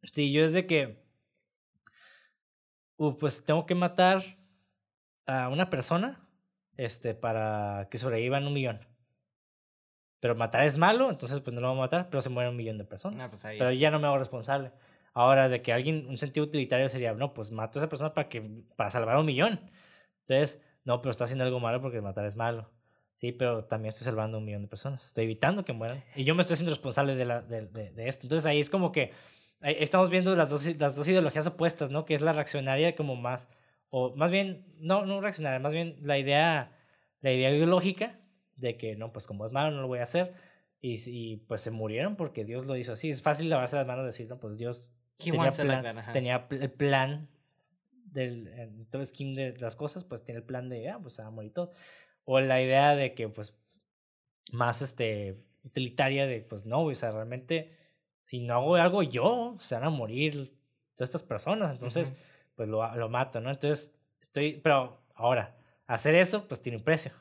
[0.03, 1.03] Si yo es de que,
[2.97, 4.23] uh, pues tengo que matar
[5.27, 6.29] a una persona
[6.77, 8.87] este, para que sobrevivan un millón.
[10.21, 12.57] Pero matar es malo, entonces pues no lo voy a matar, pero se mueren un
[12.57, 13.27] millón de personas.
[13.27, 13.73] Ah, pues pero está.
[13.75, 14.73] ya no me hago responsable.
[15.13, 18.29] Ahora, de que alguien, un sentido utilitario sería, no, pues mato a esa persona para,
[18.29, 18.43] que,
[18.75, 19.71] para salvar un millón.
[20.27, 22.74] Entonces, no, pero está haciendo algo malo porque matar es malo.
[23.15, 25.07] Sí, pero también estoy salvando un millón de personas.
[25.07, 26.03] Estoy evitando que mueran.
[26.17, 28.27] Y yo me estoy haciendo responsable de, la, de, de, de esto.
[28.27, 29.13] Entonces ahí es como que
[29.61, 32.05] estamos viendo las dos, las dos ideologías opuestas, ¿no?
[32.05, 33.49] Que es la reaccionaria como más,
[33.89, 36.77] o más bien, no, no reaccionaria, más bien la idea,
[37.21, 38.21] la idea ideológica
[38.57, 40.35] de que, no, pues como es malo, no lo voy a hader.
[40.81, 43.09] Y, y pues se murieron porque Dios lo hizo así.
[43.09, 47.29] Es fácil lavarse las manos y decir, no, pues Dios tenía, plan, tenía el plan
[47.95, 51.23] del todo el scheme de las cosas, pues tiene el plan de, ah, pues se
[51.23, 51.71] van a morir todos.
[52.25, 53.55] O la idea de que, pues,
[54.53, 57.77] más este, utilitaria de, pues no, o sea, realmente,
[58.23, 60.55] si no hago algo yo, se van a morir
[60.95, 62.21] todas estas personas, entonces, Ujú.
[62.57, 63.51] pues lo, lo mato, ¿no?
[63.51, 65.57] Entonces, estoy, pero ahora,
[65.87, 67.13] hacer eso, pues tiene un precio,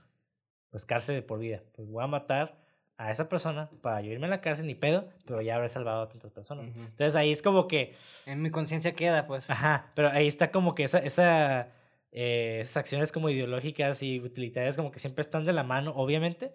[0.69, 2.61] pues cárcel de por vida, pues voy a matar
[2.97, 6.03] a esa persona para yo irme a la cárcel ni pedo, pero ya habré salvado
[6.03, 6.67] a tantas personas.
[6.67, 6.79] Ujú.
[6.81, 9.49] Entonces ahí es como que, En mi conciencia queda, pues.
[9.49, 11.69] ajá, pero ahí está como que esa, esa,
[12.15, 16.53] eh, esas acciones como ideológicas y utilitarias como que siempre están de la mano, obviamente,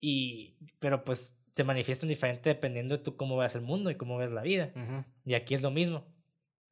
[0.00, 4.16] y, pero pues se manifiestan diferente dependiendo de tú cómo veas el mundo y cómo
[4.16, 4.72] ves la vida.
[4.74, 5.04] Ujú.
[5.26, 6.06] Y aquí es lo mismo,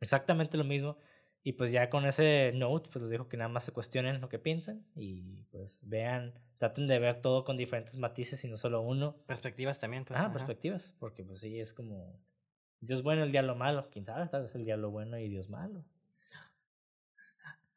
[0.01, 0.97] exactamente lo mismo.
[1.43, 4.29] Y pues ya con ese note, pues les digo que nada más se cuestionen lo
[4.29, 8.81] que piensan y pues vean, traten de ver todo con diferentes matices y no solo
[8.81, 9.17] uno.
[9.27, 10.19] Perspectivas también, pues.
[10.19, 10.33] Ah, ajá.
[10.33, 12.19] perspectivas, porque pues sí, es como
[12.81, 15.85] Dios bueno, el diablo malo, quién sabe, tal vez el diablo bueno y Dios malo.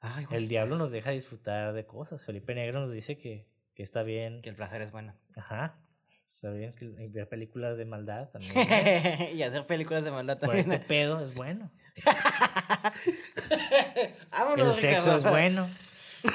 [0.01, 0.37] Ay, güey.
[0.43, 2.25] El diablo nos deja disfrutar de cosas.
[2.25, 4.41] Felipe Negro nos dice que, que está bien.
[4.41, 5.13] Que el placer es bueno.
[5.35, 5.77] Ajá.
[6.25, 8.53] Está bien que ver películas de maldad también.
[9.35, 10.71] y hacer películas de maldad Por también.
[10.71, 11.69] este pedo es bueno.
[14.31, 15.31] Vámonos, El sexo es Ricardo.
[15.31, 15.69] bueno.
[16.23, 16.29] O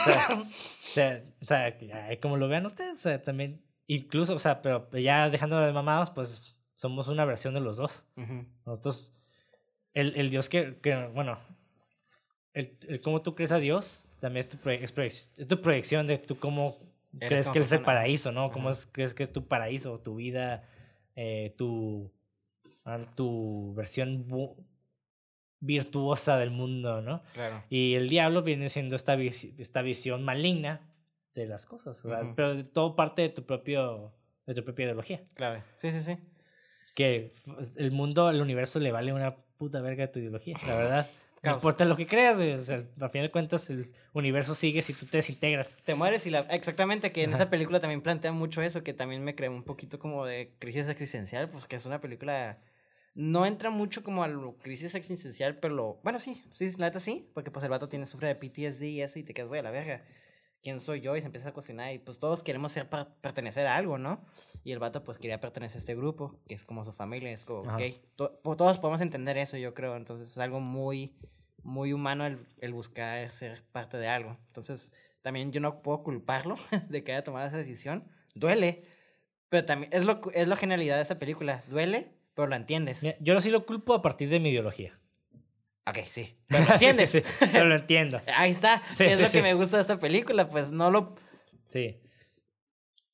[0.94, 4.62] sea, o sea, o sea, como lo vean ustedes, o sea, también, incluso, o sea,
[4.62, 8.04] pero ya dejando de mamados, pues somos una versión de los dos.
[8.64, 9.14] Nosotros,
[9.92, 11.38] el, el Dios que, que bueno,
[12.54, 14.82] el, el cómo tú crees a Dios también es tu, proye-
[15.36, 16.78] es tu proyección de tú cómo
[17.20, 17.84] Eres crees que es el persona.
[17.86, 18.50] paraíso, ¿no?
[18.50, 20.64] Cómo es, crees que es tu paraíso, tu vida,
[21.14, 22.10] eh, tu,
[22.84, 24.26] ah, tu versión
[25.60, 27.22] virtuosa del mundo, ¿no?
[27.34, 27.62] Claro.
[27.70, 30.80] Y el diablo viene siendo esta, vis- esta visión maligna
[31.34, 32.04] de las cosas,
[32.36, 34.12] pero todo parte de tu propio
[34.46, 35.22] de tu propia ideología.
[35.34, 35.62] Claro.
[35.74, 36.18] Sí, sí, sí.
[36.94, 37.32] Que
[37.76, 41.10] el mundo, el universo le vale una puta verga a tu ideología, la verdad.
[41.44, 44.82] No importa lo que creas, güey, o sea, al final de cuentas el universo sigue
[44.82, 45.76] si tú te desintegras.
[45.84, 46.40] Te mueres y la...
[46.40, 49.98] Exactamente, que en esa película también plantea mucho eso, que también me creó un poquito
[49.98, 52.58] como de crisis existencial, pues que es una película...
[53.14, 56.00] No entra mucho como a lo crisis existencial, pero.
[56.02, 59.02] Bueno, sí, sí, la neta sí, porque pues el vato tiene, sufre de PTSD y
[59.02, 60.02] eso y te quedas, güey, a la verga.
[60.64, 61.14] ¿Quién soy yo?
[61.14, 62.88] Y se empieza a cuestionar y pues todos queremos ser
[63.20, 64.24] pertenecer a algo, ¿no?
[64.64, 67.44] Y el vato pues quería pertenecer a este grupo, que es como su familia, es
[67.44, 67.76] como, Ajá.
[67.76, 67.82] ok,
[68.16, 71.14] to- todos podemos entender eso, yo creo, entonces es algo muy,
[71.62, 74.38] muy humano el, el buscar ser parte de algo.
[74.46, 74.90] Entonces,
[75.22, 76.56] también yo no puedo culparlo
[76.88, 78.08] de que haya tomado esa decisión.
[78.34, 78.84] Duele,
[79.50, 81.62] pero también es lo, es la genialidad de esa película.
[81.68, 83.06] Duele, pero lo entiendes.
[83.20, 84.98] Yo sí lo culpo a partir de mi ideología.
[85.86, 86.36] Ok, sí.
[86.48, 87.10] Pero lo entiendes.
[87.10, 88.22] Sí, sí, sí, pero lo entiendo.
[88.34, 88.82] Ahí está.
[88.98, 91.14] Es lo que me gusta de esta película, pues no lo...
[91.68, 92.00] Sí.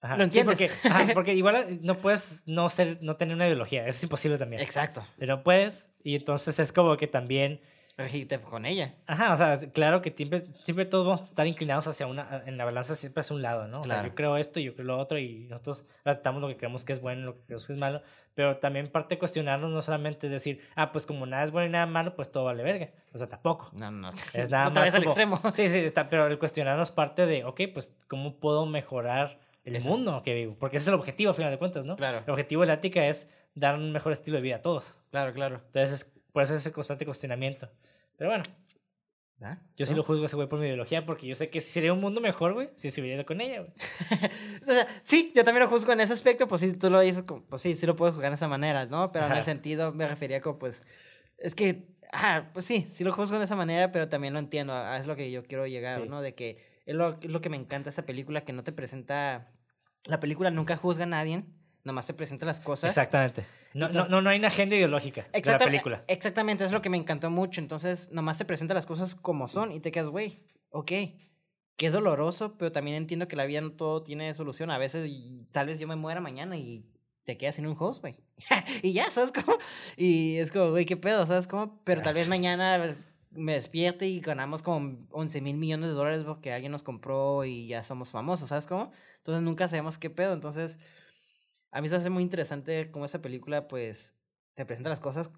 [0.02, 0.56] Ajá, Lo entiendes.
[0.56, 4.62] porque, ajá, porque igual no puedes no ser, no tener una ideología, es imposible también.
[4.62, 5.06] Exacto.
[5.18, 7.60] Pero no puedes, y entonces es como que también
[8.02, 8.94] Regite con ella.
[9.06, 12.56] Ajá, o sea, claro que siempre, siempre todos vamos a estar inclinados hacia una, en
[12.56, 13.81] la balanza siempre hacia un lado, ¿no?
[13.82, 14.09] O sea, Claro.
[14.09, 17.01] yo creo esto, yo creo lo otro, y nosotros tratamos lo que creemos que es
[17.01, 18.02] bueno, lo que creemos que es malo,
[18.35, 21.66] pero también parte de cuestionarnos no solamente es decir, ah, pues como nada es bueno
[21.66, 22.90] y nada malo, pues todo vale verga.
[23.12, 23.70] O sea, tampoco.
[23.72, 24.10] No, no.
[24.32, 25.40] Es nada Otra más vez al como- extremo.
[25.52, 29.90] Sí, sí, está, pero el cuestionarnos parte de, ok, pues, ¿cómo puedo mejorar el Eso
[29.90, 30.56] es- mundo que vivo?
[30.59, 31.97] Porque ese es el objetivo, al final de cuentas, ¿no?
[31.97, 32.22] Claro.
[32.24, 35.02] El objetivo de la ética es dar un mejor estilo de vida a todos.
[35.10, 35.56] Claro, claro.
[35.66, 37.68] Entonces, es- por eso es ese constante cuestionamiento.
[38.20, 38.44] Pero bueno,
[39.40, 39.56] ¿Ah?
[39.78, 39.97] yo sí ¿No?
[39.97, 42.20] lo juzgo a ese güey por mi ideología porque yo sé que sería un mundo
[42.20, 43.72] mejor, güey, si se viviera con ella, güey.
[44.68, 47.22] O sea, sí, yo también lo juzgo en ese aspecto, pues sí, tú lo dices,
[47.22, 49.10] como, pues sí, sí lo puedes juzgar de esa manera, ¿no?
[49.10, 49.38] Pero en Ajá.
[49.38, 50.86] el sentido me refería como, pues,
[51.38, 54.74] es que, ah, pues sí, sí lo juzgo de esa manera, pero también lo entiendo,
[54.94, 56.09] es lo que yo quiero llegar, Sí.
[56.10, 56.20] ¿no?
[56.20, 58.72] De que es lo, es lo que me encanta de esta película, que no te
[58.72, 59.51] presenta,
[60.05, 61.44] la película nunca juzga a nadie,
[61.84, 62.90] nomás te presenta las cosas.
[62.90, 63.47] Exactamente.
[63.72, 66.05] No, no, Entonces- no, no hay una agenda ideológica de la película.
[66.09, 67.60] Exactamente, es lo que me encantó mucho.
[67.60, 70.38] Entonces, nomás te presenta las cosas como son y te quedas, güey,
[70.70, 70.92] ok,
[71.76, 74.70] qué doloroso, pero también entiendo que la vida no todo tiene solución.
[74.70, 76.84] A veces, y tal vez yo me muera mañana y
[77.24, 78.16] te quedas sin un host, güey.
[78.82, 79.56] y ya, ¿sabes cómo?
[79.97, 81.80] Y es como, güey, qué pedo, ¿sabes cómo?
[81.84, 82.97] Pero tal vez mañana
[83.30, 87.68] me despierte y ganamos como 11 mil millones de dólares porque alguien nos compró y
[87.68, 88.90] ya somos famosos, ¿sabes cómo?
[89.18, 90.32] Entonces nunca sabemos qué pedo.
[90.32, 90.78] Entonces,
[91.72, 94.14] a mí se hace muy interesante cómo esta película, pues,
[94.55, 95.30] te presenta las cosas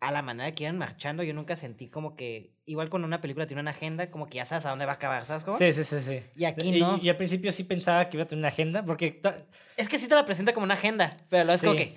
[0.00, 1.22] a la manera que iban marchando.
[1.22, 4.44] Yo nunca sentí como que, igual cuando una película tiene una agenda, como que ya
[4.44, 5.56] sabes a dónde va a acabar, ¿sabes cómo?
[5.56, 6.20] Sí, sí, sí, sí.
[6.36, 6.98] Y aquí Y- no.
[7.00, 9.20] Y, al principio sí pensaba que iba a tener una agenda porque...
[9.76, 11.94] Es que sí te la presenta como una agenda, pero luego es como que.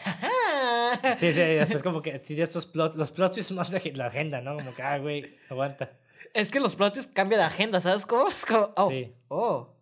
[1.18, 2.20] Sí, sí, y después como que...
[2.24, 4.56] Sí, estos plot, los plot twists más de la agenda, ¿no?
[4.56, 5.92] Como que, ah, güey, aguanta.
[6.34, 8.28] Es que los plots cambian de agenda, ¿sabes cómo?
[8.28, 9.14] Es como, oh, Sí.
[9.30, 9.74] oh.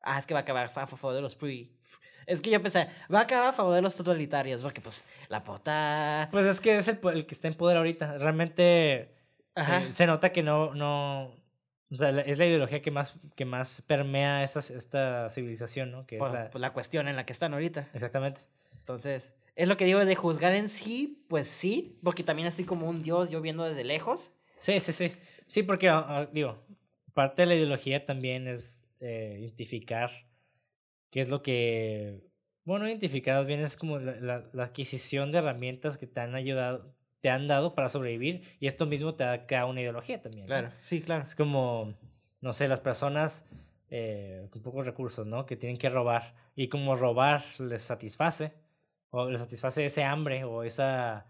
[0.00, 1.76] Ah, es que va a acabar a favor de los free.
[2.28, 5.42] Es que yo pensé, va a acabar a favor de los totalitarios, porque pues la
[5.42, 6.28] pota...
[6.30, 8.18] Pues es que es el, el que está en poder ahorita.
[8.18, 9.14] Realmente
[9.56, 10.74] eh, se nota que no...
[10.74, 11.34] no
[11.90, 16.06] o sea, la- es la ideología que más, que más permea esa, esta civilización, ¿no?
[16.06, 17.88] Que es por, la- por la cuestión en la que están ahorita.
[17.94, 18.42] Exactamente.
[18.74, 22.86] Entonces, es lo que digo de juzgar en sí, pues sí, porque también estoy como
[22.90, 24.32] un dios yo viendo desde lejos.
[24.58, 25.12] Sí, sí, sí.
[25.46, 26.62] Sí, porque, ah, ah, digo,
[27.14, 30.10] parte de la ideología también es eh, identificar
[31.10, 32.20] qué es lo que...
[32.64, 36.34] Bueno, identificar más bien es como la, la- la adquisición de herramientas que te han
[36.34, 40.46] ayudado, te han dado para sobrevivir y esto mismo te ha creado una ideología también.
[40.46, 40.70] ¿no?
[40.82, 41.24] sí, claro.
[41.24, 41.94] Es como,
[42.40, 43.48] no sé, las personas
[43.90, 45.46] eh, con pocos recursos, ¿no?
[45.46, 48.52] Que tienen que robar y como robar les satisface
[49.10, 51.26] o les satisface ese hambre o esa...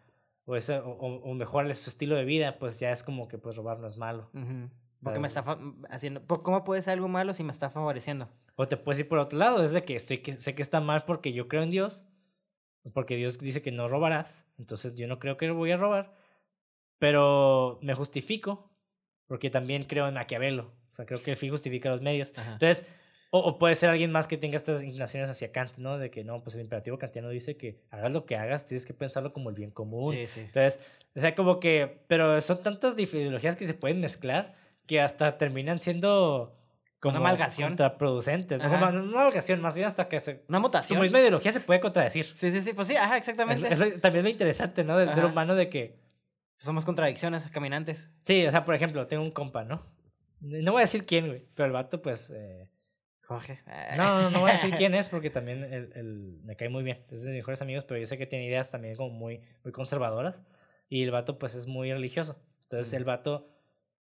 [0.50, 0.92] O, esa, o,
[1.30, 3.98] o- mejorarles su estilo de vida, pues ya es como que pues robar no es
[3.98, 4.30] malo.
[4.32, 4.70] Ujú.
[5.02, 5.58] Porque me está fa-
[5.90, 6.24] haciendo...
[6.26, 8.28] ¿Cómo puede ser algo malo si me está favoreciendo?
[8.56, 10.80] O te puedes ir por otro lado, es de que estoy que sé que está
[10.80, 12.06] mal porque yo creo en Dios,
[12.92, 16.14] porque Dios dice que no robarás, entonces yo no creo que voy a robar,
[16.98, 18.70] pero me justifico
[19.26, 22.32] porque también creo en Maquiavelo, o sea, creo que el fin justifica los medios.
[22.36, 22.52] Ajá.
[22.54, 22.86] Entonces,
[23.30, 25.98] O, o puede ser alguien más que tenga estas inclinaciones hacia Kant, ¿no?
[25.98, 28.94] De que no, pues el imperativo kantiano dice que hagas lo que hagas, tienes que
[28.94, 30.14] pensarlo como el bien común.
[30.14, 30.40] Sí, sí.
[30.40, 30.80] Entonces,
[31.14, 34.56] o sea, como que, pero son tantas ideologías que se pueden mezclar
[34.89, 36.56] que hasta terminan siendo
[36.98, 37.69] como Una amalgación.
[37.69, 38.60] contraproducentes.
[38.60, 38.69] ¿no?
[38.69, 41.01] Como- una amalgación, más bien hasta que se, Una su mutación.
[41.01, 42.24] misma ideología se puede contradecir.
[42.24, 43.73] Sí, sí, sí, pues sí, ajá, Es, exactamente.
[43.73, 44.97] es lo- también lo interesante, ¿no?
[44.97, 45.32] Del ser Ajá.
[45.32, 46.01] humano de que,
[46.56, 48.10] Somos contradicciones caminantes.
[48.24, 49.86] sí, o sea, por ejemplo, tengo un compa, ¿no?
[50.40, 52.69] No voy a decir quién, güey, pero el vato, pues, eh,
[53.27, 53.60] Jorge.
[53.97, 56.82] No, no, no voy a decir quién es porque también el, el- me cae muy
[56.82, 57.05] bien.
[57.10, 59.73] Es de mis mejores amigos, pero yo sé que tiene ideas también como muy, muy
[59.73, 60.44] conservadoras.
[60.89, 62.40] Y el vato, pues, es muy religioso.
[62.62, 63.48] Entonces, el vato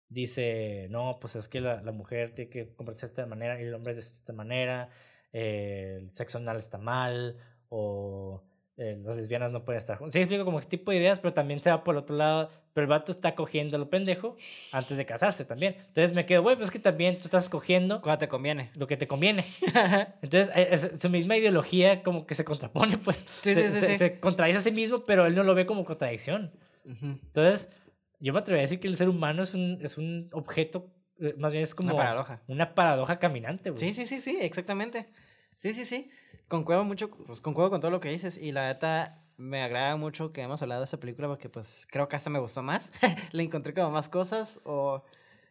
[0.08, 3.64] dice, no, pues es que la, la mujer tiene que comportarse de esta manera y
[3.64, 4.88] el hombre de esta manera.
[5.32, 7.36] eh, el sexo anal está mal
[7.68, 8.42] o
[8.78, 10.12] eh, las lesbianas no pueden estar juntas.
[10.12, 12.50] Sí, explico como este tipo de ideas, pero también se va por el otro lado.
[12.74, 14.36] Pero el vato está cogiendo lo pendejo
[14.70, 15.76] antes de casarse también.
[15.88, 18.70] Entonces me quedo, güey, pues es que también tú estás cogiendo Cuando te conviene.
[18.74, 19.44] lo que te conviene.
[20.22, 23.24] Entonces, eh, es- su misma ideología como que se contrapone, pues.
[23.42, 23.98] Sí, se, sí, se- sí.
[23.98, 26.52] se contradice a sí mismo, pero él no lo ve como contradicción.
[26.84, 27.70] Entonces,
[28.20, 30.90] yo me atrevería a decir que el ser humano es un, es un objeto,
[31.20, 32.42] eh, más bien es como Una paradoja.
[32.46, 33.78] una paradoja caminante, güey.
[33.80, 35.06] Sí, sí, sí, sí, exactamente.
[35.54, 36.10] Sí, sí, sí.
[36.48, 40.32] Concuerdo mucho, pues concuerdo con todo lo que dices y la neta me agrada mucho
[40.32, 42.92] que hemos hablado de esta película porque pues creo que hasta me gustó más.
[43.32, 45.02] Le encontré como más cosas o...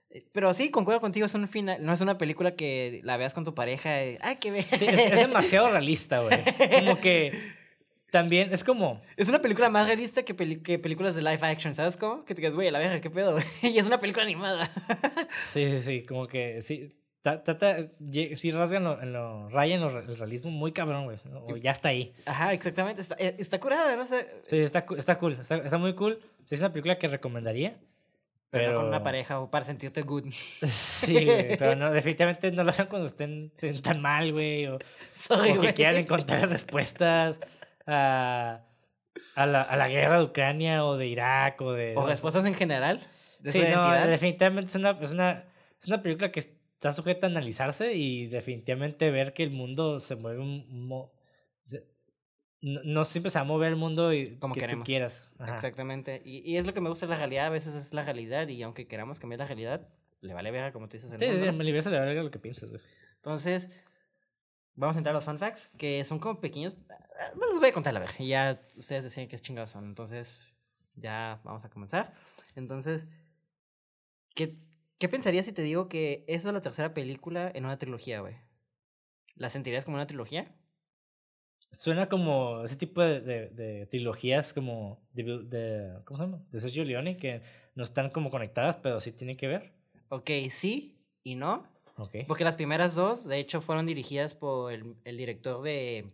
[0.10, 3.34] eh, Pero sí, concuerdo contigo, es un final, no es una película que la veas
[3.34, 4.64] con tu pareja y, ay, qué ve.
[4.78, 6.44] Sí, es, es demasiado realista, güey.
[6.80, 7.32] Como que
[8.12, 9.02] también es como...
[9.18, 12.24] Es una película más realista que, peli- que películas de live action, ¿sabes cómo?
[12.26, 13.38] Que te digas, güey, la verga, qué pedo.
[13.62, 14.72] Y es una película animada.
[15.52, 16.94] Sí, sí, sí, como que sí.
[17.22, 17.88] ta- Trata,
[18.36, 21.18] sí rasgan lo, en lo, rayan lo el realismo muy cabrón, güey.
[21.48, 22.14] O ya está ahí.
[22.26, 23.02] Ajá, exactamente.
[23.02, 24.28] Está, eh, está curada, no sé.
[24.46, 26.20] Sí, está, está cool, está, está muy cool.
[26.46, 27.76] Sí, es una película que recomendaría.
[28.52, 30.26] Pero, Pero, no con una pareja o para sentirte good.
[30.66, 34.68] Sí, güey, pero no, definitivamente no lo hagan cuando estén, se sientan mal, güey.
[34.68, 34.78] O,
[35.16, 35.74] Sorry, o que güey.
[35.74, 37.40] quieran encontrar respuestas
[37.86, 38.66] a,
[39.36, 41.94] a, la, a la guerra de Ucrania o de Irak o de...
[41.96, 43.06] O respuestas en general
[43.40, 45.46] de Sí, su no, definitivamente es una, es, una,
[45.82, 50.16] es una película que está sujeta a analizarse y definitivamente ver que el mundo se
[50.16, 51.10] mueve un...
[51.64, 51.86] se-
[52.62, 54.84] no, no siempre se va a mover el mundo y Como que queremos.
[54.84, 55.32] tú quieras.
[55.38, 55.54] Ajá.
[55.54, 56.22] Exactamente.
[56.26, 58.48] Y, y es lo que me gusta de la realidad, a veces es la realidad
[58.48, 59.88] y aunque queramos cambiar la realidad,
[60.22, 61.12] le vale verga como tú dices.
[61.12, 61.54] el Sí, mundo, sí, ¿no?
[61.54, 62.82] me libera de verga lo que piensas, güey.
[63.18, 63.70] Entonces,
[64.76, 66.76] vamos a entrar a los fun facts, que son como pequeños.
[66.90, 69.86] ah, No les voy a contar la verga, y ya ustedes deciden qué chingados son.
[69.86, 70.48] Entonces,
[70.96, 72.14] ya vamos a comenzar.
[72.56, 73.08] Entonces,
[74.36, 74.58] ¿qué,
[74.98, 78.36] qué pensarías si te digo que esa es la tercera película en una trilogía, güey?
[79.36, 80.56] ¿La sentirías como una trilogía?
[81.72, 86.42] Suena como ese tipo de, de, de trilogías como de- ¿cómo se llama?
[86.52, 87.42] De Sergio Leone que
[87.76, 89.74] no están como conectadas, pero sí tienen que ver.
[90.10, 91.68] Ok, sí y no.
[92.28, 96.06] Porque las primeras dos, de hecho, fueron dirigidas por el, el director de,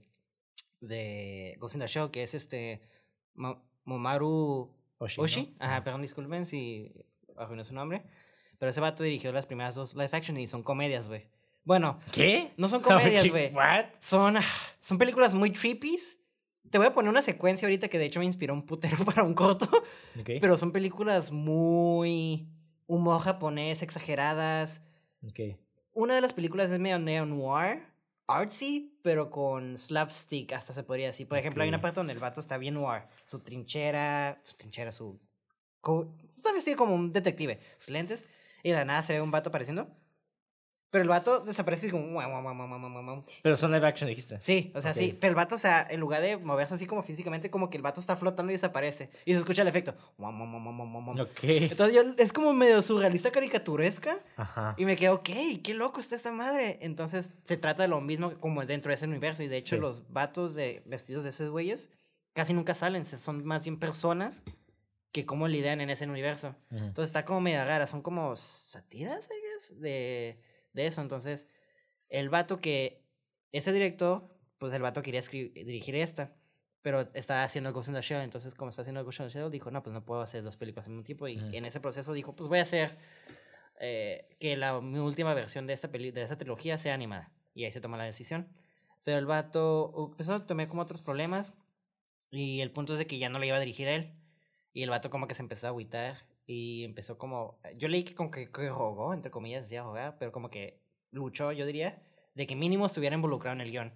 [0.80, 2.82] de Ghost in the Shell, que es este
[3.34, 4.70] Ma- Momaru
[5.22, 5.56] Oshi.
[5.60, 6.92] Ajá, perdón, disculpen si
[7.36, 8.04] arruiné su nombre.
[8.60, 11.26] Pero ese vato dirigió las primeras dos live action y son comedias, güey.
[11.64, 12.52] Bueno, ¿Qué?
[12.58, 13.52] no son comedias, güey.
[14.00, 14.44] Son, ah,
[14.82, 16.20] son películas muy creepies.
[16.70, 19.24] Te voy a poner una secuencia ahorita que de hecho me inspiró un putero para
[19.24, 19.68] un corto.
[20.40, 22.48] Pero son películas muy
[22.88, 24.82] humor japonés, exageradas.
[25.28, 25.58] ok.
[25.94, 27.84] Una de las películas es medio neo-noir,
[28.28, 31.28] artsy, pero con slapstick, hasta se podría decir.
[31.28, 33.04] Por ejemplo, hay una parte donde el vato está bien noir.
[33.26, 35.20] Su trinchera, su trinchera, su...
[35.82, 37.60] co- Está vestido como un detective.
[37.78, 38.26] Sus lentes.
[38.64, 39.90] Y de la nada se ve un vato apareciendo.
[40.92, 42.20] Pero el vato desaparece y como...
[43.42, 44.40] Pero son live action, dijiste.
[44.42, 45.12] Sí, o sea, sí.
[45.14, 45.18] Ok.
[45.22, 47.84] Pero el vato, o sea, en lugar de moverse así como físicamente, como que el
[47.84, 49.10] vato está flotando y desaparece.
[49.26, 49.96] Y se escucha el efecto.
[51.22, 51.44] Ok.
[51.44, 54.18] Entonces yo, es como medio surrealista caricaturesca.
[54.36, 54.76] Ajá.
[54.78, 55.30] Y me quedo, ok,
[55.64, 56.78] qué loco está esta madre.
[56.82, 59.44] Entonces se trata de lo mismo como dentro de ese universo.
[59.44, 59.82] Y de hecho, Sí.
[59.82, 61.90] los vatos de vestidos de esos güeyes
[62.34, 63.06] casi nunca salen.
[63.06, 64.44] Son más bien personas
[65.14, 66.56] que cómo lidian en ese universo.
[66.70, 66.84] Ujú.
[66.84, 67.88] Entonces está como media rara.
[67.88, 70.42] Son como sátiras, I guess, de,
[70.74, 71.02] de eso.
[71.02, 71.48] Entonces,
[72.10, 73.02] el vato que.
[73.52, 76.34] Ese director, pues el vato quería dirigir esta.
[76.82, 78.22] Pero estaba haciendo Ghost in the Shell.
[78.22, 80.58] Entonces, como está haciendo Ghost in the Shell, dijo, no, pues no puedo hacer dos
[80.58, 81.28] películas al mismo tiempo.
[81.28, 82.98] Y en ese proceso dijo, pues voy a hacer
[83.80, 87.32] eh, que la mi última versión de esta, peli de esta trilogía sea animada.
[87.54, 88.48] Y ahí se toma la decisión.
[89.04, 91.54] Pero el vato empezó a tomar como otros problemas.
[92.30, 94.14] Y el punto es de que ya no le iba a dirigir él.
[94.74, 96.26] Y el vato como que se empezó a agüitar.
[96.52, 97.62] Y empezó como...
[97.78, 100.18] Yo leí que como que, que rogó, entre comillas, decía rogar.
[100.20, 102.04] Pero como que luchó, yo diría,
[102.36, 103.94] de que mínimo estuviera involucrado en el guion.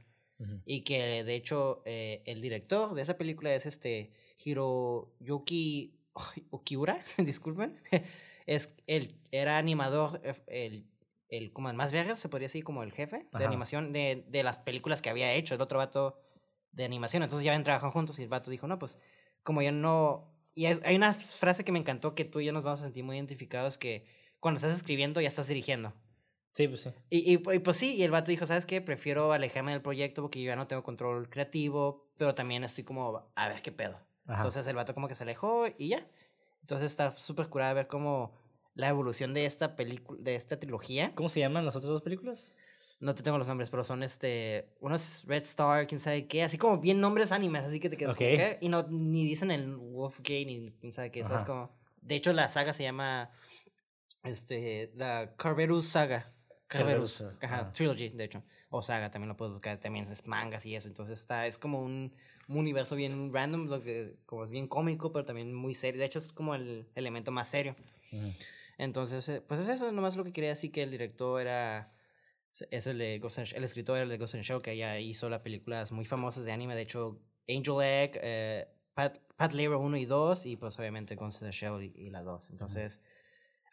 [0.65, 4.13] Y que de hecho eh, el director de esa película es este
[4.43, 5.99] Hiroyuki
[6.49, 7.81] Okiura, disculpen.
[8.45, 10.89] es, él era animador, eh, el,
[11.27, 14.43] el como el más viejo, se podría decir como el jefe de animación de, de
[14.43, 16.21] las películas que había hecho, el otro vato
[16.71, 17.23] de animación.
[17.23, 18.97] Entonces ya habían trabajado juntos y el vato dijo, no, pues
[19.43, 20.34] como yo no...
[20.55, 22.85] Y es- hay una frase que me encantó que tú y yo nos vamos a
[22.85, 24.05] sentir muy identificados, que
[24.39, 25.93] cuando estás escribiendo ya estás dirigiendo.
[26.53, 26.91] Sí, pues sí.
[27.09, 28.81] Y, y, y pues sí, y el vato dijo, ¿sabes qué?
[28.81, 33.29] Prefiero alejarme del proyecto porque yo ya no tengo control creativo, pero también estoy como,
[33.35, 33.99] a ver qué pedo.
[34.27, 34.37] Ajá.
[34.37, 36.07] Entonces el vato como que se alejó y ya.
[36.61, 38.33] Entonces está súper curada ver cómo
[38.73, 41.13] la evolución de esta película, de esta trilogía.
[41.15, 42.55] ¿Cómo se llaman las otras dos películas?
[42.99, 46.57] No te tengo los nombres, pero son este, unos Red Star, quién sabe qué, así
[46.57, 48.35] como bien nombres animes, así que te quedas como, Ok.
[48.35, 48.57] ¿qué?
[48.61, 51.45] Y no, ni dicen el Wolfgate, ni quién sabe qué, ¿sabes Ajá.
[51.45, 51.77] cómo?
[52.01, 53.31] De hecho, la saga se llama,
[54.23, 56.31] este, la Carverus Saga.
[56.67, 57.71] Carverus, Carverus, ajá, ajá.
[57.73, 58.43] Trilogy, de hecho.
[58.69, 60.87] O saga, también lo puedes buscar, también es mangas y eso.
[60.87, 62.13] Entonces está, es como un,
[62.47, 65.99] un universo bien random, lo que, como es bien cómico, pero también muy serio.
[65.99, 67.75] De hecho, es como el elemento más serio.
[68.77, 71.91] Entonces, eh, pues es eso, nomás lo que quería decir que el director era.
[72.69, 75.41] Es el de Ghost in el escritor de Ghost in Shell, que ya hizo las
[75.41, 76.75] películas muy famosas de anime.
[76.75, 81.41] De hecho, Angel Egg, eh, Pat, Pat Labor 1 y 2, y pues obviamente Ghost
[81.41, 82.51] in the Shell y, y la 2.
[82.51, 83.01] Entonces,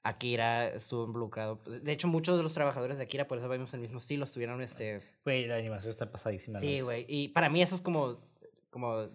[0.02, 1.62] Akira estuvo involucrado.
[1.62, 4.24] Pues, De hecho, muchos de los trabajadores de Akira, por eso vemos el mismo estilo,
[4.24, 5.00] estuvieron este.
[5.24, 6.59] Güey, la animación está pasadísima.
[6.59, 7.06] Sí, güey.
[7.09, 8.18] Y para mí eso es como.
[8.70, 9.09] Como.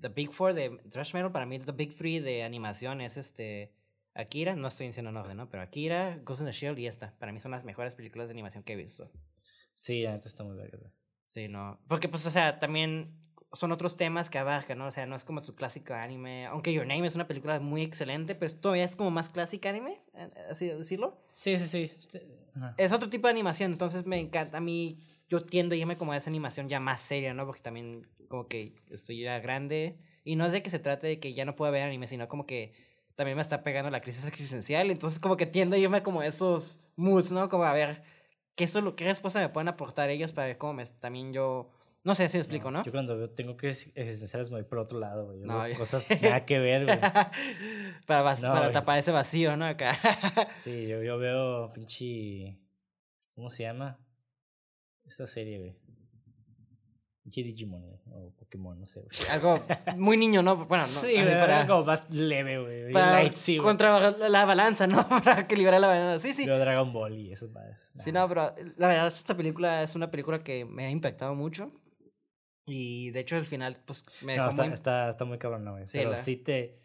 [0.00, 1.32] The Big Four de Thrash Metal.
[1.32, 3.72] Para mí, The Big Three de animación es este.
[4.18, 5.48] Akira, no estoy diciendo en orden, ¿no?
[5.48, 7.14] Pero Akira, Ghost in the Shell y esta.
[7.18, 9.12] Para mí son las mejores películas de animación que he visto.
[9.76, 10.92] Sí, la neta está muy verga.
[11.26, 11.78] Sí, no.
[11.86, 13.14] Porque, pues, o sea, también
[13.52, 14.86] son otros temas que abarcan, ¿no?
[14.88, 16.46] O sea, no es como tu clásico anime.
[16.46, 20.02] Aunque Your Name es una película muy excelente, pero todavía es como más clásica anime,
[20.50, 21.24] así decirlo.
[21.28, 21.92] Sí, sí, sí.
[22.76, 24.58] Es otro tipo de animación, entonces me encanta.
[24.58, 27.46] A mí, yo tiendo a irme como a esa animación ya más seria, ¿no?
[27.46, 29.96] Porque también, como que estoy ya grande.
[30.24, 32.26] Y no es de que se trate de que ya no puedo ver anime, sino
[32.26, 32.72] como que
[33.18, 34.92] también me está pegando la crisis existencial.
[34.92, 37.48] Entonces, como que tiendo a irme como esos moods, ¿no?
[37.48, 38.00] Como a ver
[38.54, 41.68] qué, solo, qué respuesta me pueden aportar ellos para ver cómo me, también yo.
[42.04, 42.84] No sé si me explico, ¿no?
[42.84, 45.40] Yo cuando veo, tengo que existenciales me voy por otro lado, güey.
[45.40, 47.00] No, yo- cosas nada que ver, güey.
[48.06, 49.66] para No, tapar ese vacío, ¿no?
[49.66, 49.98] Acá.
[50.62, 52.56] Sí, yo, yo veo pinche.
[53.34, 53.98] ¿Cómo se llama?
[55.04, 55.76] Esta serie, güey.
[57.28, 57.98] Pinche Digimon, güey.
[58.10, 59.10] O Pokémon, no sé, güey.
[59.30, 59.62] Algo
[59.96, 60.64] muy niño, ¿no?
[60.64, 60.88] Bueno, no.
[60.88, 62.92] sí, para- algo más leve, güey.
[62.92, 65.06] para light, sí, contra la, la balanza, ¿no?
[65.24, 66.26] para equilibrar la balanza.
[66.26, 66.46] Sí, sí.
[66.46, 67.78] Veo Dragon Ball y esas madres.
[68.02, 71.70] Sí, no, pero la verdad esta película es una película que me ha impactado mucho.
[72.66, 74.72] Y de hecho el final, pues me No, dejó está, muy...
[74.72, 75.86] está, está muy cabrón, güey.
[75.86, 76.80] Sí, pero la- sí te.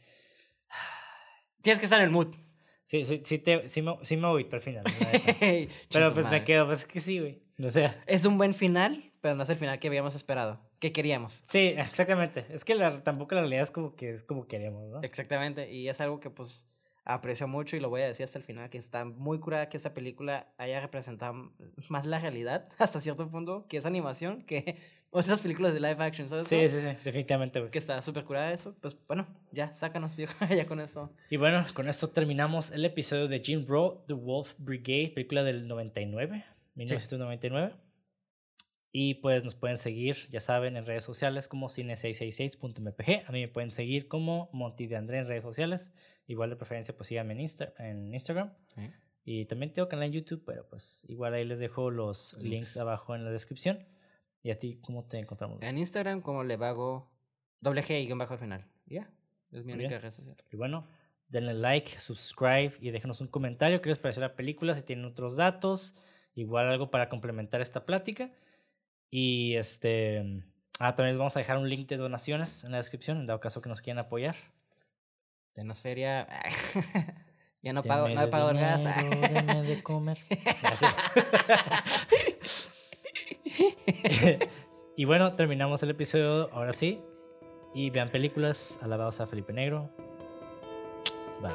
[1.61, 2.36] Tienes que estar en el mood.
[2.84, 4.84] Sí, sí, sí, te, sí, me, sí me agüito al final.
[5.91, 7.41] pero pues me quedo, pues es que sí, güey.
[7.64, 8.03] O sea.
[8.07, 10.60] Es un buen final, pero no es el final que habíamos esperado.
[10.80, 11.44] Que queríamos.
[11.45, 12.45] Sí, exactamente.
[12.50, 15.02] Es que la, tampoco la realidad es como que es como queremos, ¿no?
[15.02, 15.72] Exactamente.
[15.72, 16.68] Y es algo que pues
[17.06, 19.78] aprecio mucho y lo voy a decir hasta el final, que está muy curada que
[19.78, 21.54] esta película haya representado
[21.88, 24.76] más la realidad hasta cierto punto, que es animación, que
[25.10, 26.45] otras películas de live action, ¿sabes?
[26.45, 27.72] Sí, sí, sí, definitivamente, güey.
[27.72, 28.76] Que está súper curada eso.
[28.82, 31.14] Pues bueno, ya, sácanos, viejo, ya con eso.
[31.30, 35.66] Y bueno, con esto terminamos el episodio de Jim Bro, The Wolf Brigade, película del
[35.70, 36.44] 99,
[36.76, 37.83] 1999.
[38.95, 43.28] Y pues nos pueden seguir, ya saben, en redes sociales como cine666.mpg.
[43.28, 45.91] A mí me pueden seguir como Monty de André en redes sociales.
[46.28, 48.53] Igual de preferencia, pues síganme en, Insta- en Instagram.
[49.26, 52.78] Y también tengo canal en YouTube, pero pues igual ahí les dejo los links, Links.
[52.78, 53.86] abajo en la descripción.
[54.44, 55.61] ¿Y a ti cómo te encontramos?
[55.61, 57.10] En Instagram, como le vago
[57.61, 58.68] doble G y bajo al final.
[58.86, 59.10] Ya,
[59.52, 60.36] es mi única red social.
[60.52, 60.88] Y bueno,
[61.30, 65.38] denle like, subscribe y déjenos un comentario qué les pareció la película, si tienen otros
[65.38, 65.95] datos,
[66.36, 68.32] igual algo para complementar esta plática.
[69.15, 70.41] Y este.
[70.80, 73.40] Ah, también les vamos a dejar un link de donaciones en la descripción, en dado
[73.40, 74.35] caso que nos quieran apoyar.
[75.53, 76.27] Denos feria.
[77.61, 78.80] ya no pago, no gas.
[78.80, 80.18] dinero, deme de comer.
[84.95, 86.99] Y bueno, terminamos el episodio ahora sí.
[87.76, 89.91] Y vean películas, alabados a Felipe Negro.
[91.40, 91.52] Bye.